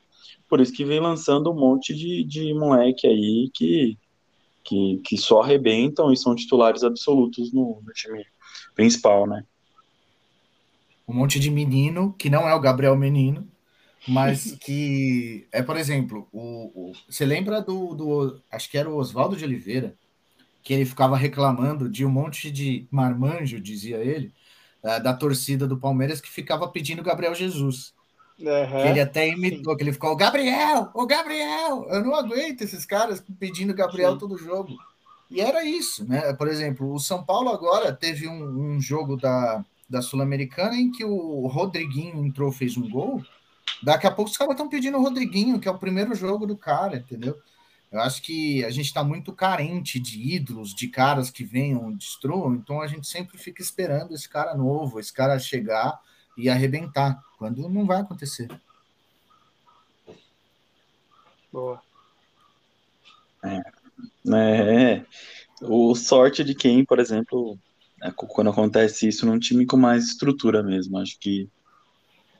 Por 0.49 0.61
isso 0.61 0.73
que 0.73 0.85
vem 0.85 1.01
lançando 1.01 1.51
um 1.51 1.59
monte 1.59 1.93
de, 1.93 2.23
de 2.23 2.55
moleque 2.55 3.09
aí 3.09 3.51
que, 3.53 3.99
que, 4.63 5.01
que 5.05 5.19
só 5.19 5.43
arrebentam 5.43 6.13
e 6.13 6.17
são 6.17 6.37
titulares 6.37 6.85
absolutos 6.85 7.53
no, 7.53 7.83
no 7.85 7.93
time 7.95 8.25
principal, 8.77 9.27
né? 9.27 9.45
Um 11.11 11.15
monte 11.15 11.41
de 11.41 11.51
menino, 11.51 12.15
que 12.19 12.31
não 12.31 12.49
é 12.49 12.55
o 12.55 12.61
Gabriel 12.61 12.97
Menino, 12.97 13.47
mas 14.07 14.53
que 14.61 15.47
é, 15.53 15.63
por 15.63 15.77
exemplo, 15.77 16.29
o, 16.33 16.91
o, 16.91 16.93
você 17.09 17.25
lembra 17.25 17.61
do, 17.61 17.95
do 17.95 18.41
acho 18.51 18.71
que 18.71 18.79
era 18.79 18.89
o 18.89 18.97
Oswaldo 18.97 19.37
de 19.37 19.45
Oliveira, 19.45 19.95
que 20.63 20.73
ele 20.73 20.85
ficava 20.85 21.17
reclamando 21.17 21.89
de 21.89 22.05
um 22.05 22.11
monte 22.11 22.51
de 22.51 22.87
marmanjo, 22.91 23.61
dizia 23.61 23.97
ele, 23.97 24.33
da 24.83 25.13
torcida 25.13 25.67
do 25.67 25.77
Palmeiras 25.77 26.21
que 26.21 26.31
ficava 26.31 26.69
pedindo 26.69 27.03
Gabriel 27.03 27.35
Jesus. 27.35 27.93
Uhum, 28.39 28.87
ele 28.87 29.01
até 29.01 29.29
imitou, 29.29 29.77
que 29.77 29.83
ele 29.83 29.93
ficou, 29.93 30.13
o 30.13 30.17
Gabriel, 30.17 30.91
o 30.95 31.07
Gabriel, 31.07 31.87
eu 31.91 32.03
não 32.03 32.15
aguento 32.15 32.63
esses 32.63 32.87
caras 32.87 33.23
pedindo 33.39 33.75
Gabriel 33.75 34.13
sim. 34.13 34.19
todo 34.19 34.39
jogo. 34.39 34.75
E 35.31 35.41
era 35.41 35.63
isso, 35.63 36.09
né? 36.09 36.33
Por 36.33 36.49
exemplo, 36.49 36.93
o 36.93 36.99
São 36.99 37.23
Paulo 37.23 37.51
agora 37.51 37.93
teve 37.93 38.27
um, 38.27 38.77
um 38.77 38.81
jogo 38.81 39.17
da, 39.17 39.65
da 39.91 40.01
Sul-Americana 40.01 40.77
em 40.77 40.91
que 40.91 41.05
o 41.05 41.47
Rodriguinho 41.49 42.25
entrou, 42.25 42.53
fez 42.53 42.77
um 42.77 42.89
gol, 42.89 43.23
Daqui 43.83 44.07
a 44.07 44.11
pouco 44.11 44.31
os 44.31 44.37
caras 44.37 44.53
estão 44.53 44.69
pedindo 44.69 44.99
o 44.99 45.03
Rodriguinho, 45.03 45.59
que 45.59 45.69
é 45.69 45.71
o 45.71 45.79
primeiro 45.79 46.15
jogo 46.15 46.47
do 46.47 46.57
cara, 46.57 46.99
entendeu? 46.99 47.41
Eu 47.91 48.01
acho 48.01 48.23
que 48.23 48.65
a 48.65 48.71
gente 48.71 48.87
está 48.87 49.03
muito 49.03 49.33
carente 49.33 49.99
de 49.99 50.35
ídolos, 50.35 50.75
de 50.75 50.87
caras 50.89 51.31
que 51.31 51.43
venham, 51.43 51.93
destruam, 51.93 52.55
então 52.55 52.81
a 52.81 52.87
gente 52.87 53.07
sempre 53.09 53.37
fica 53.39 53.63
esperando 53.63 54.15
esse 54.15 54.29
cara 54.29 54.55
novo, 54.55 55.01
esse 55.01 55.13
cara 55.13 55.39
chegar 55.39 55.99
e 56.37 56.49
arrebentar, 56.49 57.21
quando 57.39 57.69
não 57.69 57.87
vai 57.87 58.01
acontecer. 58.01 58.49
Boa. 61.53 61.83
É, 63.43 63.61
é, 64.33 65.07
o 65.63 65.95
sorte 65.95 66.45
de 66.45 66.55
quem, 66.55 66.85
por 66.85 67.01
exemplo, 67.01 67.59
é, 68.03 68.11
quando 68.11 68.51
acontece 68.51 69.09
isso 69.09 69.27
num 69.27 69.39
time 69.39 69.67
com 69.67 69.77
mais 69.77 70.07
estrutura 70.07 70.63
mesmo, 70.63 70.99
acho 70.99 71.19
que 71.19 71.49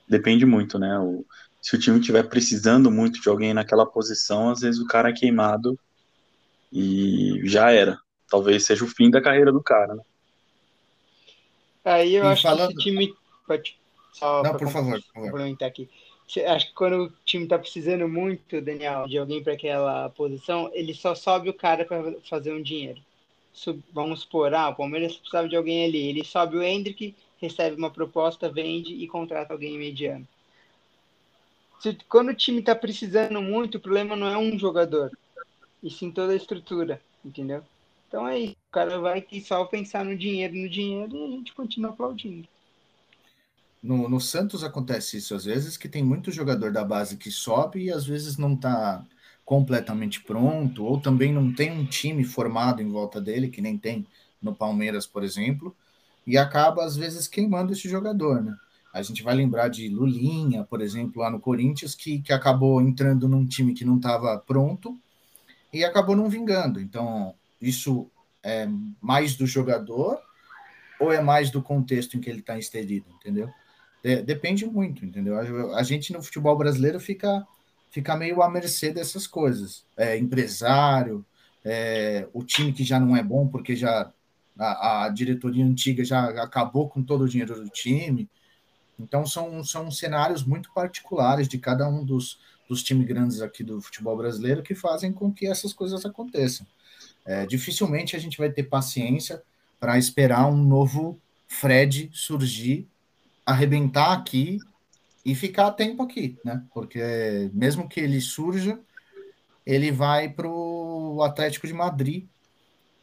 depende 0.09 0.47
muito, 0.47 0.79
né? 0.79 0.99
O, 0.99 1.25
se 1.61 1.77
o 1.77 1.79
time 1.79 2.01
estiver 2.01 2.23
precisando 2.29 2.91
muito 2.91 3.21
de 3.21 3.29
alguém 3.29 3.53
naquela 3.53 3.85
posição, 3.85 4.51
às 4.51 4.61
vezes 4.61 4.81
o 4.81 4.87
cara 4.87 5.11
é 5.11 5.13
queimado 5.13 5.79
e 6.73 7.41
já 7.45 7.71
era. 7.71 7.99
Talvez 8.29 8.65
seja 8.65 8.85
o 8.85 8.89
fim 8.89 9.11
da 9.11 9.21
carreira 9.21 9.53
do 9.53 9.63
cara, 9.63 9.95
né? 9.95 10.03
Aí 11.85 12.15
eu 12.15 12.25
e 12.25 12.29
acho 12.29 12.43
falando... 12.43 12.69
que 12.69 12.75
esse 12.75 12.83
time. 12.83 13.15
Pode... 13.47 13.79
Só 14.13 14.43
Não, 14.43 14.57
por 14.57 14.71
favor, 14.71 15.01
por 15.15 15.31
favor. 15.31 15.57
aqui. 15.65 15.89
Acho 16.47 16.69
que 16.69 16.75
quando 16.75 17.05
o 17.05 17.13
time 17.25 17.47
tá 17.47 17.59
precisando 17.59 18.09
muito, 18.09 18.61
Daniel, 18.61 19.07
de 19.09 19.19
alguém 19.19 19.43
para 19.43 19.55
aquela 19.55 20.09
posição, 20.11 20.71
ele 20.73 20.95
só 20.95 21.15
sobe 21.15 21.51
o 21.51 21.55
cara 21.55 21.85
para 21.85 22.15
fazer 22.29 22.53
um 22.53 22.63
dinheiro. 22.63 23.01
Vamos 23.93 24.21
supor, 24.21 24.55
ah, 24.55 24.69
o 24.69 24.75
Palmeiras 24.75 25.17
precisava 25.17 25.49
de 25.49 25.57
alguém 25.57 25.85
ali. 25.85 26.09
Ele 26.09 26.25
sobe 26.25 26.57
o 26.57 26.63
Hendrick, 26.63 27.15
recebe 27.39 27.77
uma 27.77 27.91
proposta, 27.91 28.49
vende 28.49 28.95
e 28.95 29.07
contrata 29.07 29.53
alguém 29.53 29.77
mediano 29.79 30.27
se, 31.81 31.97
quando 32.09 32.29
o 32.29 32.35
time 32.35 32.61
está 32.61 32.77
precisando 32.77 33.41
muito, 33.41 33.79
o 33.79 33.81
problema 33.81 34.15
não 34.15 34.27
é 34.27 34.37
um 34.37 34.59
jogador, 34.59 35.11
e 35.83 35.91
sim 35.91 36.11
toda 36.11 36.33
a 36.33 36.37
estrutura, 36.37 37.01
entendeu? 37.25 37.65
Então 38.07 38.29
é 38.29 38.39
isso. 38.39 38.57
O 38.69 38.73
cara 38.73 38.99
vai 38.99 39.27
só 39.43 39.65
pensar 39.65 40.05
no 40.05 40.17
dinheiro, 40.17 40.55
no 40.55 40.69
dinheiro, 40.69 41.17
e 41.17 41.25
a 41.25 41.29
gente 41.29 41.55
continua 41.55 41.91
aplaudindo. 41.91 42.47
No, 43.83 44.09
no 44.09 44.21
Santos 44.21 44.63
acontece 44.63 45.17
isso 45.17 45.35
às 45.35 45.47
vezes, 45.47 45.79
que 45.79 45.89
tem 45.89 46.03
muito 46.03 46.31
jogador 46.31 46.71
da 46.71 46.85
base 46.85 47.17
que 47.17 47.31
sobe 47.31 47.85
e 47.85 47.91
às 47.91 48.05
vezes 48.05 48.37
não 48.37 48.53
está 48.53 49.03
completamente 49.51 50.21
pronto, 50.21 50.85
ou 50.85 51.01
também 51.01 51.33
não 51.33 51.53
tem 51.53 51.73
um 51.73 51.85
time 51.85 52.23
formado 52.23 52.81
em 52.81 52.89
volta 52.89 53.21
dele, 53.21 53.49
que 53.49 53.61
nem 53.61 53.77
tem 53.77 54.07
no 54.41 54.55
Palmeiras, 54.55 55.09
por 55.09 55.25
exemplo, 55.25 55.75
e 56.25 56.39
acaba 56.39 56.85
às 56.85 56.97
vezes 56.97 57.27
queimando 57.27 57.73
esse 57.73 57.89
jogador, 57.89 58.45
né? 58.45 58.55
A 58.95 59.03
gente 59.03 59.25
vai 59.25 59.35
lembrar 59.35 59.67
de 59.67 59.89
Lulinha, 59.89 60.63
por 60.63 60.81
exemplo, 60.81 61.21
lá 61.21 61.29
no 61.29 61.41
Corinthians, 61.41 61.97
que, 61.97 62.21
que 62.21 62.33
acabou 62.33 62.81
entrando 62.81 63.27
num 63.27 63.45
time 63.45 63.75
que 63.75 63.85
não 63.85 63.97
estava 63.97 64.39
pronto 64.39 64.97
e 65.73 65.85
acabou 65.85 66.15
não 66.15 66.31
vingando. 66.31 66.81
Então, 66.81 67.35
isso 67.61 68.09
é 68.45 68.69
mais 69.01 69.35
do 69.35 69.49
jogador 69.49 70.17
ou 71.01 71.11
é 71.13 71.21
mais 71.21 71.51
do 71.51 71.61
contexto 71.61 72.17
em 72.17 72.21
que 72.21 72.31
ele 72.31 72.39
está 72.39 72.57
inserido, 72.57 73.07
entendeu? 73.19 73.51
De, 74.01 74.23
depende 74.23 74.65
muito, 74.65 75.05
entendeu? 75.05 75.37
A, 75.75 75.83
gente 75.83 76.13
no 76.13 76.23
futebol 76.23 76.57
brasileiro 76.57 77.01
fica, 77.01 77.45
fica 77.91 78.17
meio 78.17 78.43
à 78.43 78.49
mercê 78.49 78.93
dessas 78.93 79.27
coisas. 79.27 79.85
É, 79.97 80.17
empresário, 80.17 81.25
é, 81.65 82.29
o 82.33 82.43
time 82.43 82.73
que 82.73 82.85
já 82.85 82.99
não 82.99 83.17
é 83.17 83.23
bom 83.23 83.47
porque 83.47 83.77
já 83.77 84.11
a, 84.59 85.05
a 85.05 85.09
diretoria 85.09 85.65
antiga 85.65 86.05
já 86.05 86.29
acabou 86.43 86.89
com 86.89 87.03
todo 87.03 87.25
o 87.25 87.29
dinheiro 87.29 87.55
do 87.55 87.69
time. 87.69 88.29
Então, 88.99 89.27
são, 89.27 89.65
são 89.65 89.91
cenários 89.91 90.45
muito 90.45 90.73
particulares 90.73 91.49
de 91.49 91.59
cada 91.59 91.89
um 91.89 92.05
dos, 92.05 92.39
dos 92.69 92.83
times 92.83 93.07
grandes 93.07 93.41
aqui 93.41 93.65
do 93.65 93.81
futebol 93.81 94.17
brasileiro 94.17 94.63
que 94.63 94.75
fazem 94.75 95.13
com 95.13 95.33
que 95.33 95.47
essas 95.47 95.73
coisas 95.73 96.05
aconteçam. 96.05 96.67
É, 97.25 97.47
dificilmente 97.47 98.15
a 98.15 98.19
gente 98.19 98.39
vai 98.39 98.51
ter 98.51 98.65
paciência 98.65 99.43
para 99.79 99.99
esperar 99.99 100.47
um 100.47 100.63
novo 100.63 101.19
Fred 101.49 102.11
surgir, 102.13 102.87
arrebentar 103.45 104.13
aqui 104.13 104.59
e 105.25 105.35
ficar 105.35 105.67
a 105.67 105.73
tempo 105.73 106.03
aqui, 106.03 106.39
né? 106.45 106.65
Porque 106.73 107.51
mesmo 107.53 107.89
que 107.89 108.01
ele 108.01 108.21
surja, 108.21 108.79
ele 109.67 109.93
vai 109.93 110.29
para 110.29 110.49
o 110.49 111.23
Atlético 111.23 111.67
de 111.67 111.75
Madrid 111.75 112.27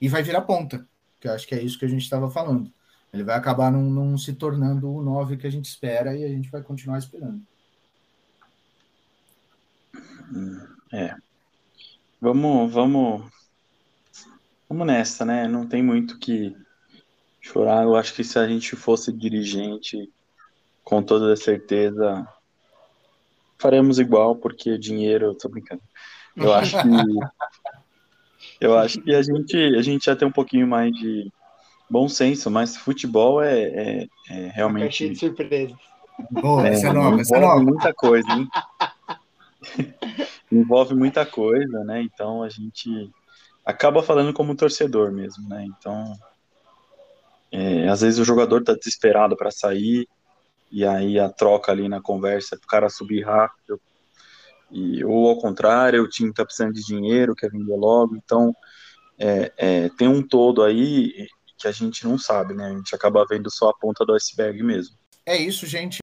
e 0.01 0.07
vai 0.07 0.24
virar 0.24 0.41
ponta, 0.41 0.88
que 1.20 1.28
eu 1.28 1.34
acho 1.34 1.47
que 1.47 1.55
é 1.55 1.61
isso 1.61 1.78
que 1.78 1.86
a 1.86 1.89
gente 1.89 2.03
estava 2.03 2.30
falando. 2.30 2.72
Ele 3.13 3.24
vai 3.24 3.36
acabar 3.36 3.72
não, 3.72 3.84
não 3.84 4.18
se 4.18 4.34
tornando 4.34 4.91
o 4.91 5.01
9 5.01 5.38
que 5.38 5.47
a 5.47 5.49
gente 5.49 5.65
espera 5.65 6.15
e 6.15 6.24
a 6.24 6.28
gente 6.28 6.49
vai 6.49 6.61
continuar 6.61 6.97
esperando. 6.97 7.41
É. 10.91 11.15
Vamos, 12.20 12.74
vamos, 12.74 13.32
vamos 14.68 14.88
nessa, 14.88 15.24
né? 15.24 15.47
Não 15.47 15.68
tem 15.68 15.82
muito 15.82 16.20
que 16.20 16.55
chorar. 17.39 17.84
Eu 17.84 17.95
acho 17.95 18.13
que 18.13 18.24
se 18.24 18.38
a 18.38 18.47
gente 18.47 18.76
fosse 18.76 19.11
dirigente, 19.11 20.11
com 20.88 21.04
toda 21.04 21.36
certeza, 21.36 22.26
faremos 23.58 24.00
igual, 24.00 24.38
porque 24.38 24.78
dinheiro, 24.78 25.36
tô 25.36 25.50
brincando. 25.50 25.82
Eu 26.34 26.54
acho 26.54 26.78
que 26.82 26.88
eu 28.62 28.78
acho 28.78 29.02
que 29.02 29.14
a 29.14 29.22
gente 29.22 29.58
a 29.78 29.82
gente 29.82 30.06
já 30.06 30.16
tem 30.16 30.26
um 30.26 30.32
pouquinho 30.32 30.66
mais 30.66 30.94
de 30.94 31.30
bom 31.90 32.08
senso, 32.08 32.50
mas 32.50 32.78
futebol 32.78 33.44
é, 33.44 33.64
é, 33.64 34.08
é 34.30 34.48
realmente. 34.56 35.04
Uma 35.04 35.14
de 35.14 35.20
surpresa. 35.20 35.76
Boa, 36.32 36.66
é, 36.66 36.72
esse 36.72 36.88
é 36.88 36.94
nome, 36.94 37.22
esse 37.22 37.36
é 37.36 37.40
nome. 37.42 37.66
muita 37.66 37.94
coisa, 37.94 38.28
hein? 38.32 38.48
envolve 40.50 40.96
muita 40.96 41.26
coisa, 41.26 41.84
né? 41.84 42.02
Então 42.02 42.44
a 42.44 42.50
gente 42.50 43.12
acaba 43.66 44.02
falando 44.02 44.32
como 44.32 44.56
torcedor 44.56 45.12
mesmo, 45.12 45.50
né? 45.50 45.66
Então, 45.66 46.14
é, 47.52 47.90
às 47.90 48.00
vezes 48.00 48.20
o 48.20 48.26
jogador 48.26 48.64
tá 48.64 48.74
desesperado 48.74 49.36
para 49.36 49.52
sair 49.52 50.08
e 50.72 50.86
aí 50.86 51.20
a 51.20 51.30
troca 51.30 51.72
ali 51.72 51.88
na 51.88 52.01
conversa 52.01 52.57
para 52.57 52.65
o 52.65 52.68
cara 52.68 52.89
subir 52.89 53.26
rápido. 53.26 53.80
E, 54.72 55.03
ou 55.03 55.30
ao 55.30 55.39
contrário, 55.39 56.03
o 56.03 56.09
time 56.09 56.34
tá 56.34 56.43
precisando 56.43 56.74
de 56.74 56.84
dinheiro, 56.84 57.36
quer 57.36 57.49
vender 57.49 57.76
logo. 57.76 58.15
Então, 58.15 58.53
é, 59.18 59.51
é, 59.57 59.89
tem 59.89 60.07
um 60.07 60.22
todo 60.22 60.63
aí 60.63 61.28
que 61.57 61.68
a 61.68 61.72
gente 61.72 62.05
não 62.05 62.18
sabe, 62.18 62.53
né? 62.53 62.68
A 62.68 62.76
gente 62.76 62.93
acaba 62.93 63.26
vendo 63.28 63.49
só 63.49 63.70
a 63.70 63.74
ponta 63.74 64.05
do 64.05 64.13
iceberg 64.13 64.61
mesmo. 64.61 64.95
É 65.26 65.36
isso, 65.36 65.65
gente. 65.65 65.99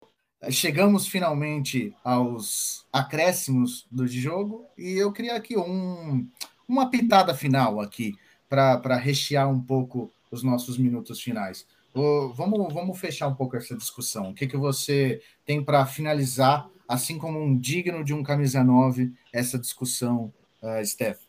Chegamos 0.51 1.07
finalmente 1.07 1.95
aos 2.03 2.85
acréscimos 2.93 3.87
do 3.91 4.07
jogo 4.07 4.67
e 4.77 4.93
eu 4.93 5.13
queria 5.13 5.37
aqui 5.37 5.57
um, 5.57 6.29
uma 6.69 6.91
pitada 6.91 7.35
final 7.35 7.81
aqui 7.81 8.15
para 8.49 8.97
rechear 8.97 9.49
um 9.49 9.61
pouco 9.61 10.13
os 10.31 10.43
nossos 10.43 10.77
minutos 10.77 11.21
finais. 11.21 11.67
Vamos, 11.95 12.73
vamos 12.73 12.99
fechar 12.99 13.29
um 13.29 13.35
pouco 13.35 13.57
essa 13.57 13.77
discussão. 13.77 14.31
O 14.31 14.35
que, 14.35 14.47
que 14.47 14.57
você 14.57 15.23
tem 15.47 15.63
para 15.63 15.87
finalizar, 15.87 16.69
assim 16.89 17.19
como 17.19 17.41
um 17.41 17.57
digno 17.57 18.05
de 18.05 18.13
um 18.13 18.23
camisa 18.23 18.65
9, 18.65 19.13
essa 19.33 19.59
discussão, 19.59 20.33
uh, 20.61 20.85
Steph? 20.85 21.21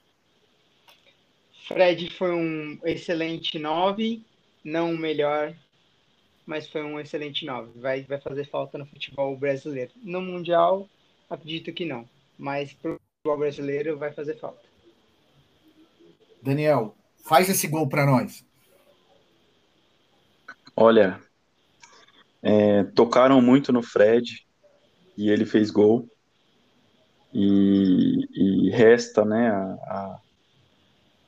Fred 1.68 2.10
foi 2.12 2.32
um 2.32 2.80
excelente 2.84 3.58
9, 3.58 4.24
não 4.64 4.94
o 4.94 4.98
melhor, 4.98 5.56
mas 6.46 6.68
foi 6.68 6.84
um 6.84 7.00
excelente 7.00 7.46
9. 7.46 7.80
Vai, 7.80 8.04
vai 8.04 8.20
fazer 8.20 8.48
falta 8.50 8.78
no 8.78 8.86
futebol 8.86 9.36
brasileiro. 9.36 9.92
No 10.04 10.22
Mundial, 10.22 10.88
acredito 11.30 11.74
que 11.74 11.86
não, 11.86 12.08
mas 12.38 12.74
para 12.74 12.92
o 12.92 13.00
futebol 13.18 13.40
brasileiro 13.40 13.98
vai 13.98 14.12
fazer 14.12 14.40
falta. 14.40 14.64
Daniel, 16.42 16.96
faz 17.24 17.50
esse 17.50 17.68
gol 17.68 17.90
para 17.90 18.06
nós. 18.06 18.46
Olha, 20.76 21.20
é, 22.42 22.84
tocaram 22.84 23.42
muito 23.42 23.72
no 23.72 23.82
Fred 23.82 24.46
e 25.18 25.30
ele 25.30 25.46
fez 25.46 25.72
gol. 25.72 26.10
E, 27.34 28.28
e 28.34 28.70
resta 28.70 29.26
né, 29.26 29.50
a, 29.50 29.64
a 29.88 30.20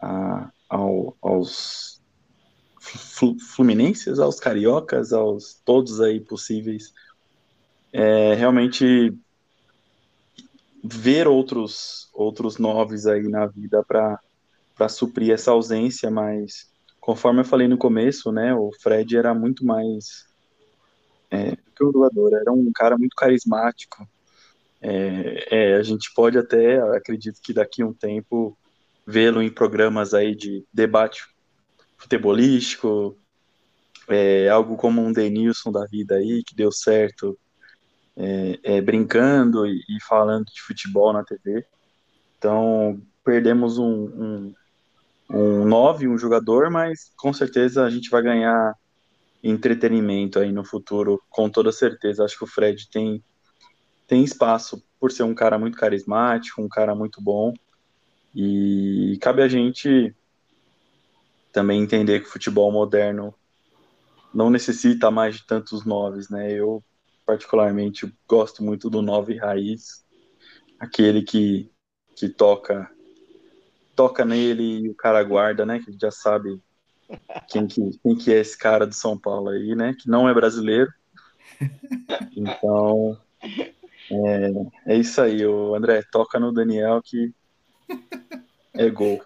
a, 0.02 0.52
ao, 0.70 1.16
aos 1.22 2.02
fluminenses, 3.56 4.20
aos 4.20 4.40
cariocas, 4.40 5.12
aos 5.12 5.62
todos 5.66 6.00
aí 6.00 6.20
possíveis, 6.20 6.94
é, 7.92 8.34
realmente 8.34 9.14
ver 10.84 11.28
outros 11.28 12.10
outros 12.14 12.58
noves 12.58 13.06
aí 13.06 13.28
na 13.28 13.46
vida 13.46 13.84
para 13.84 14.90
suprir 14.90 15.34
essa 15.34 15.52
ausência, 15.52 16.10
mas 16.10 16.72
conforme 17.08 17.40
eu 17.40 17.46
falei 17.46 17.70
no 17.70 17.78
começo, 17.78 18.34
né, 18.34 18.54
o 18.54 18.70
Fred 18.82 19.16
era 19.16 19.34
muito 19.34 19.66
mais 19.66 20.26
é, 21.32 21.56
que 21.56 21.82
o 21.82 21.90
jogador, 21.90 22.34
era 22.34 22.52
um 22.52 22.70
cara 22.76 22.98
muito 22.98 23.16
carismático. 23.16 24.06
É, 24.82 25.48
é, 25.50 25.76
a 25.76 25.84
gente 25.84 26.14
pode 26.14 26.38
até, 26.38 26.82
acredito 26.98 27.40
que 27.42 27.54
daqui 27.54 27.82
a 27.82 27.86
um 27.86 27.94
tempo 27.94 28.58
vê-lo 29.06 29.42
em 29.42 29.50
programas 29.50 30.14
aí 30.14 30.36
de 30.36 30.66
debate 30.74 31.24
futebolístico, 31.98 33.18
é, 34.10 34.50
algo 34.50 34.76
como 34.76 35.02
um 35.02 35.14
Denilson 35.14 35.72
da 35.72 35.86
vida 35.86 36.16
aí, 36.16 36.44
que 36.44 36.54
deu 36.54 36.74
certo 36.74 37.40
é, 38.18 38.60
é, 38.64 38.82
brincando 38.82 39.66
e, 39.66 39.82
e, 39.88 40.04
falando 40.06 40.48
de 40.48 40.62
futebol 40.62 41.14
na 41.14 41.24
TV. 41.24 41.66
Então, 42.38 43.02
perdemos 43.24 43.78
um, 43.78 43.94
um, 43.94 44.54
um 45.30 45.66
9, 45.66 46.08
um 46.08 46.18
jogador, 46.18 46.70
mas 46.70 47.12
com 47.18 47.34
certeza 47.34 47.84
a 47.84 47.90
gente 47.90 48.10
vai 48.10 48.22
ganhar 48.22 48.76
entretenimento 49.44 50.40
aí 50.40 50.52
no 50.52 50.64
futuro, 50.64 51.22
com 51.30 51.50
toda 51.50 51.72
certeza. 51.72 52.24
Acho 52.24 52.38
que 52.38 52.44
o 52.44 52.48
Fred 52.48 52.90
tem, 52.90 53.24
tem 54.08 54.24
espaço 54.24 54.84
por 55.00 55.12
ser 55.12 55.24
um 55.24 55.36
cara 55.36 55.60
muito 55.60 55.78
carismático, 55.78 56.62
um 56.62 56.70
cara 56.70 56.96
muito 56.96 57.22
bom. 57.22 57.54
E 58.36 59.18
cabe 59.22 59.42
a 59.42 59.48
gente 59.48 60.16
também 61.52 61.82
entender 61.82 62.20
que 62.20 62.28
o 62.28 62.32
futebol 62.32 62.72
moderno 62.72 63.34
não 64.34 64.50
necessita 64.50 65.10
mais 65.10 65.38
de 65.38 65.46
tantos 65.46 65.86
noves, 65.86 66.30
né? 66.30 66.52
Eu 66.52 66.84
particularmente 67.26 68.12
gosto 68.28 68.64
muito 68.64 68.90
do 68.90 69.02
nove 69.02 69.36
raiz, 69.36 70.06
aquele 70.80 71.24
que, 71.24 71.70
que 72.16 72.30
toca 72.30 72.90
toca 73.98 74.24
nele 74.24 74.86
e 74.86 74.90
o 74.90 74.96
cara 74.96 75.24
guarda, 75.24 75.66
né? 75.66 75.80
Que 75.80 75.92
já 76.00 76.12
sabe 76.12 76.62
quem 77.50 77.66
que, 77.66 77.98
quem 78.04 78.16
que 78.16 78.32
é 78.32 78.38
esse 78.38 78.56
cara 78.56 78.86
do 78.86 78.94
São 78.94 79.18
Paulo 79.18 79.50
aí, 79.50 79.76
né? 79.76 79.96
Que 80.00 80.08
não 80.08 80.30
é 80.30 80.34
brasileiro. 80.34 80.94
Então, 82.36 83.18
é, 84.86 84.94
é 84.94 84.96
isso 84.96 85.20
aí, 85.20 85.44
o 85.44 85.74
André, 85.74 86.04
toca 86.12 86.40
no 86.40 86.54
Daniel 86.54 87.02
que 87.04 87.34
é 88.76 88.90
gol. 88.92 89.22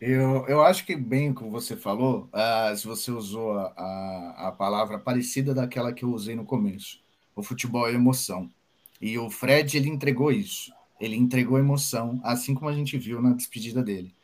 Eu, 0.00 0.46
eu 0.46 0.62
acho 0.62 0.86
que 0.86 0.94
bem 0.94 1.34
como 1.34 1.50
você 1.50 1.76
falou, 1.76 2.30
uh, 2.32 2.76
se 2.76 2.86
você 2.86 3.10
usou 3.10 3.58
a, 3.58 3.72
a, 3.76 4.48
a, 4.48 4.52
palavra 4.52 4.96
parecida 4.96 5.52
daquela 5.52 5.92
que 5.92 6.04
eu 6.04 6.10
usei 6.12 6.36
no 6.36 6.44
começo. 6.44 7.00
O 7.34 7.42
futebol 7.42 7.88
é 7.88 7.94
emoção. 7.94 8.48
E 9.00 9.18
o 9.18 9.28
Fred, 9.28 9.76
ele 9.76 9.88
entregou 9.88 10.30
isso. 10.30 10.72
Ele 11.00 11.16
entregou 11.16 11.58
emoção, 11.58 12.20
assim 12.24 12.54
como 12.54 12.68
a 12.68 12.74
gente 12.74 12.98
viu 12.98 13.22
na 13.22 13.32
despedida 13.32 13.82
dele. 13.82 14.14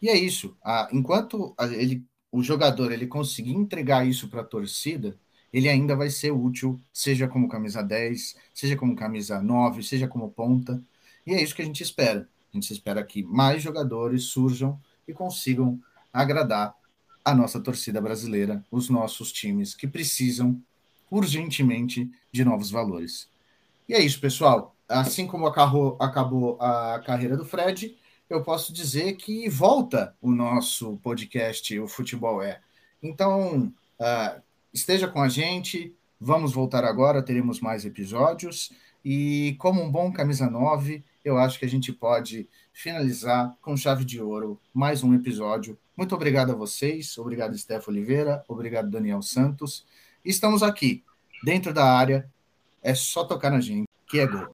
E 0.00 0.08
é 0.08 0.16
isso. 0.16 0.56
Uh, 0.64 0.96
enquanto 0.96 1.54
ele, 1.72 2.04
o 2.32 2.42
jogador 2.42 2.92
ele 2.92 3.06
conseguir 3.06 3.52
entregar 3.52 4.06
isso 4.06 4.28
para 4.28 4.40
a 4.40 4.44
torcida, 4.44 5.18
ele 5.52 5.68
ainda 5.68 5.96
vai 5.96 6.08
ser 6.10 6.30
útil, 6.30 6.80
seja 6.92 7.26
como 7.26 7.48
camisa 7.48 7.82
10, 7.82 8.36
seja 8.54 8.76
como 8.76 8.94
camisa 8.94 9.42
9, 9.42 9.82
seja 9.82 10.06
como 10.06 10.30
ponta. 10.30 10.82
E 11.26 11.34
é 11.34 11.42
isso 11.42 11.54
que 11.54 11.62
a 11.62 11.64
gente 11.64 11.82
espera. 11.82 12.28
A 12.52 12.56
gente 12.56 12.72
espera 12.72 13.02
que 13.04 13.22
mais 13.22 13.62
jogadores 13.62 14.24
surjam 14.24 14.80
e 15.06 15.12
consigam 15.12 15.80
agradar 16.12 16.74
a 17.24 17.34
nossa 17.34 17.60
torcida 17.60 18.00
brasileira, 18.00 18.64
os 18.70 18.88
nossos 18.88 19.30
times 19.32 19.74
que 19.74 19.86
precisam 19.86 20.60
urgentemente 21.10 22.10
de 22.32 22.44
novos 22.44 22.70
valores. 22.70 23.28
E 23.88 23.94
é 23.94 24.00
isso, 24.00 24.20
pessoal. 24.20 24.76
Assim 24.90 25.24
como 25.24 25.46
acabou, 25.46 25.96
acabou 26.00 26.60
a 26.60 26.98
carreira 26.98 27.36
do 27.36 27.44
Fred, 27.44 27.96
eu 28.28 28.42
posso 28.42 28.72
dizer 28.72 29.12
que 29.12 29.48
volta 29.48 30.16
o 30.20 30.32
nosso 30.32 30.96
podcast, 30.96 31.78
o 31.78 31.86
Futebol 31.86 32.42
É. 32.42 32.60
Então, 33.00 33.72
uh, 34.00 34.42
esteja 34.74 35.06
com 35.06 35.22
a 35.22 35.28
gente, 35.28 35.94
vamos 36.20 36.52
voltar 36.52 36.84
agora, 36.84 37.22
teremos 37.22 37.60
mais 37.60 37.84
episódios. 37.84 38.72
E 39.04 39.54
como 39.60 39.80
um 39.80 39.88
bom 39.88 40.12
camisa 40.12 40.50
9, 40.50 41.04
eu 41.24 41.38
acho 41.38 41.60
que 41.60 41.64
a 41.64 41.68
gente 41.68 41.92
pode 41.92 42.48
finalizar 42.72 43.56
com 43.62 43.76
chave 43.76 44.04
de 44.04 44.20
ouro 44.20 44.60
mais 44.74 45.04
um 45.04 45.14
episódio. 45.14 45.78
Muito 45.96 46.16
obrigado 46.16 46.50
a 46.50 46.56
vocês, 46.56 47.16
obrigado 47.16 47.56
Steph 47.56 47.86
Oliveira, 47.86 48.44
obrigado 48.48 48.90
Daniel 48.90 49.22
Santos. 49.22 49.86
Estamos 50.24 50.64
aqui, 50.64 51.04
dentro 51.44 51.72
da 51.72 51.84
área, 51.84 52.28
é 52.82 52.92
só 52.92 53.22
tocar 53.22 53.50
na 53.50 53.60
gente, 53.60 53.86
que 54.08 54.18
é 54.18 54.26
gol. 54.26 54.48